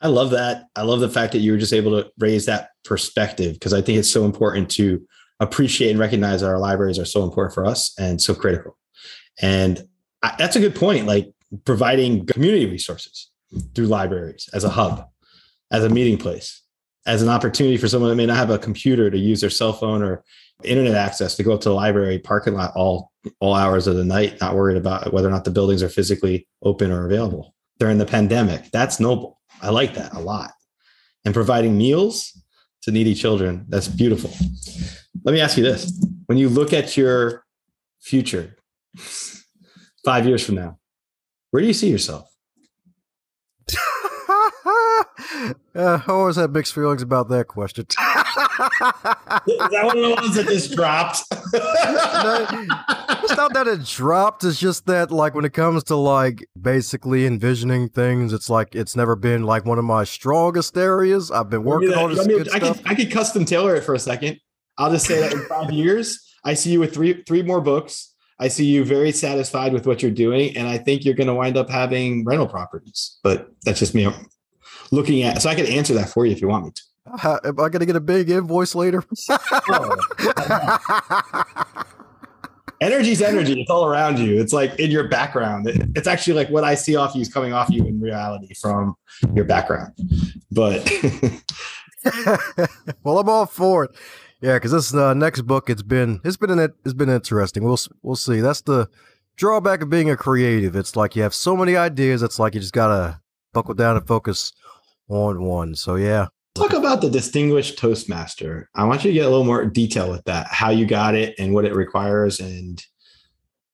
I 0.00 0.08
love 0.08 0.30
that. 0.30 0.64
I 0.76 0.82
love 0.82 1.00
the 1.00 1.08
fact 1.08 1.32
that 1.32 1.38
you 1.38 1.52
were 1.52 1.58
just 1.58 1.72
able 1.72 2.02
to 2.02 2.10
raise 2.18 2.46
that 2.46 2.70
perspective 2.84 3.54
because 3.54 3.72
I 3.72 3.80
think 3.80 3.98
it's 3.98 4.10
so 4.10 4.24
important 4.24 4.70
to 4.72 5.04
appreciate 5.40 5.90
and 5.90 5.98
recognize 5.98 6.40
that 6.40 6.48
our 6.48 6.58
libraries 6.58 6.98
are 6.98 7.04
so 7.04 7.22
important 7.24 7.54
for 7.54 7.64
us 7.64 7.94
and 7.98 8.20
so 8.20 8.34
critical. 8.34 8.76
And 9.40 9.86
I, 10.22 10.34
that's 10.38 10.56
a 10.56 10.60
good 10.60 10.74
point. 10.74 11.06
Like 11.06 11.32
providing 11.64 12.26
community 12.26 12.66
resources 12.66 13.30
through 13.74 13.86
libraries 13.86 14.48
as 14.52 14.64
a 14.64 14.68
hub, 14.68 15.08
as 15.70 15.84
a 15.84 15.88
meeting 15.88 16.18
place, 16.18 16.62
as 17.06 17.22
an 17.22 17.28
opportunity 17.28 17.76
for 17.76 17.88
someone 17.88 18.10
that 18.10 18.16
may 18.16 18.26
not 18.26 18.36
have 18.36 18.50
a 18.50 18.58
computer 18.58 19.10
to 19.10 19.18
use 19.18 19.40
their 19.40 19.50
cell 19.50 19.72
phone 19.72 20.02
or 20.02 20.24
internet 20.64 20.94
access 20.94 21.36
to 21.36 21.42
go 21.42 21.52
up 21.52 21.60
to 21.60 21.68
the 21.68 21.74
library 21.74 22.18
parking 22.18 22.54
lot 22.54 22.72
all 22.74 23.12
all 23.40 23.54
hours 23.54 23.86
of 23.86 23.96
the 23.96 24.04
night, 24.04 24.40
not 24.40 24.54
worried 24.54 24.76
about 24.76 25.12
whether 25.12 25.28
or 25.28 25.30
not 25.30 25.44
the 25.44 25.50
buildings 25.50 25.82
are 25.82 25.88
physically 25.88 26.46
open 26.62 26.90
or 26.90 27.06
available 27.06 27.54
during 27.78 27.98
the 27.98 28.06
pandemic. 28.06 28.70
That's 28.70 29.00
noble. 29.00 29.40
I 29.60 29.70
like 29.70 29.94
that 29.94 30.14
a 30.14 30.20
lot. 30.20 30.52
And 31.24 31.34
providing 31.34 31.76
meals 31.76 32.40
to 32.82 32.92
needy 32.92 33.14
children, 33.14 33.64
that's 33.68 33.88
beautiful. 33.88 34.30
Let 35.24 35.32
me 35.32 35.40
ask 35.40 35.56
you 35.56 35.64
this. 35.64 35.92
When 36.26 36.38
you 36.38 36.48
look 36.48 36.72
at 36.72 36.96
your 36.96 37.44
future, 38.00 38.56
five 40.04 40.26
years 40.26 40.44
from 40.44 40.54
now, 40.54 40.78
where 41.50 41.60
do 41.60 41.66
you 41.66 41.72
see 41.74 41.90
yourself? 41.90 42.30
Uh, 45.76 46.00
I 46.06 46.10
always 46.10 46.36
had 46.36 46.54
mixed 46.54 46.74
feelings 46.74 47.02
about 47.02 47.28
that 47.28 47.48
question. 47.48 47.84
Is 47.90 47.96
that 47.98 49.82
one 49.84 49.98
of 49.98 50.02
the 50.02 50.16
ones 50.18 50.34
that 50.34 50.46
just 50.48 50.74
dropped? 50.74 51.22
no, 51.52 52.46
it's 53.22 53.36
not 53.36 53.52
that 53.52 53.68
it 53.68 53.84
dropped. 53.84 54.42
It's 54.42 54.58
just 54.58 54.86
that, 54.86 55.10
like, 55.10 55.34
when 55.34 55.44
it 55.44 55.52
comes 55.52 55.84
to 55.84 55.96
like 55.96 56.48
basically 56.58 57.26
envisioning 57.26 57.90
things, 57.90 58.32
it's 58.32 58.48
like 58.48 58.74
it's 58.74 58.96
never 58.96 59.16
been 59.16 59.42
like 59.42 59.66
one 59.66 59.78
of 59.78 59.84
my 59.84 60.04
strongest 60.04 60.78
areas. 60.78 61.30
I've 61.30 61.50
been 61.50 61.62
working 61.64 61.92
on 61.92 62.14
this 62.14 62.26
good 62.26 62.48
I 62.48 62.58
stuff. 62.58 62.78
Could, 62.78 62.86
I 62.90 62.94
could 62.94 63.10
custom 63.10 63.44
tailor 63.44 63.76
it 63.76 63.84
for 63.84 63.92
a 63.92 63.98
second. 63.98 64.40
I'll 64.78 64.90
just 64.90 65.06
say 65.06 65.20
that 65.20 65.32
in 65.34 65.44
five 65.44 65.70
years, 65.70 66.26
I 66.42 66.54
see 66.54 66.72
you 66.72 66.80
with 66.80 66.94
three 66.94 67.22
three 67.24 67.42
more 67.42 67.60
books. 67.60 68.14
I 68.38 68.48
see 68.48 68.64
you 68.64 68.82
very 68.82 69.12
satisfied 69.12 69.74
with 69.74 69.86
what 69.86 70.00
you're 70.00 70.10
doing, 70.10 70.56
and 70.56 70.66
I 70.66 70.78
think 70.78 71.04
you're 71.04 71.14
going 71.14 71.26
to 71.26 71.34
wind 71.34 71.58
up 71.58 71.68
having 71.68 72.24
rental 72.24 72.48
properties. 72.48 73.18
But 73.22 73.50
that's 73.64 73.78
just 73.78 73.94
me 73.94 74.06
looking 74.90 75.22
at. 75.22 75.42
So 75.42 75.50
I 75.50 75.54
can 75.54 75.66
answer 75.66 75.94
that 75.94 76.08
for 76.08 76.26
you 76.26 76.32
if 76.32 76.40
you 76.40 76.48
want 76.48 76.64
me 76.66 76.72
to. 76.72 76.82
Uh, 77.22 77.38
am 77.44 77.60
I 77.60 77.68
going 77.68 77.80
to 77.80 77.86
get 77.86 77.96
a 77.96 78.00
big 78.00 78.30
invoice 78.30 78.74
later? 78.74 79.04
Energy's 82.80 83.22
energy. 83.22 83.60
It's 83.60 83.70
all 83.70 83.86
around 83.86 84.18
you. 84.18 84.38
It's 84.38 84.52
like 84.52 84.78
in 84.78 84.90
your 84.90 85.08
background. 85.08 85.66
It, 85.68 85.88
it's 85.94 86.06
actually 86.06 86.34
like 86.34 86.50
what 86.50 86.64
I 86.64 86.74
see 86.74 86.94
off 86.96 87.14
you 87.14 87.22
is 87.22 87.32
coming 87.32 87.54
off 87.54 87.70
you 87.70 87.86
in 87.86 87.98
reality 88.00 88.52
from 88.54 88.94
your 89.34 89.46
background. 89.46 89.92
But 90.50 90.86
well, 93.02 93.18
I'm 93.18 93.28
all 93.28 93.46
for 93.46 93.84
it. 93.84 93.92
Yeah, 94.42 94.54
because 94.54 94.72
this 94.72 94.92
uh, 94.92 95.14
next 95.14 95.42
book, 95.42 95.70
it's 95.70 95.82
been 95.82 96.20
it's 96.22 96.36
been 96.36 96.50
an, 96.50 96.72
it's 96.84 96.92
been 96.92 97.08
interesting. 97.08 97.64
We'll 97.64 97.78
we'll 98.02 98.16
see. 98.16 98.40
That's 98.40 98.60
the 98.60 98.88
drawback 99.36 99.80
of 99.80 99.88
being 99.88 100.10
a 100.10 100.16
creative. 100.16 100.76
It's 100.76 100.96
like 100.96 101.16
you 101.16 101.22
have 101.22 101.34
so 101.34 101.56
many 101.56 101.76
ideas. 101.76 102.22
It's 102.22 102.38
like 102.38 102.54
you 102.54 102.60
just 102.60 102.74
gotta 102.74 103.22
buckle 103.54 103.74
down 103.74 103.96
and 103.96 104.06
focus 104.06 104.52
on 105.08 105.42
one. 105.42 105.74
So 105.74 105.96
yeah. 105.96 106.28
Talk 106.54 106.72
about 106.72 107.02
the 107.02 107.10
distinguished 107.10 107.78
Toastmaster. 107.78 108.70
I 108.74 108.84
want 108.84 109.04
you 109.04 109.10
to 109.10 109.14
get 109.14 109.26
a 109.26 109.28
little 109.28 109.44
more 109.44 109.66
detail 109.66 110.10
with 110.10 110.24
that, 110.24 110.46
how 110.50 110.70
you 110.70 110.86
got 110.86 111.14
it 111.14 111.34
and 111.38 111.52
what 111.52 111.66
it 111.66 111.74
requires 111.74 112.40
and 112.40 112.82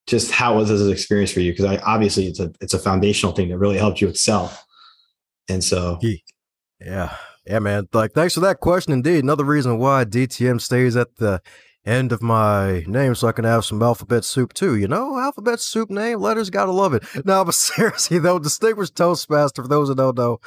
just 0.08 0.32
how 0.32 0.56
was 0.56 0.68
this 0.68 0.82
experience 0.88 1.30
for 1.30 1.40
you? 1.40 1.52
Because 1.52 1.66
I 1.66 1.76
obviously 1.78 2.26
it's 2.26 2.40
a 2.40 2.52
it's 2.60 2.74
a 2.74 2.78
foundational 2.78 3.34
thing 3.34 3.48
that 3.50 3.58
really 3.58 3.78
helped 3.78 4.00
you 4.00 4.08
excel. 4.08 4.52
And 5.48 5.62
so 5.62 5.98
yeah. 6.80 7.16
Yeah, 7.46 7.58
man. 7.60 7.88
Like 7.92 8.12
thanks 8.12 8.34
for 8.34 8.40
that 8.40 8.60
question 8.60 8.92
indeed. 8.92 9.22
Another 9.22 9.44
reason 9.44 9.78
why 9.78 10.04
DTM 10.04 10.60
stays 10.60 10.96
at 10.96 11.16
the 11.16 11.40
end 11.84 12.12
of 12.12 12.22
my 12.22 12.84
name 12.86 13.14
so 13.14 13.26
I 13.26 13.32
can 13.32 13.44
have 13.44 13.64
some 13.64 13.82
alphabet 13.82 14.24
soup 14.24 14.52
too. 14.52 14.76
You 14.76 14.88
know, 14.88 15.18
alphabet 15.18 15.60
soup 15.60 15.90
name, 15.90 16.20
letters, 16.20 16.50
gotta 16.50 16.72
love 16.72 16.94
it. 16.94 17.04
Now, 17.24 17.44
but 17.44 17.54
seriously 17.54 18.18
though, 18.18 18.38
distinguished 18.38 18.96
Toastmaster, 18.96 19.62
for 19.62 19.68
those 19.68 19.88
that 19.88 19.96
don't 19.96 20.16
know, 20.16 20.40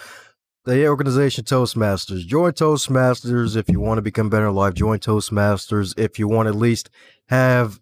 the 0.66 0.88
organization 0.88 1.43
Toastmasters. 1.45 2.26
Join 2.26 2.51
Toastmasters 2.51 3.55
if 3.55 3.70
you 3.70 3.80
want 3.80 3.99
to 3.99 4.01
become 4.01 4.30
better 4.30 4.47
in 4.47 4.55
life. 4.55 4.74
Join 4.74 4.99
Toastmasters 4.99 5.97
if 5.97 6.18
you 6.18 6.28
want 6.28 6.47
at 6.47 6.55
least 6.55 6.89
have 7.28 7.80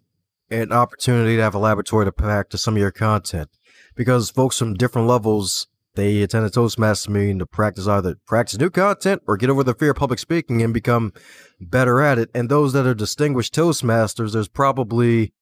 an 0.50 0.70
opportunity 0.70 1.36
to 1.36 1.42
have 1.42 1.54
a 1.54 1.58
laboratory 1.58 2.04
to 2.04 2.12
practice 2.12 2.62
some 2.62 2.74
of 2.74 2.80
your 2.80 2.90
content. 2.90 3.48
Because 3.94 4.30
folks 4.30 4.58
from 4.58 4.74
different 4.74 5.08
levels, 5.08 5.66
they 5.94 6.22
attend 6.22 6.44
a 6.44 6.50
Toastmasters 6.50 7.08
meeting 7.08 7.38
to 7.38 7.46
practice 7.46 7.86
either 7.86 8.16
practice 8.26 8.58
new 8.58 8.70
content 8.70 9.22
or 9.26 9.36
get 9.38 9.50
over 9.50 9.64
the 9.64 9.74
fear 9.74 9.92
of 9.92 9.96
public 9.96 10.18
speaking 10.18 10.60
and 10.60 10.74
become 10.74 11.12
better 11.60 12.02
at 12.02 12.18
it. 12.18 12.30
And 12.34 12.50
those 12.50 12.74
that 12.74 12.86
are 12.86 12.94
distinguished 12.94 13.54
Toastmasters, 13.54 14.32
there's 14.32 14.48
probably 14.48 15.32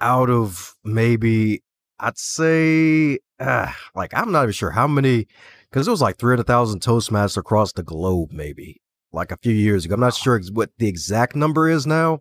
out 0.00 0.30
of 0.30 0.76
maybe 0.84 1.64
I'd 1.98 2.18
say 2.18 3.18
uh, 3.40 3.72
like 3.96 4.12
I'm 4.14 4.30
not 4.30 4.44
even 4.44 4.52
sure 4.52 4.70
how 4.70 4.86
many 4.86 5.26
because 5.70 5.86
it 5.86 5.90
was 5.90 6.02
like 6.02 6.18
300,000 6.18 6.80
Toastmasters 6.80 7.36
across 7.36 7.72
the 7.72 7.82
globe, 7.82 8.30
maybe. 8.32 8.80
like 9.12 9.32
a 9.32 9.36
few 9.36 9.52
years 9.52 9.84
ago. 9.84 9.94
I'm 9.94 10.00
not 10.00 10.14
sure 10.14 10.40
what 10.52 10.70
the 10.78 10.88
exact 10.88 11.34
number 11.34 11.68
is 11.68 11.86
now. 11.86 12.20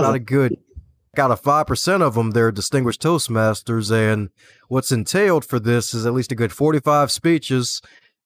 About 0.00 0.14
a 0.14 0.18
good 0.18 0.56
got 1.16 1.30
a 1.30 1.34
5% 1.34 2.02
of 2.02 2.14
them, 2.14 2.30
they're 2.30 2.52
distinguished 2.52 3.02
Toastmasters. 3.02 3.90
And 3.90 4.28
what's 4.68 4.92
entailed 4.92 5.44
for 5.44 5.58
this 5.58 5.94
is 5.94 6.06
at 6.06 6.12
least 6.12 6.30
a 6.30 6.36
good 6.36 6.52
45 6.52 7.10
speeches. 7.10 7.80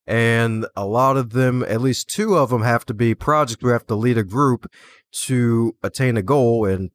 And 0.07 0.67
a 0.77 0.85
lot 0.85 1.17
of 1.17 1.31
them, 1.31 1.63
at 1.69 1.81
least 1.81 2.09
two 2.09 2.37
of 2.37 2.51
them, 2.51 2.63
have 2.63 2.85
to 2.87 2.95
be 2.95 3.15
projects 3.15 3.63
where 3.63 3.73
have 3.73 3.87
to 3.87 3.95
lead 3.95 4.19
a 4.19 4.25
group 4.25 4.67
to 5.13 5.77
attain 5.83 6.17
a 6.17 6.23
goal. 6.23 6.67
And 6.67 6.91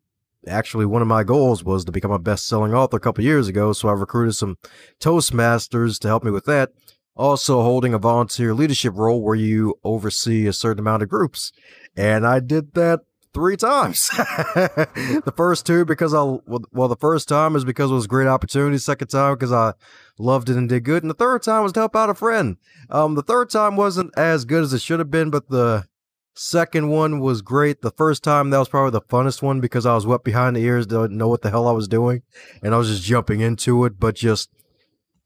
actually, 0.47 0.85
one 0.85 1.01
of 1.01 1.07
my 1.07 1.23
goals 1.23 1.63
was 1.63 1.85
to 1.85 1.93
become 1.93 2.11
a 2.11 2.19
best 2.19 2.45
selling 2.45 2.73
author 2.73 2.97
a 2.97 2.99
couple 2.99 3.23
years 3.23 3.47
ago. 3.47 3.71
So 3.71 3.87
I 3.87 3.93
recruited 3.93 4.35
some 4.35 4.57
Toastmasters 4.99 5.97
to 5.99 6.09
help 6.09 6.25
me 6.25 6.31
with 6.31 6.45
that. 6.45 6.71
Also, 7.15 7.61
holding 7.61 7.93
a 7.93 7.97
volunteer 7.97 8.53
leadership 8.53 8.93
role 8.95 9.21
where 9.21 9.35
you 9.35 9.79
oversee 9.83 10.47
a 10.47 10.53
certain 10.53 10.79
amount 10.79 11.01
of 11.01 11.09
groups. 11.09 11.53
And 11.95 12.27
I 12.27 12.41
did 12.41 12.73
that 12.73 13.01
three 13.35 13.57
times. 13.57 14.07
the 14.09 15.33
first 15.35 15.65
two 15.65 15.85
because 15.85 16.13
I 16.13 16.23
well, 16.47 16.87
the 16.87 16.95
first 16.95 17.27
time 17.27 17.55
is 17.55 17.65
because 17.65 17.91
it 17.91 17.93
was 17.93 18.05
a 18.05 18.09
great 18.09 18.27
opportunity. 18.27 18.77
Second 18.77 19.09
time 19.09 19.35
because 19.35 19.51
I 19.51 19.73
loved 20.17 20.49
it 20.49 20.55
and 20.55 20.67
did 20.69 20.85
good, 20.85 21.03
and 21.03 21.09
the 21.09 21.15
third 21.15 21.43
time 21.43 21.61
was 21.63 21.73
to 21.73 21.81
help 21.81 21.95
out 21.95 22.09
a 22.09 22.15
friend. 22.15 22.57
Um, 22.89 23.15
the 23.15 23.21
third 23.21 23.49
time 23.49 23.75
wasn't 23.75 24.17
as 24.17 24.45
good 24.45 24.63
as 24.63 24.73
it 24.73 24.81
should 24.81 24.99
have 24.99 25.11
been, 25.11 25.29
but 25.29 25.49
the 25.49 25.85
second 26.33 26.89
one 26.89 27.19
was 27.19 27.41
great. 27.41 27.81
The 27.81 27.91
first 27.91 28.23
time 28.23 28.49
that 28.49 28.59
was 28.59 28.69
probably 28.69 28.91
the 28.91 29.01
funnest 29.01 29.41
one 29.41 29.59
because 29.59 29.85
I 29.85 29.95
was 29.95 30.07
wet 30.07 30.23
behind 30.23 30.55
the 30.55 30.63
ears, 30.63 30.87
didn't 30.87 31.17
know 31.17 31.27
what 31.27 31.41
the 31.41 31.49
hell 31.49 31.67
I 31.67 31.73
was 31.73 31.89
doing, 31.89 32.23
and 32.63 32.73
I 32.73 32.77
was 32.77 32.89
just 32.89 33.03
jumping 33.03 33.41
into 33.41 33.83
it. 33.85 33.99
But 33.99 34.15
just 34.15 34.49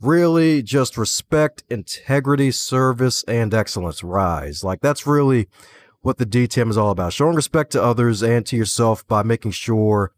really, 0.02 0.62
just 0.62 0.98
respect, 0.98 1.64
integrity, 1.70 2.52
service, 2.52 3.24
and 3.24 3.54
excellence 3.54 4.04
rise. 4.04 4.64
Like 4.64 4.82
that's 4.82 5.06
really 5.06 5.48
what 6.02 6.18
the 6.18 6.26
DTM 6.26 6.70
is 6.70 6.78
all 6.78 6.92
about. 6.92 7.14
Showing 7.14 7.36
respect 7.36 7.72
to 7.74 7.84
others 7.84 8.24
and 8.24 8.46
to 8.46 8.56
yourself 8.56 9.06
by 9.08 9.24
making 9.24 9.52
sure 9.52 10.14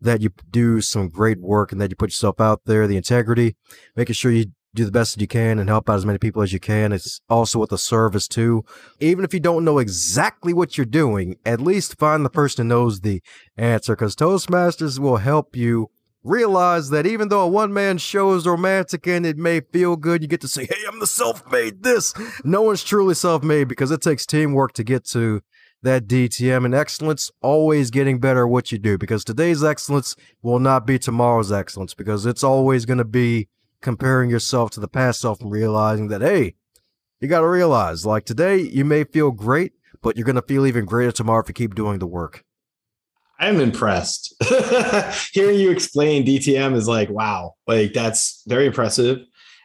that 0.00 0.20
you 0.20 0.30
do 0.50 0.80
some 0.80 1.08
great 1.08 1.40
work 1.40 1.72
and 1.72 1.80
that 1.80 1.90
you 1.90 1.96
put 1.96 2.10
yourself 2.10 2.40
out 2.40 2.62
there, 2.66 2.86
the 2.86 2.96
integrity, 2.96 3.56
making 3.96 4.14
sure 4.14 4.30
you 4.30 4.46
do 4.74 4.84
the 4.84 4.90
best 4.90 5.14
that 5.14 5.20
you 5.20 5.28
can 5.28 5.58
and 5.58 5.68
help 5.68 5.88
out 5.88 5.94
as 5.94 6.04
many 6.04 6.18
people 6.18 6.42
as 6.42 6.52
you 6.52 6.60
can. 6.60 6.92
It's 6.92 7.20
also 7.28 7.60
with 7.60 7.70
the 7.70 7.78
service 7.78 8.26
too. 8.26 8.64
Even 9.00 9.24
if 9.24 9.32
you 9.32 9.40
don't 9.40 9.64
know 9.64 9.78
exactly 9.78 10.52
what 10.52 10.76
you're 10.76 10.84
doing, 10.84 11.36
at 11.46 11.60
least 11.60 11.98
find 11.98 12.24
the 12.24 12.30
person 12.30 12.66
who 12.66 12.74
knows 12.74 13.00
the 13.00 13.22
answer 13.56 13.94
because 13.94 14.16
Toastmasters 14.16 14.98
will 14.98 15.18
help 15.18 15.56
you 15.56 15.90
realize 16.24 16.88
that 16.90 17.06
even 17.06 17.28
though 17.28 17.42
a 17.42 17.48
one 17.48 17.72
man 17.72 17.98
show 17.98 18.32
is 18.34 18.46
romantic 18.46 19.06
and 19.06 19.24
it 19.24 19.36
may 19.36 19.60
feel 19.60 19.94
good, 19.94 20.22
you 20.22 20.28
get 20.28 20.40
to 20.40 20.48
say, 20.48 20.64
Hey, 20.64 20.82
I'm 20.88 20.98
the 20.98 21.06
self 21.06 21.50
made 21.52 21.82
this. 21.82 22.14
No 22.42 22.62
one's 22.62 22.82
truly 22.82 23.14
self 23.14 23.44
made 23.44 23.68
because 23.68 23.90
it 23.90 24.00
takes 24.00 24.26
teamwork 24.26 24.72
to 24.72 24.82
get 24.84 25.04
to 25.08 25.42
that 25.82 26.06
DTM 26.06 26.64
and 26.64 26.74
excellence, 26.74 27.30
always 27.42 27.90
getting 27.90 28.18
better 28.18 28.46
at 28.46 28.50
what 28.50 28.72
you 28.72 28.78
do 28.78 28.96
because 28.96 29.22
today's 29.22 29.62
excellence 29.62 30.16
will 30.42 30.58
not 30.58 30.86
be 30.86 30.98
tomorrow's 30.98 31.52
excellence 31.52 31.92
because 31.92 32.24
it's 32.24 32.42
always 32.42 32.86
going 32.86 32.98
to 32.98 33.04
be 33.04 33.48
comparing 33.82 34.30
yourself 34.30 34.70
to 34.70 34.80
the 34.80 34.88
past 34.88 35.20
self 35.20 35.42
and 35.42 35.50
realizing 35.50 36.08
that, 36.08 36.22
hey, 36.22 36.54
you 37.20 37.28
got 37.28 37.40
to 37.40 37.48
realize 37.48 38.06
like 38.06 38.24
today 38.24 38.56
you 38.56 38.84
may 38.84 39.04
feel 39.04 39.30
great, 39.30 39.72
but 40.02 40.16
you're 40.16 40.24
going 40.24 40.36
to 40.36 40.42
feel 40.42 40.66
even 40.66 40.86
greater 40.86 41.12
tomorrow 41.12 41.42
if 41.42 41.48
you 41.48 41.54
keep 41.54 41.74
doing 41.74 41.98
the 41.98 42.06
work. 42.06 42.44
I'm 43.38 43.60
impressed. 43.60 44.34
Hearing 45.32 45.58
you 45.58 45.70
explain 45.70 46.24
DTM 46.24 46.74
is 46.74 46.88
like, 46.88 47.10
wow, 47.10 47.54
like 47.66 47.92
that's 47.92 48.42
very 48.46 48.66
impressive. 48.66 49.24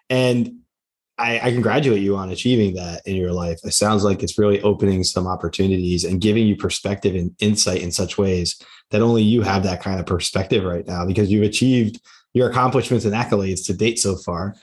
And 0.09 0.59
I, 1.19 1.39
I, 1.39 1.51
congratulate 1.51 2.01
you 2.01 2.15
on 2.15 2.29
achieving 2.29 2.75
that 2.75 3.01
in 3.05 3.15
your 3.15 3.33
life. 3.33 3.59
It 3.63 3.73
sounds 3.73 4.03
like 4.03 4.23
it's 4.23 4.39
really 4.39 4.61
opening 4.61 5.03
some 5.03 5.27
opportunities 5.27 6.05
and 6.05 6.21
giving 6.21 6.47
you 6.47 6.55
perspective 6.55 7.13
and 7.13 7.35
insight 7.39 7.81
in 7.81 7.91
such 7.91 8.17
ways 8.17 8.59
that 8.91 9.01
only 9.01 9.21
you 9.21 9.41
have 9.41 9.63
that 9.63 9.83
kind 9.83 9.99
of 9.99 10.05
perspective 10.05 10.63
right 10.63 10.87
now 10.87 11.05
because 11.05 11.29
you've 11.29 11.43
achieved 11.43 12.01
your 12.33 12.49
accomplishments 12.49 13.05
and 13.05 13.13
accolades 13.13 13.65
to 13.65 13.73
date 13.73 13.99
so 13.99 14.15
far. 14.15 14.55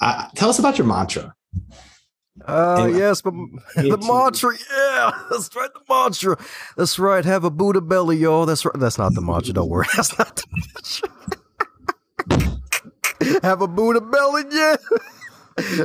Uh, 0.00 0.28
tell 0.34 0.48
us 0.50 0.58
about 0.58 0.78
your 0.78 0.86
mantra. 0.86 1.34
Uh, 2.46 2.90
yes, 2.94 3.20
but 3.20 3.32
the 3.76 3.98
mantra, 3.98 4.56
yeah, 4.70 5.10
that's 5.30 5.54
right, 5.54 5.70
the 5.74 5.80
mantra. 5.88 6.36
That's 6.76 6.98
right, 6.98 7.24
have 7.24 7.44
a 7.44 7.50
Buddha 7.50 7.80
belly, 7.80 8.16
y'all. 8.16 8.46
That's 8.46 8.64
right. 8.64 8.74
That's 8.78 8.98
not 8.98 9.14
the 9.14 9.20
mantra, 9.20 9.54
don't 9.54 9.68
worry. 9.68 9.86
That's 9.96 10.16
not 10.18 10.36
the 10.36 10.44
mantra. 12.30 12.60
have 13.42 13.62
a 13.62 13.68
Buddha 13.68 14.00
belly, 14.00 14.44
yeah. 14.50 14.76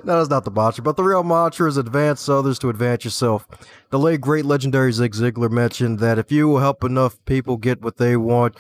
no, 0.06 0.18
that's 0.18 0.30
not 0.30 0.46
the 0.46 0.52
mantra, 0.52 0.84
but 0.84 0.96
the 0.96 1.04
real 1.04 1.24
mantra 1.24 1.68
is 1.68 1.76
advance 1.76 2.30
others 2.30 2.58
to 2.60 2.70
advance 2.70 3.04
yourself. 3.04 3.46
The 3.90 4.00
late, 4.00 4.22
great, 4.22 4.46
legendary 4.46 4.94
Zig 4.94 5.14
Ziglar 5.14 5.52
mentioned 5.52 6.00
that 6.00 6.18
if 6.18 6.32
you 6.32 6.48
will 6.48 6.60
help 6.60 6.84
enough 6.84 7.18
people 7.26 7.58
get 7.58 7.82
what 7.82 7.98
they 7.98 8.16
want, 8.16 8.56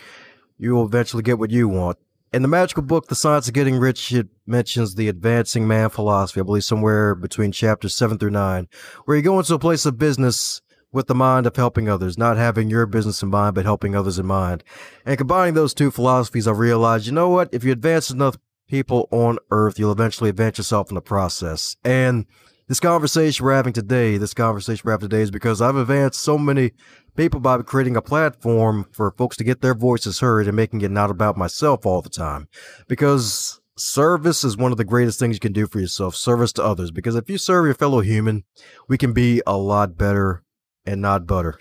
you 0.57 0.73
will 0.73 0.85
eventually 0.85 1.23
get 1.23 1.39
what 1.39 1.51
you 1.51 1.69
want 1.69 1.97
in 2.35 2.41
the 2.41 2.49
magical 2.49 2.83
book, 2.83 3.07
The 3.07 3.15
Science 3.15 3.47
of 3.47 3.53
Getting 3.53 3.77
Rich, 3.77 4.11
it 4.11 4.27
mentions 4.45 4.95
the 4.95 5.07
advancing 5.07 5.65
man 5.65 5.89
philosophy, 5.89 6.41
I 6.41 6.43
believe 6.43 6.65
somewhere 6.65 7.15
between 7.15 7.53
chapters 7.53 7.95
seven 7.95 8.17
through 8.17 8.31
nine, 8.31 8.67
where 9.05 9.15
you 9.15 9.23
go 9.23 9.39
into 9.39 9.53
a 9.53 9.59
place 9.59 9.85
of 9.85 9.97
business 9.97 10.61
with 10.91 11.07
the 11.07 11.15
mind 11.15 11.47
of 11.47 11.55
helping 11.55 11.87
others, 11.87 12.17
not 12.17 12.35
having 12.35 12.69
your 12.69 12.87
business 12.87 13.23
in 13.23 13.29
mind, 13.29 13.55
but 13.55 13.63
helping 13.63 13.95
others 13.95 14.19
in 14.19 14.25
mind. 14.25 14.65
And 15.05 15.17
combining 15.17 15.53
those 15.53 15.73
two 15.73 15.91
philosophies, 15.91 16.45
I 16.45 16.51
realized, 16.51 17.05
you 17.05 17.13
know 17.13 17.29
what? 17.29 17.47
If 17.53 17.63
you 17.63 17.71
advance 17.71 18.09
enough 18.09 18.35
people 18.67 19.07
on 19.11 19.37
earth, 19.49 19.79
you'll 19.79 19.93
eventually 19.93 20.29
advance 20.29 20.57
yourself 20.57 20.91
in 20.91 20.95
the 20.95 21.01
process. 21.01 21.77
And 21.85 22.25
this 22.67 22.79
conversation 22.79 23.45
we're 23.45 23.53
having 23.53 23.73
today, 23.73 24.17
this 24.17 24.33
conversation 24.33 24.81
we're 24.85 24.91
having 24.91 25.09
today 25.09 25.21
is 25.21 25.31
because 25.31 25.61
I've 25.61 25.75
advanced 25.75 26.21
so 26.21 26.37
many 26.37 26.71
people 27.15 27.39
by 27.39 27.61
creating 27.61 27.95
a 27.95 28.01
platform 28.01 28.87
for 28.91 29.11
folks 29.11 29.37
to 29.37 29.43
get 29.43 29.61
their 29.61 29.75
voices 29.75 30.19
heard 30.19 30.47
and 30.47 30.55
making 30.55 30.81
it 30.81 30.91
not 30.91 31.11
about 31.11 31.37
myself 31.37 31.85
all 31.85 32.01
the 32.01 32.09
time. 32.09 32.47
Because 32.87 33.61
service 33.77 34.43
is 34.43 34.57
one 34.57 34.71
of 34.71 34.77
the 34.77 34.83
greatest 34.83 35.19
things 35.19 35.35
you 35.35 35.39
can 35.39 35.53
do 35.53 35.67
for 35.67 35.79
yourself, 35.79 36.15
service 36.15 36.53
to 36.53 36.63
others. 36.63 36.91
Because 36.91 37.15
if 37.15 37.29
you 37.29 37.37
serve 37.37 37.65
your 37.65 37.75
fellow 37.75 38.01
human, 38.01 38.43
we 38.87 38.97
can 38.97 39.13
be 39.13 39.41
a 39.45 39.57
lot 39.57 39.97
better 39.97 40.43
and 40.87 41.01
not 41.01 41.27
butter. 41.27 41.59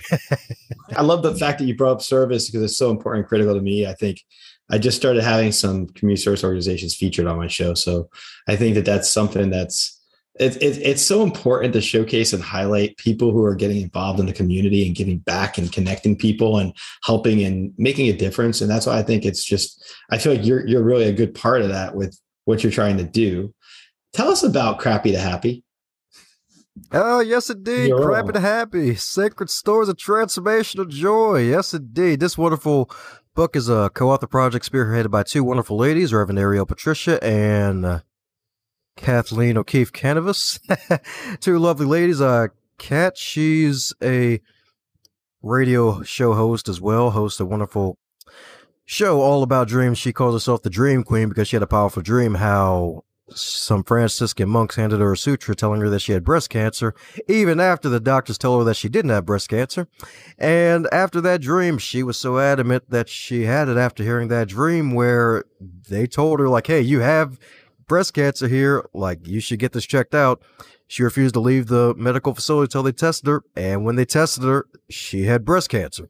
I 0.96 1.02
love 1.02 1.22
the 1.22 1.34
fact 1.34 1.58
that 1.58 1.66
you 1.66 1.76
brought 1.76 1.92
up 1.92 2.02
service 2.02 2.48
because 2.48 2.62
it's 2.62 2.78
so 2.78 2.90
important 2.90 3.22
and 3.22 3.28
critical 3.28 3.54
to 3.54 3.60
me. 3.60 3.86
I 3.86 3.94
think 3.94 4.20
I 4.70 4.78
just 4.78 4.96
started 4.96 5.22
having 5.22 5.52
some 5.52 5.86
community 5.88 6.22
service 6.22 6.44
organizations 6.44 6.94
featured 6.94 7.26
on 7.26 7.36
my 7.36 7.48
show. 7.48 7.74
So 7.74 8.08
I 8.48 8.56
think 8.56 8.74
that 8.74 8.84
that's 8.84 9.10
something 9.10 9.50
that's 9.50 9.93
it's 10.36 10.56
it, 10.56 10.78
it's 10.78 11.04
so 11.04 11.22
important 11.22 11.72
to 11.74 11.80
showcase 11.80 12.32
and 12.32 12.42
highlight 12.42 12.96
people 12.96 13.30
who 13.30 13.44
are 13.44 13.54
getting 13.54 13.80
involved 13.80 14.18
in 14.18 14.26
the 14.26 14.32
community 14.32 14.86
and 14.86 14.96
giving 14.96 15.18
back 15.18 15.58
and 15.58 15.72
connecting 15.72 16.16
people 16.16 16.58
and 16.58 16.72
helping 17.04 17.42
and 17.44 17.72
making 17.78 18.08
a 18.08 18.16
difference. 18.16 18.60
And 18.60 18.70
that's 18.70 18.86
why 18.86 18.98
I 18.98 19.02
think 19.02 19.24
it's 19.24 19.44
just 19.44 19.84
I 20.10 20.18
feel 20.18 20.34
like 20.34 20.44
you're 20.44 20.66
you're 20.66 20.82
really 20.82 21.04
a 21.04 21.12
good 21.12 21.34
part 21.34 21.62
of 21.62 21.68
that 21.68 21.94
with 21.94 22.18
what 22.46 22.62
you're 22.62 22.72
trying 22.72 22.96
to 22.96 23.04
do. 23.04 23.54
Tell 24.12 24.28
us 24.28 24.42
about 24.42 24.78
Crappy 24.78 25.12
to 25.12 25.18
Happy. 25.18 25.64
Oh, 26.92 27.20
yes, 27.20 27.50
indeed. 27.50 27.88
You're 27.88 28.04
Crappy 28.04 28.32
to 28.32 28.40
Happy. 28.40 28.94
Sacred 28.96 29.50
Stories 29.50 29.88
of 29.88 29.96
Transformational 29.96 30.88
Joy. 30.88 31.42
Yes, 31.42 31.72
indeed. 31.72 32.20
This 32.20 32.36
wonderful 32.36 32.90
book 33.34 33.56
is 33.56 33.68
a 33.68 33.90
co 33.94 34.10
author 34.10 34.26
project 34.26 34.70
spearheaded 34.70 35.10
by 35.10 35.22
two 35.22 35.44
wonderful 35.44 35.76
ladies, 35.76 36.12
Reverend 36.12 36.38
Ariel 36.38 36.66
Patricia 36.66 37.22
and 37.22 37.84
uh, 37.84 38.00
Kathleen 38.96 39.56
O'Keefe 39.56 39.92
Kanavos. 39.92 40.58
Two 41.40 41.58
lovely 41.58 41.86
ladies. 41.86 42.20
Uh, 42.20 42.48
Kat, 42.78 43.16
she's 43.16 43.92
a 44.02 44.40
radio 45.42 46.02
show 46.02 46.34
host 46.34 46.68
as 46.68 46.80
well, 46.80 47.10
hosts 47.10 47.40
a 47.40 47.46
wonderful 47.46 47.98
show 48.84 49.20
all 49.20 49.42
about 49.42 49.68
dreams. 49.68 49.98
She 49.98 50.12
calls 50.12 50.34
herself 50.34 50.62
the 50.62 50.70
Dream 50.70 51.02
Queen 51.02 51.28
because 51.28 51.48
she 51.48 51.56
had 51.56 51.62
a 51.62 51.66
powerful 51.66 52.02
dream 52.02 52.34
how 52.34 53.04
some 53.30 53.82
Franciscan 53.82 54.48
monks 54.48 54.76
handed 54.76 55.00
her 55.00 55.12
a 55.12 55.16
sutra 55.16 55.54
telling 55.54 55.80
her 55.80 55.88
that 55.88 56.00
she 56.00 56.12
had 56.12 56.24
breast 56.24 56.50
cancer, 56.50 56.94
even 57.28 57.58
after 57.58 57.88
the 57.88 58.00
doctors 58.00 58.36
told 58.36 58.60
her 58.60 58.64
that 58.64 58.76
she 58.76 58.88
didn't 58.88 59.10
have 59.10 59.24
breast 59.24 59.48
cancer. 59.48 59.88
And 60.38 60.86
after 60.92 61.20
that 61.22 61.40
dream, 61.40 61.78
she 61.78 62.02
was 62.02 62.18
so 62.18 62.38
adamant 62.38 62.90
that 62.90 63.08
she 63.08 63.44
had 63.44 63.68
it 63.68 63.76
after 63.76 64.02
hearing 64.02 64.28
that 64.28 64.48
dream 64.48 64.92
where 64.92 65.44
they 65.60 66.06
told 66.06 66.40
her, 66.40 66.48
like, 66.48 66.66
hey, 66.66 66.80
you 66.80 67.00
have 67.00 67.38
breast 67.86 68.14
cancer 68.14 68.48
here. 68.48 68.88
Like, 68.92 69.26
you 69.26 69.40
should 69.40 69.58
get 69.58 69.72
this 69.72 69.86
checked 69.86 70.14
out. 70.14 70.42
She 70.86 71.02
refused 71.02 71.34
to 71.34 71.40
leave 71.40 71.66
the 71.66 71.94
medical 71.96 72.34
facility 72.34 72.64
until 72.66 72.82
they 72.82 72.92
tested 72.92 73.26
her. 73.28 73.42
And 73.56 73.84
when 73.84 73.96
they 73.96 74.04
tested 74.04 74.44
her, 74.44 74.66
she 74.90 75.24
had 75.24 75.44
breast 75.44 75.70
cancer. 75.70 76.08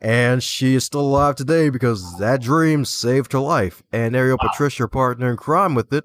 And 0.00 0.42
she 0.42 0.76
is 0.76 0.84
still 0.84 1.00
alive 1.00 1.34
today 1.34 1.70
because 1.70 2.18
that 2.18 2.40
dream 2.40 2.84
saved 2.84 3.32
her 3.32 3.40
life. 3.40 3.82
And 3.92 4.14
Ariel 4.14 4.38
wow. 4.40 4.48
Patricia, 4.48 4.86
partner 4.88 5.30
in 5.30 5.36
crime 5.36 5.74
with 5.74 5.92
it, 5.92 6.04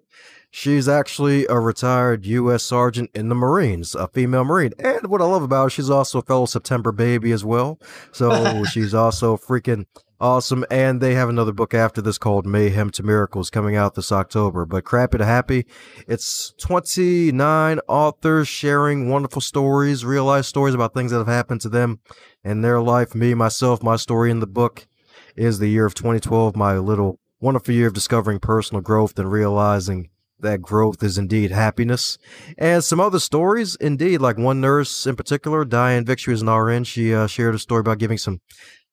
she's 0.49 0.87
actually 0.87 1.45
a 1.47 1.59
retired 1.59 2.25
U.S. 2.25 2.63
Sergeant 2.63 3.11
in 3.13 3.29
the 3.29 3.35
Marines, 3.35 3.93
a 3.93 4.07
female 4.07 4.45
Marine. 4.45 4.73
And 4.79 5.07
what 5.07 5.21
I 5.21 5.25
love 5.25 5.43
about 5.43 5.65
her, 5.65 5.69
she's 5.69 5.91
also 5.91 6.19
a 6.19 6.23
fellow 6.23 6.45
September 6.45 6.91
baby 6.91 7.31
as 7.31 7.45
well. 7.45 7.79
So 8.11 8.63
she's 8.71 8.95
also 8.95 9.37
freaking 9.37 9.85
Awesome. 10.19 10.63
And 10.71 11.01
they 11.01 11.15
have 11.15 11.27
another 11.27 11.51
book 11.51 11.73
after 11.73 12.01
this 12.01 12.17
called 12.17 12.45
Mayhem 12.45 12.91
to 12.91 13.03
Miracles 13.03 13.49
coming 13.49 13.75
out 13.75 13.95
this 13.95 14.11
October. 14.11 14.65
But 14.65 14.85
Crappy 14.85 15.17
to 15.17 15.25
Happy, 15.25 15.65
it's 16.07 16.53
29 16.59 17.79
authors 17.87 18.47
sharing 18.47 19.09
wonderful 19.09 19.41
stories, 19.41 20.05
real 20.05 20.25
life 20.25 20.45
stories 20.45 20.75
about 20.75 20.93
things 20.93 21.11
that 21.11 21.17
have 21.17 21.27
happened 21.27 21.61
to 21.61 21.69
them 21.69 21.99
in 22.43 22.61
their 22.61 22.79
life. 22.81 23.15
Me, 23.15 23.33
myself, 23.33 23.83
my 23.83 23.95
story 23.95 24.31
in 24.31 24.39
the 24.39 24.47
book 24.47 24.87
is 25.35 25.59
the 25.59 25.67
year 25.67 25.85
of 25.85 25.95
2012, 25.95 26.55
my 26.55 26.77
little 26.77 27.19
wonderful 27.41 27.73
year 27.73 27.87
of 27.87 27.93
discovering 27.93 28.39
personal 28.39 28.81
growth 28.81 29.19
and 29.19 29.31
realizing 29.31 30.09
that 30.39 30.61
growth 30.61 31.01
is 31.01 31.17
indeed 31.17 31.51
happiness. 31.51 32.17
And 32.57 32.83
some 32.83 32.99
other 32.99 33.19
stories, 33.19 33.75
indeed, 33.75 34.19
like 34.19 34.37
one 34.37 34.61
nurse 34.61 35.07
in 35.07 35.15
particular, 35.15 35.65
Diane 35.65 36.05
she 36.17 36.31
was 36.31 36.41
an 36.41 36.49
RN. 36.49 36.83
She 36.83 37.13
uh, 37.13 37.27
shared 37.27 37.55
a 37.55 37.59
story 37.59 37.79
about 37.81 37.97
giving 37.97 38.17
some 38.17 38.39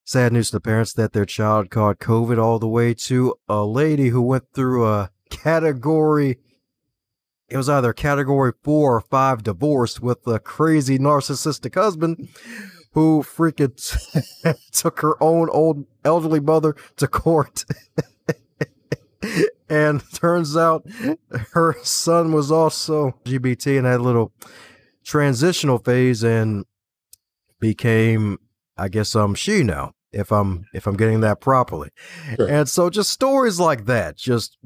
sad 0.05 0.32
news 0.32 0.51
to 0.51 0.57
the 0.57 0.61
parents 0.61 0.92
that 0.94 1.12
their 1.12 1.24
child 1.24 1.70
caught 1.70 1.98
COVID, 1.98 2.42
all 2.42 2.59
the 2.59 2.68
way 2.68 2.94
to 2.94 3.34
a 3.48 3.64
lady 3.64 4.09
who 4.09 4.22
went 4.22 4.44
through 4.55 4.86
a 4.86 5.11
category. 5.30 6.38
It 7.48 7.57
was 7.57 7.68
either 7.68 7.92
category 7.92 8.53
four 8.62 8.96
or 8.96 9.01
five 9.01 9.42
divorce 9.42 10.01
with 10.01 10.26
a 10.26 10.38
crazy 10.38 10.98
narcissistic 10.98 11.74
husband 11.74 12.28
who 12.92 13.22
freaking 13.22 13.76
took 14.72 15.01
her 15.01 15.20
own 15.22 15.48
old 15.51 15.86
elderly 16.05 16.40
mother 16.40 16.74
to 16.96 17.07
court. 17.07 17.64
and 19.68 20.03
turns 20.12 20.57
out 20.57 20.84
her 21.53 21.76
son 21.82 22.32
was 22.32 22.51
also 22.51 23.14
LGBT 23.24 23.78
and 23.78 23.86
had 23.86 24.01
a 24.01 24.03
little 24.03 24.32
transitional 25.05 25.78
phase 25.78 26.22
and 26.22 26.64
became 27.61 28.38
I 28.81 28.89
guess 28.89 29.14
I'm 29.14 29.35
she 29.35 29.62
now 29.62 29.93
if 30.12 30.33
I'm 30.33 30.64
if 30.74 30.87
I'm 30.87 30.97
getting 30.97 31.20
that 31.20 31.41
properly. 31.41 31.91
Sure. 32.37 32.49
And 32.49 32.68
so 32.68 32.91
just 32.91 33.11
stories 33.11 33.61
like 33.61 33.87
that, 33.87 34.16
just 34.16 34.59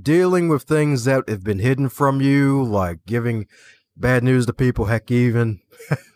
dealing 0.00 0.48
with 0.48 0.62
things 0.62 1.04
that 1.04 1.28
have 1.28 1.42
been 1.42 1.58
hidden 1.58 1.88
from 1.88 2.20
you, 2.20 2.62
like 2.62 3.00
giving 3.06 3.46
bad 3.96 4.22
news 4.22 4.46
to 4.46 4.52
people, 4.52 4.86
heck 4.86 5.10
even 5.10 5.60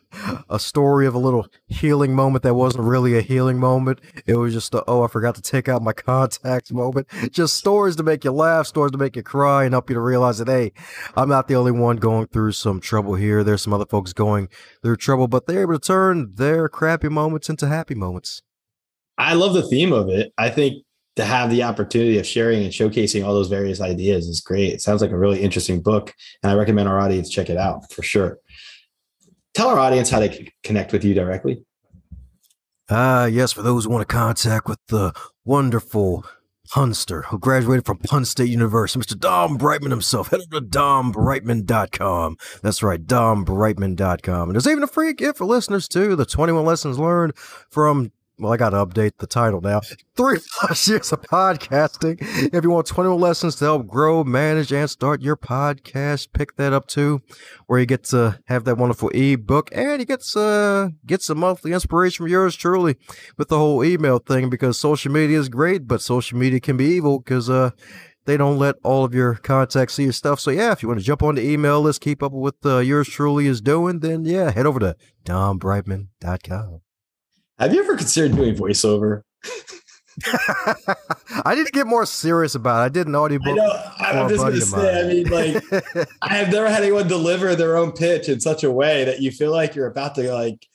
a 0.48 0.58
story 0.58 1.06
of 1.06 1.14
a 1.14 1.18
little 1.18 1.46
healing 1.66 2.14
moment 2.14 2.42
that 2.44 2.54
wasn't 2.54 2.84
really 2.84 3.16
a 3.16 3.20
healing 3.20 3.58
moment. 3.58 4.00
It 4.26 4.36
was 4.36 4.52
just 4.52 4.74
a, 4.74 4.84
oh, 4.86 5.02
I 5.02 5.08
forgot 5.08 5.34
to 5.36 5.42
take 5.42 5.68
out 5.68 5.82
my 5.82 5.92
contacts 5.92 6.72
moment. 6.72 7.08
Just 7.30 7.56
stories 7.56 7.96
to 7.96 8.02
make 8.02 8.24
you 8.24 8.32
laugh, 8.32 8.66
stories 8.66 8.92
to 8.92 8.98
make 8.98 9.16
you 9.16 9.22
cry 9.22 9.64
and 9.64 9.74
help 9.74 9.90
you 9.90 9.94
to 9.94 10.00
realize 10.00 10.38
that, 10.38 10.48
hey, 10.48 10.72
I'm 11.16 11.28
not 11.28 11.48
the 11.48 11.56
only 11.56 11.72
one 11.72 11.96
going 11.96 12.26
through 12.28 12.52
some 12.52 12.80
trouble 12.80 13.14
here. 13.14 13.42
There's 13.42 13.62
some 13.62 13.72
other 13.72 13.86
folks 13.86 14.12
going 14.12 14.48
through 14.82 14.96
trouble, 14.96 15.28
but 15.28 15.46
they're 15.46 15.62
able 15.62 15.74
to 15.74 15.78
turn 15.78 16.32
their 16.34 16.68
crappy 16.68 17.08
moments 17.08 17.48
into 17.48 17.66
happy 17.66 17.94
moments. 17.94 18.42
I 19.18 19.34
love 19.34 19.54
the 19.54 19.62
theme 19.62 19.92
of 19.92 20.08
it. 20.08 20.32
I 20.36 20.50
think 20.50 20.84
to 21.16 21.24
have 21.24 21.50
the 21.50 21.62
opportunity 21.62 22.18
of 22.18 22.26
sharing 22.26 22.62
and 22.62 22.72
showcasing 22.72 23.24
all 23.24 23.32
those 23.32 23.48
various 23.48 23.80
ideas 23.80 24.28
is 24.28 24.42
great. 24.42 24.74
It 24.74 24.82
sounds 24.82 25.00
like 25.00 25.10
a 25.10 25.18
really 25.18 25.40
interesting 25.40 25.80
book, 25.80 26.12
and 26.42 26.52
I 26.52 26.54
recommend 26.54 26.88
our 26.88 27.00
audience 27.00 27.30
check 27.30 27.48
it 27.48 27.56
out 27.56 27.90
for 27.90 28.02
sure 28.02 28.38
tell 29.57 29.68
our 29.70 29.78
audience 29.78 30.11
how 30.11 30.20
they 30.20 30.28
can 30.28 30.46
connect 30.62 30.92
with 30.92 31.02
you 31.02 31.14
directly. 31.14 31.64
Ah, 32.88 33.22
uh, 33.22 33.26
yes, 33.26 33.52
for 33.52 33.62
those 33.62 33.84
who 33.84 33.90
want 33.90 34.07
to 34.07 34.14
contact 34.14 34.68
with 34.68 34.78
the 34.88 35.12
wonderful 35.44 36.24
Punster 36.68 37.22
who 37.22 37.38
graduated 37.38 37.86
from 37.86 37.98
Penn 37.98 38.24
State 38.24 38.50
University, 38.50 38.98
Mr. 38.98 39.18
Dom 39.18 39.57
Brightmon 39.57 39.90
himself. 39.90 40.28
Head 40.28 40.40
over 40.40 40.61
to 40.61 40.66
dombrightmon.com. 40.66 42.36
That's 42.62 42.82
right, 42.82 43.04
dombrightmon.com. 43.04 44.48
And 44.48 44.54
there's 44.54 44.66
even 44.66 44.82
a 44.82 44.88
free 44.88 45.12
gift 45.12 45.38
for 45.38 45.44
listeners, 45.44 45.88
too. 45.88 46.16
The 46.16 46.26
21 46.26 46.64
lessons 46.64 46.98
learned 46.98 47.36
from 47.70 48.11
well, 48.39 48.53
I 48.53 48.57
got 48.57 48.70
to 48.70 48.84
update 48.84 49.12
the 49.18 49.26
title 49.26 49.61
now. 49.61 49.80
Three 50.14 50.39
plus 50.59 50.89
years 50.89 51.12
of 51.12 51.22
podcasting. 51.22 52.18
If 52.53 52.64
you 52.64 52.70
want 52.70 52.87
21 52.87 53.18
lessons 53.20 53.57
to 53.57 53.64
help 53.64 53.87
grow, 53.87 54.24
manage, 54.24 54.72
and 54.72 54.91
start 54.91 55.22
your 55.22 55.37
podcast, 55.37 56.32
pick 56.32 56.57
that 56.57 56.72
up 56.72 56.87
too, 56.87 57.22
where 57.66 57.80
you 57.80 57.87
get 57.87 58.05
to 58.05 58.39
have 58.47 58.64
that 58.64 58.76
wonderful 58.76 59.09
ebook 59.11 59.70
and 59.72 60.01
you 60.01 60.07
get 60.07 60.20
to 60.32 60.93
get 61.07 61.22
some 61.22 61.39
monthly 61.39 61.72
inspiration 61.72 62.24
from 62.24 62.30
yours 62.30 62.55
truly 62.57 62.97
with 63.39 63.49
the 63.49 63.59
whole 63.59 63.82
email 63.82 64.18
thing 64.18 64.51
because 64.51 64.78
social 64.78 65.11
media 65.12 65.39
is 65.39 65.49
great, 65.49 65.87
but 65.89 66.03
social 66.03 66.39
media 66.39 66.61
can 66.61 66.76
be 66.76 66.87
evil 66.87 67.18
because, 67.18 67.49
uh, 67.49 67.70
they 68.26 68.37
don't 68.37 68.59
let 68.59 68.74
all 68.82 69.05
of 69.05 69.14
your 69.14 69.37
contacts 69.37 69.95
see 69.95 70.03
your 70.03 70.12
stuff. 70.12 70.41
So 70.41 70.51
yeah, 70.51 70.72
if 70.72 70.82
you 70.82 70.89
want 70.89 71.01
to 71.01 71.07
jump 71.07 71.22
on 71.22 71.37
the 71.37 71.49
email 71.49 71.80
list, 71.80 72.01
keep 72.01 72.24
up 72.24 72.32
with 72.32 72.57
what 72.61 72.70
uh, 72.70 72.78
yours 72.80 73.09
truly 73.09 73.47
is 73.47 73.61
doing, 73.61 74.01
then 74.01 74.24
yeah, 74.24 74.51
head 74.51 74.66
over 74.66 74.80
to 74.80 74.97
dombrightmon.com. 75.24 76.80
Have 77.59 77.72
you 77.72 77.82
ever 77.82 77.96
considered 77.96 78.36
doing 78.36 78.54
voiceover? 78.54 79.22
I 81.44 81.54
need 81.54 81.66
to 81.66 81.72
get 81.72 81.86
more 81.86 82.07
serious 82.07 82.54
about 82.54 82.82
it. 82.82 82.84
I 82.84 82.88
did 82.88 83.07
an 83.07 83.14
audiobook. 83.14 83.48
I 83.48 83.54
know. 83.54 84.22
I'm 84.22 84.28
just 84.28 84.40
going 84.40 84.54
to 84.54 84.61
say, 84.61 85.00
I 85.00 85.07
mean, 85.07 85.28
like, 85.28 86.09
I 86.22 86.36
have 86.36 86.50
never 86.50 86.68
had 86.68 86.82
anyone 86.82 87.09
deliver 87.09 87.54
their 87.54 87.76
own 87.76 87.92
pitch 87.92 88.28
in 88.28 88.40
such 88.40 88.64
a 88.64 88.70
way 88.70 89.04
that 89.04 89.20
you 89.20 89.30
feel 89.30 89.52
like 89.52 89.74
you're 89.74 89.86
about 89.86 90.14
to 90.16 90.32
like 90.32 90.66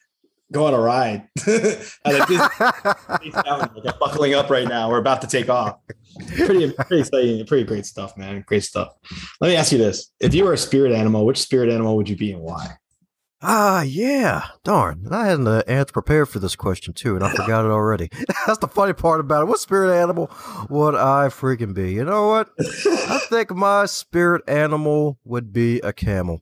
go 0.51 0.65
on 0.65 0.73
a 0.73 0.79
ride. 0.79 1.27
like, 1.47 2.27
this, 2.27 2.59
like 2.59 3.99
buckling 3.99 4.34
up 4.34 4.49
right 4.49 4.67
now. 4.67 4.89
We're 4.89 4.99
about 4.99 5.21
to 5.21 5.27
take 5.27 5.49
off. 5.49 5.77
Pretty, 6.36 6.71
pretty 6.71 6.99
exciting, 6.99 7.45
pretty 7.45 7.63
great 7.63 7.86
stuff, 7.86 8.17
man. 8.17 8.43
Great 8.45 8.63
stuff. 8.63 8.93
Let 9.39 9.49
me 9.49 9.55
ask 9.55 9.71
you 9.71 9.77
this: 9.77 10.11
If 10.19 10.34
you 10.34 10.43
were 10.43 10.53
a 10.53 10.57
spirit 10.57 10.91
animal, 10.91 11.25
which 11.25 11.39
spirit 11.39 11.69
animal 11.69 11.95
would 11.97 12.09
you 12.09 12.15
be 12.15 12.34
and 12.34 12.41
why? 12.41 12.75
Ah, 13.43 13.81
yeah. 13.81 14.49
Darn. 14.63 15.07
I 15.09 15.25
had 15.25 15.39
an 15.39 15.47
uh, 15.47 15.63
answer 15.67 15.93
prepared 15.93 16.29
for 16.29 16.37
this 16.37 16.55
question 16.55 16.93
too, 16.93 17.15
and 17.15 17.23
I 17.23 17.31
forgot 17.35 17.65
it 17.65 17.71
already. 17.71 18.09
That's 18.45 18.59
the 18.59 18.67
funny 18.67 18.93
part 18.93 19.19
about 19.19 19.43
it. 19.43 19.45
What 19.45 19.59
spirit 19.59 19.99
animal 19.99 20.29
would 20.69 20.93
I 20.93 21.27
freaking 21.29 21.73
be? 21.73 21.91
You 21.93 22.05
know 22.05 22.27
what? 22.27 22.49
I 22.59 23.19
think 23.29 23.51
my 23.51 23.87
spirit 23.87 24.43
animal 24.47 25.17
would 25.23 25.51
be 25.51 25.79
a 25.79 25.91
camel. 25.91 26.41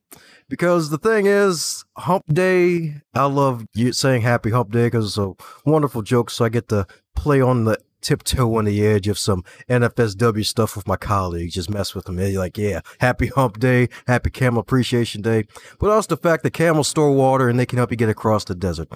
Because 0.49 0.89
the 0.89 0.97
thing 0.97 1.27
is, 1.27 1.85
Hump 1.97 2.25
Day, 2.27 2.95
I 3.13 3.25
love 3.25 3.65
you 3.75 3.93
saying 3.93 4.23
Happy 4.23 4.49
Hump 4.49 4.71
Day 4.71 4.87
because 4.87 5.05
it's 5.05 5.17
a 5.17 5.33
wonderful 5.65 6.01
joke. 6.01 6.31
So 6.31 6.43
I 6.43 6.49
get 6.49 6.67
to 6.69 6.87
play 7.15 7.39
on 7.39 7.65
the 7.65 7.77
tiptoe 8.01 8.57
on 8.57 8.65
the 8.65 8.85
edge 8.85 9.07
of 9.07 9.17
some 9.17 9.43
NFSW 9.69 10.45
stuff 10.45 10.75
with 10.75 10.87
my 10.87 10.97
colleagues, 10.97 11.55
just 11.55 11.69
mess 11.69 11.93
with 11.93 12.05
them. 12.05 12.15
They're 12.15 12.37
like, 12.37 12.57
yeah, 12.57 12.81
happy 12.99 13.27
hump 13.27 13.59
day, 13.59 13.89
happy 14.07 14.29
camel 14.29 14.61
appreciation 14.61 15.21
day. 15.21 15.45
But 15.79 15.89
also 15.89 16.15
the 16.15 16.21
fact 16.21 16.43
that 16.43 16.51
camels 16.51 16.87
store 16.87 17.11
water 17.11 17.49
and 17.49 17.59
they 17.59 17.65
can 17.65 17.77
help 17.77 17.91
you 17.91 17.97
get 17.97 18.09
across 18.09 18.43
the 18.45 18.55
desert. 18.55 18.89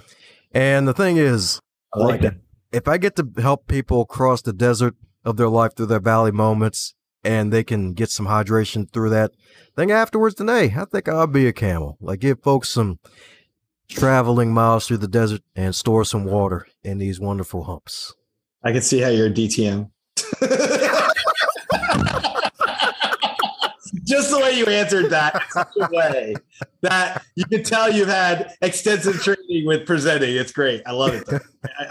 And 0.51 0.88
the 0.88 0.93
thing 0.93 1.18
is, 1.18 1.60
I 1.93 1.99
like 1.99 2.22
that. 2.22 2.36
If 2.72 2.88
I 2.88 2.97
get 2.97 3.16
to 3.18 3.30
help 3.41 3.68
people 3.68 4.06
cross 4.06 4.41
the 4.41 4.54
desert 4.54 4.95
of 5.24 5.38
their 5.38 5.49
life 5.49 5.76
through 5.76 5.88
their 5.88 5.99
valley 5.99 6.32
moments 6.32 6.95
and 7.24 7.54
they 7.54 7.64
can 7.64 7.93
get 7.93 8.10
some 8.10 8.28
hydration 8.28 8.91
through 8.91 9.10
that 9.12 9.32
thing 9.76 9.91
afterwards, 9.91 10.36
then 10.36 10.47
hey, 10.47 10.74
I 10.76 10.86
think 10.86 11.08
I'll 11.08 11.28
be 11.28 11.47
a 11.47 11.54
camel. 11.54 11.97
Like 12.01 12.20
give 12.20 12.41
folks 12.41 12.70
some 12.70 12.99
traveling 13.89 14.54
miles 14.54 14.88
through 14.88 14.97
the 14.97 15.08
desert 15.08 15.41
and 15.56 15.76
store 15.76 16.04
some 16.04 16.26
water 16.26 16.68
in 16.84 16.97
these 16.97 17.20
wonderful 17.20 17.66
humps. 17.66 18.14
I 18.64 18.72
can 18.72 18.82
see 18.82 18.99
how 18.99 19.09
you're 19.09 19.28
a 19.28 19.32
DTM. 19.32 19.89
Just 24.05 24.32
the 24.32 24.39
way 24.39 24.57
you 24.57 24.66
answered 24.66 25.09
that, 25.11 25.43
way 25.91 26.36
that 26.82 27.24
you 27.36 27.45
can 27.45 27.64
tell 27.64 27.91
you've 27.91 28.07
had 28.07 28.53
extensive 28.61 29.22
training 29.22 29.66
with 29.66 29.86
presenting. 29.86 30.36
It's 30.36 30.51
great. 30.51 30.82
I 30.86 30.91
love 30.91 31.14
it. 31.14 31.28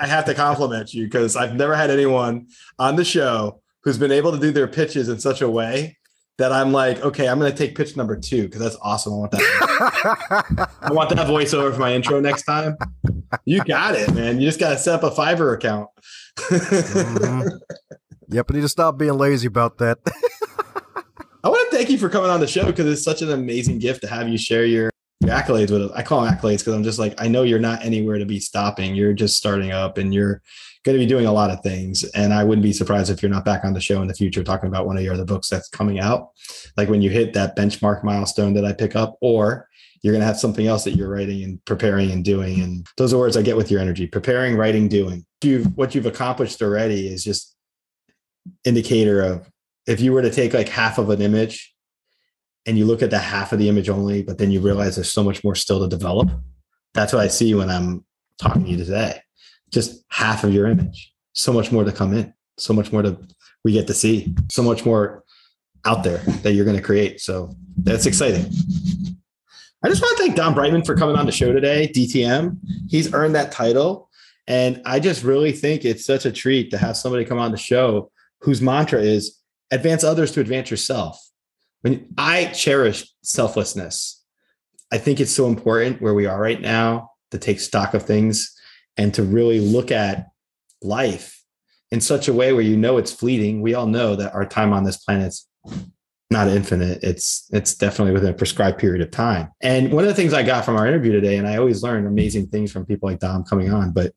I 0.00 0.06
have 0.06 0.24
to 0.26 0.34
compliment 0.34 0.92
you 0.92 1.04
because 1.04 1.36
I've 1.36 1.54
never 1.54 1.74
had 1.74 1.90
anyone 1.90 2.48
on 2.78 2.96
the 2.96 3.04
show 3.04 3.60
who's 3.82 3.98
been 3.98 4.12
able 4.12 4.32
to 4.32 4.38
do 4.38 4.50
their 4.50 4.68
pitches 4.68 5.08
in 5.08 5.20
such 5.20 5.42
a 5.42 5.48
way 5.48 5.96
that 6.38 6.52
I'm 6.52 6.72
like, 6.72 7.00
okay, 7.02 7.28
I'm 7.28 7.38
going 7.38 7.52
to 7.52 7.56
take 7.56 7.76
pitch 7.76 7.96
number 7.96 8.16
two 8.16 8.44
because 8.44 8.60
that's 8.60 8.76
awesome. 8.82 9.12
I 9.12 9.16
want 9.16 9.30
that. 9.32 10.68
I 10.80 10.92
want 10.92 11.10
that 11.10 11.26
voiceover 11.26 11.72
for 11.72 11.80
my 11.80 11.92
intro 11.92 12.20
next 12.20 12.44
time. 12.44 12.76
You 13.44 13.62
got 13.64 13.94
it, 13.94 14.12
man. 14.14 14.40
You 14.40 14.48
just 14.48 14.60
got 14.60 14.70
to 14.70 14.78
set 14.78 15.02
up 15.02 15.02
a 15.02 15.14
Fiverr 15.14 15.54
account 15.54 15.88
mm-hmm. 16.38 17.48
Yep, 18.28 18.46
I 18.50 18.54
need 18.54 18.60
to 18.62 18.68
stop 18.68 18.96
being 18.96 19.18
lazy 19.18 19.46
about 19.46 19.78
that. 19.78 19.98
I 21.44 21.48
want 21.48 21.70
to 21.70 21.76
thank 21.76 21.90
you 21.90 21.98
for 21.98 22.08
coming 22.08 22.30
on 22.30 22.40
the 22.40 22.46
show 22.46 22.64
because 22.64 22.86
it's 22.86 23.04
such 23.04 23.20
an 23.20 23.30
amazing 23.30 23.78
gift 23.78 24.00
to 24.02 24.06
have 24.06 24.28
you 24.28 24.38
share 24.38 24.64
your, 24.64 24.90
your 25.20 25.32
accolades 25.32 25.70
with 25.70 25.82
us. 25.82 25.90
I 25.94 26.02
call 26.02 26.22
them 26.22 26.32
accolades 26.32 26.58
because 26.58 26.74
I'm 26.74 26.84
just 26.84 26.98
like, 26.98 27.20
I 27.20 27.28
know 27.28 27.42
you're 27.42 27.58
not 27.58 27.84
anywhere 27.84 28.16
to 28.18 28.24
be 28.24 28.40
stopping. 28.40 28.94
You're 28.94 29.12
just 29.12 29.36
starting 29.36 29.70
up 29.70 29.98
and 29.98 30.14
you're 30.14 30.40
going 30.84 30.98
to 30.98 31.04
be 31.04 31.08
doing 31.08 31.26
a 31.26 31.32
lot 31.32 31.50
of 31.50 31.62
things. 31.62 32.02
And 32.14 32.34
I 32.34 32.44
wouldn't 32.44 32.62
be 32.62 32.72
surprised 32.72 33.10
if 33.10 33.22
you're 33.22 33.30
not 33.30 33.44
back 33.44 33.64
on 33.64 33.72
the 33.72 33.80
show 33.80 34.02
in 34.02 34.08
the 34.08 34.14
future 34.14 34.42
talking 34.42 34.68
about 34.68 34.86
one 34.86 34.96
of 34.96 35.02
your 35.02 35.14
other 35.14 35.24
books 35.24 35.48
that's 35.48 35.68
coming 35.68 36.00
out. 36.00 36.30
Like 36.76 36.88
when 36.88 37.02
you 37.02 37.10
hit 37.10 37.34
that 37.34 37.56
benchmark 37.56 38.02
milestone 38.02 38.54
that 38.54 38.64
I 38.64 38.72
pick 38.72 38.96
up, 38.96 39.16
or 39.20 39.68
you're 40.02 40.12
going 40.12 40.20
to 40.20 40.26
have 40.26 40.38
something 40.38 40.66
else 40.66 40.82
that 40.84 40.96
you're 40.96 41.08
writing 41.08 41.44
and 41.44 41.64
preparing 41.64 42.10
and 42.10 42.24
doing. 42.24 42.60
And 42.60 42.86
those 42.96 43.12
are 43.12 43.18
words 43.18 43.36
I 43.36 43.42
get 43.42 43.56
with 43.56 43.70
your 43.70 43.80
energy 43.80 44.06
preparing, 44.06 44.56
writing, 44.56 44.88
doing. 44.88 45.24
You've, 45.42 45.76
what 45.76 45.94
you've 45.94 46.06
accomplished 46.06 46.60
already 46.60 47.06
is 47.06 47.22
just 47.22 47.54
indicator 48.64 49.22
of 49.22 49.48
if 49.86 50.00
you 50.00 50.12
were 50.12 50.22
to 50.22 50.30
take 50.30 50.54
like 50.54 50.68
half 50.68 50.98
of 50.98 51.10
an 51.10 51.22
image 51.22 51.72
and 52.66 52.76
you 52.76 52.84
look 52.84 53.02
at 53.02 53.10
the 53.10 53.18
half 53.18 53.52
of 53.52 53.60
the 53.60 53.68
image 53.68 53.88
only, 53.88 54.22
but 54.22 54.38
then 54.38 54.50
you 54.50 54.60
realize 54.60 54.96
there's 54.96 55.12
so 55.12 55.22
much 55.22 55.44
more 55.44 55.54
still 55.54 55.80
to 55.80 55.88
develop. 55.88 56.30
That's 56.94 57.12
what 57.12 57.22
I 57.22 57.28
see 57.28 57.54
when 57.54 57.70
I'm 57.70 58.04
talking 58.38 58.64
to 58.64 58.70
you 58.70 58.76
today. 58.76 59.20
Just 59.72 60.04
half 60.08 60.44
of 60.44 60.52
your 60.52 60.66
image. 60.66 61.12
so 61.34 61.52
much 61.52 61.72
more 61.72 61.84
to 61.84 61.92
come 61.92 62.12
in, 62.12 62.32
so 62.58 62.72
much 62.72 62.92
more 62.92 63.02
to 63.02 63.16
we 63.64 63.72
get 63.72 63.86
to 63.86 63.94
see, 63.94 64.34
so 64.50 64.62
much 64.62 64.84
more 64.84 65.24
out 65.84 66.04
there 66.04 66.18
that 66.42 66.52
you're 66.52 66.64
going 66.64 66.76
to 66.76 66.82
create. 66.82 67.20
So 67.20 67.54
that's 67.76 68.06
exciting. 68.06 68.50
I 69.84 69.88
just 69.88 70.02
want 70.02 70.16
to 70.16 70.22
thank 70.22 70.36
Don 70.36 70.54
Brightmon 70.54 70.86
for 70.86 70.96
coming 70.96 71.16
on 71.16 71.26
the 71.26 71.32
show 71.32 71.52
today, 71.52 71.90
DTM. 71.94 72.58
He's 72.88 73.12
earned 73.14 73.34
that 73.34 73.52
title. 73.52 74.08
And 74.46 74.82
I 74.84 75.00
just 75.00 75.22
really 75.22 75.52
think 75.52 75.84
it's 75.84 76.04
such 76.04 76.26
a 76.26 76.32
treat 76.32 76.70
to 76.70 76.78
have 76.78 76.96
somebody 76.96 77.24
come 77.24 77.38
on 77.38 77.52
the 77.52 77.56
show 77.56 78.10
whose 78.40 78.60
mantra 78.60 79.00
is 79.00 79.38
advance 79.70 80.04
others 80.04 80.32
to 80.32 80.40
advance 80.40 80.70
yourself. 80.70 81.20
When 81.82 82.08
I 82.18 82.46
cherish 82.46 83.12
selflessness, 83.22 84.22
I 84.92 84.98
think 84.98 85.20
it's 85.20 85.32
so 85.32 85.46
important 85.46 86.02
where 86.02 86.14
we 86.14 86.26
are 86.26 86.40
right 86.40 86.60
now 86.60 87.10
to 87.30 87.38
take 87.38 87.60
stock 87.60 87.94
of 87.94 88.02
things 88.02 88.54
and 88.96 89.12
to 89.14 89.22
really 89.22 89.60
look 89.60 89.90
at 89.90 90.28
life 90.82 91.42
in 91.90 92.00
such 92.00 92.28
a 92.28 92.32
way 92.32 92.52
where 92.52 92.62
you 92.62 92.76
know 92.76 92.98
it's 92.98 93.12
fleeting. 93.12 93.60
We 93.60 93.74
all 93.74 93.86
know 93.86 94.16
that 94.16 94.34
our 94.34 94.46
time 94.46 94.72
on 94.72 94.84
this 94.84 94.96
planet's 94.96 95.46
not 96.30 96.48
infinite. 96.48 97.02
It's 97.02 97.48
it's 97.52 97.74
definitely 97.74 98.14
within 98.14 98.30
a 98.30 98.34
prescribed 98.34 98.78
period 98.78 99.02
of 99.02 99.10
time. 99.10 99.50
And 99.60 99.92
one 99.92 100.02
of 100.02 100.08
the 100.08 100.14
things 100.14 100.32
I 100.32 100.42
got 100.42 100.64
from 100.64 100.76
our 100.76 100.86
interview 100.86 101.12
today, 101.12 101.36
and 101.36 101.46
I 101.46 101.58
always 101.58 101.82
learn 101.82 102.06
amazing 102.06 102.48
things 102.48 102.72
from 102.72 102.86
people 102.86 103.08
like 103.08 103.20
Dom 103.20 103.44
coming 103.44 103.72
on, 103.72 103.92
but 103.92 104.12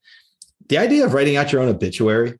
the 0.69 0.77
idea 0.77 1.05
of 1.05 1.13
writing 1.13 1.35
out 1.35 1.51
your 1.51 1.61
own 1.61 1.69
obituary, 1.69 2.39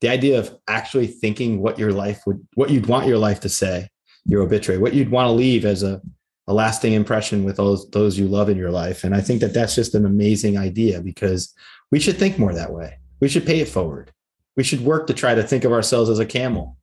the 0.00 0.08
idea 0.08 0.38
of 0.38 0.54
actually 0.68 1.08
thinking 1.08 1.60
what 1.60 1.78
your 1.78 1.92
life 1.92 2.22
would, 2.26 2.46
what 2.54 2.70
you'd 2.70 2.86
want 2.86 3.08
your 3.08 3.18
life 3.18 3.40
to 3.40 3.48
say, 3.48 3.88
your 4.26 4.42
obituary, 4.42 4.78
what 4.78 4.94
you'd 4.94 5.10
want 5.10 5.26
to 5.26 5.32
leave 5.32 5.64
as 5.64 5.82
a, 5.82 6.00
a 6.46 6.52
lasting 6.52 6.92
impression 6.92 7.42
with 7.42 7.56
those 7.56 7.88
those 7.90 8.18
you 8.18 8.28
love 8.28 8.50
in 8.50 8.58
your 8.58 8.70
life. 8.70 9.02
And 9.02 9.14
I 9.14 9.22
think 9.22 9.40
that 9.40 9.54
that's 9.54 9.74
just 9.74 9.94
an 9.94 10.04
amazing 10.04 10.58
idea 10.58 11.00
because 11.00 11.54
we 11.90 12.00
should 12.00 12.16
think 12.16 12.38
more 12.38 12.52
that 12.52 12.72
way. 12.72 12.98
We 13.20 13.28
should 13.28 13.46
pay 13.46 13.60
it 13.60 13.68
forward. 13.68 14.12
We 14.56 14.62
should 14.64 14.80
work 14.80 15.06
to 15.08 15.14
try 15.14 15.34
to 15.34 15.42
think 15.42 15.64
of 15.64 15.72
ourselves 15.72 16.10
as 16.10 16.18
a 16.18 16.26
camel 16.26 16.76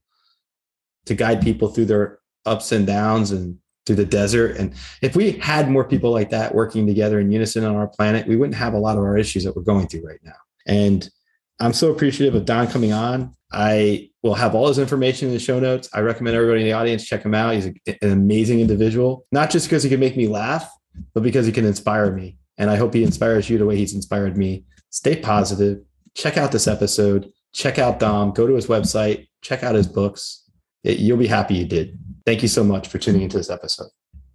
to 1.06 1.16
guide 1.16 1.41
people 1.41 1.70
through 1.70 1.86
their 1.86 2.20
ups 2.45 2.72
and 2.72 2.86
downs 2.86 3.32
and 3.32 3.58
through 3.86 3.95
the 3.95 4.06
desert. 4.06 4.58
And 4.58 4.74
if 5.02 5.16
we 5.16 5.34
had 5.34 5.70
more 5.70 5.84
people 5.84 6.12
like 6.12 6.30
that 6.30 6.54
working 6.54 6.86
together 6.86 7.20
in 7.20 7.32
unison 7.32 7.66
on 7.66 7.76
our 7.76 7.88
planet, 7.88 8.28
we 8.28 8.36
wouldn't 8.36 8.58
have 8.58 8.74
a 8.74 8.80
lot 8.80 8.97
of 8.97 9.04
our 9.04 9.18
issues 9.18 9.43
that 9.43 9.56
we're 9.56 9.64
going 9.64 9.88
through 9.88 10.06
right 10.06 10.20
now. 10.24 10.34
And 10.68 11.10
I'm 11.60 11.74
so 11.74 11.91
appreciative 11.91 12.36
of 12.36 12.45
Don 12.45 12.68
coming 12.68 12.93
on. 12.93 13.36
I 13.52 14.10
will 14.24 14.34
have 14.36 14.56
all 14.56 14.68
his 14.68 14.80
information 14.80 15.28
in 15.28 15.34
the 15.34 15.39
show 15.39 15.60
notes. 15.60 15.89
I 15.93 15.99
recommend 16.02 16.36
everybody 16.36 16.62
in 16.62 16.68
the 16.68 16.74
audience 16.74 17.06
check 17.06 17.24
him 17.24 17.34
out. 17.34 17.56
He's 17.56 17.66
an 17.66 17.76
amazing 18.02 18.60
individual, 18.60 19.26
not 19.32 19.49
just 19.49 19.68
because 19.68 19.84
he 19.84 19.89
can 19.89 19.99
make 19.99 20.16
me 20.16 20.28
laugh, 20.28 20.72
but 21.14 21.24
because 21.24 21.45
he 21.45 21.52
can 21.52 21.66
inspire 21.66 22.12
me. 22.12 22.38
And 22.58 22.70
I 22.70 22.76
hope 22.76 22.93
he 22.93 23.04
inspires 23.04 23.49
you 23.49 23.58
the 23.58 23.66
way 23.66 23.76
he's 23.76 23.95
inspired 23.95 24.38
me. 24.38 24.66
Stay 24.92 25.16
positive. 25.16 25.80
Check 26.14 26.38
out 26.38 26.52
this 26.52 26.68
episode. 26.68 27.32
Check 27.54 27.80
out 27.80 28.00
Dom. 28.00 28.32
Go 28.32 28.46
to 28.46 28.54
his 28.54 28.68
website. 28.68 29.28
Check 29.42 29.64
out 29.64 29.76
his 29.76 29.88
books. 29.88 30.44
It, 30.84 31.00
you'll 31.00 31.18
be 31.18 31.28
happy 31.28 31.56
you 31.56 31.66
did. 31.66 31.98
Thank 32.26 32.44
you 32.44 32.48
so 32.48 32.64
much 32.64 32.88
for 32.88 32.98
tuning 32.98 33.24
into 33.24 33.38
this 33.38 33.50
episode. 33.50 33.89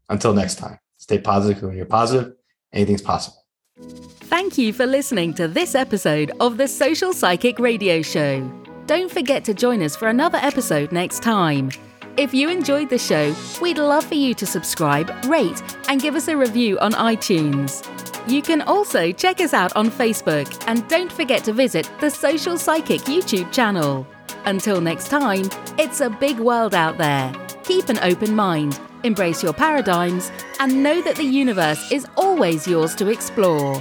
Until 0.09 0.35
next 0.35 0.57
time, 0.57 0.79
stay 0.97 1.19
positive. 1.19 1.63
When 1.63 1.77
you're 1.77 1.87
positive, 1.87 2.35
anything's 2.73 3.03
possible. 3.03 3.45
Thank 3.79 4.59
you 4.59 4.73
for 4.73 4.87
listening 4.87 5.35
to 5.35 5.47
this 5.47 5.75
episode 5.75 6.33
of 6.41 6.57
the 6.57 6.67
Social 6.67 7.13
Psychic 7.13 7.59
Radio 7.59 8.03
Show. 8.03 8.51
Don't 8.87 9.11
forget 9.11 9.45
to 9.45 9.55
join 9.55 9.83
us 9.83 9.97
for 9.97 10.09
another 10.09 10.39
episode 10.39 10.93
next 10.93 11.23
time. 11.23 11.71
If 12.17 12.33
you 12.33 12.49
enjoyed 12.49 12.89
the 12.89 12.99
show, 12.99 13.35
we'd 13.61 13.79
love 13.79 14.05
for 14.05 14.15
you 14.15 14.33
to 14.35 14.47
subscribe, 14.47 15.13
rate, 15.27 15.63
and 15.89 16.01
give 16.01 16.15
us 16.15 16.29
a 16.29 16.37
review 16.37 16.79
on 16.79 16.93
iTunes. 16.93 17.83
You 18.27 18.43
can 18.43 18.62
also 18.62 19.12
check 19.12 19.41
us 19.41 19.55
out 19.55 19.77
on 19.77 19.89
Facebook 19.89 20.53
and 20.66 20.87
don't 20.89 21.12
forget 21.12 21.45
to 21.45 21.53
visit 21.53 21.89
the 22.01 22.11
Social 22.11 22.59
Psychic 22.59 23.03
YouTube 23.03 23.53
channel. 23.53 24.05
Until 24.47 24.81
next 24.81 25.09
time, 25.09 25.49
it's 25.79 26.01
a 26.01 26.11
big 26.11 26.41
world 26.41 26.74
out 26.74 26.99
there. 26.99 27.33
Keep 27.62 27.89
an 27.89 28.01
open 28.01 28.35
mind, 28.35 28.81
embrace 29.05 29.45
your 29.45 29.53
paradigms, 29.53 30.33
and 30.59 30.83
know 30.83 31.01
that 31.03 31.14
the 31.14 31.24
universe 31.24 31.93
is 31.93 32.05
always 32.16 32.66
yours 32.66 32.97
to 32.97 33.09
explore. 33.09 33.81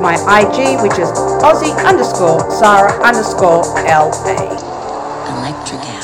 my 0.00 0.14
IG, 0.40 0.82
which 0.82 0.98
is 0.98 1.08
Aussie 1.42 1.74
underscore 1.84 2.50
Sarah 2.50 2.92
underscore 3.02 3.62
LA. 3.86 4.58
Electric. 5.38 5.97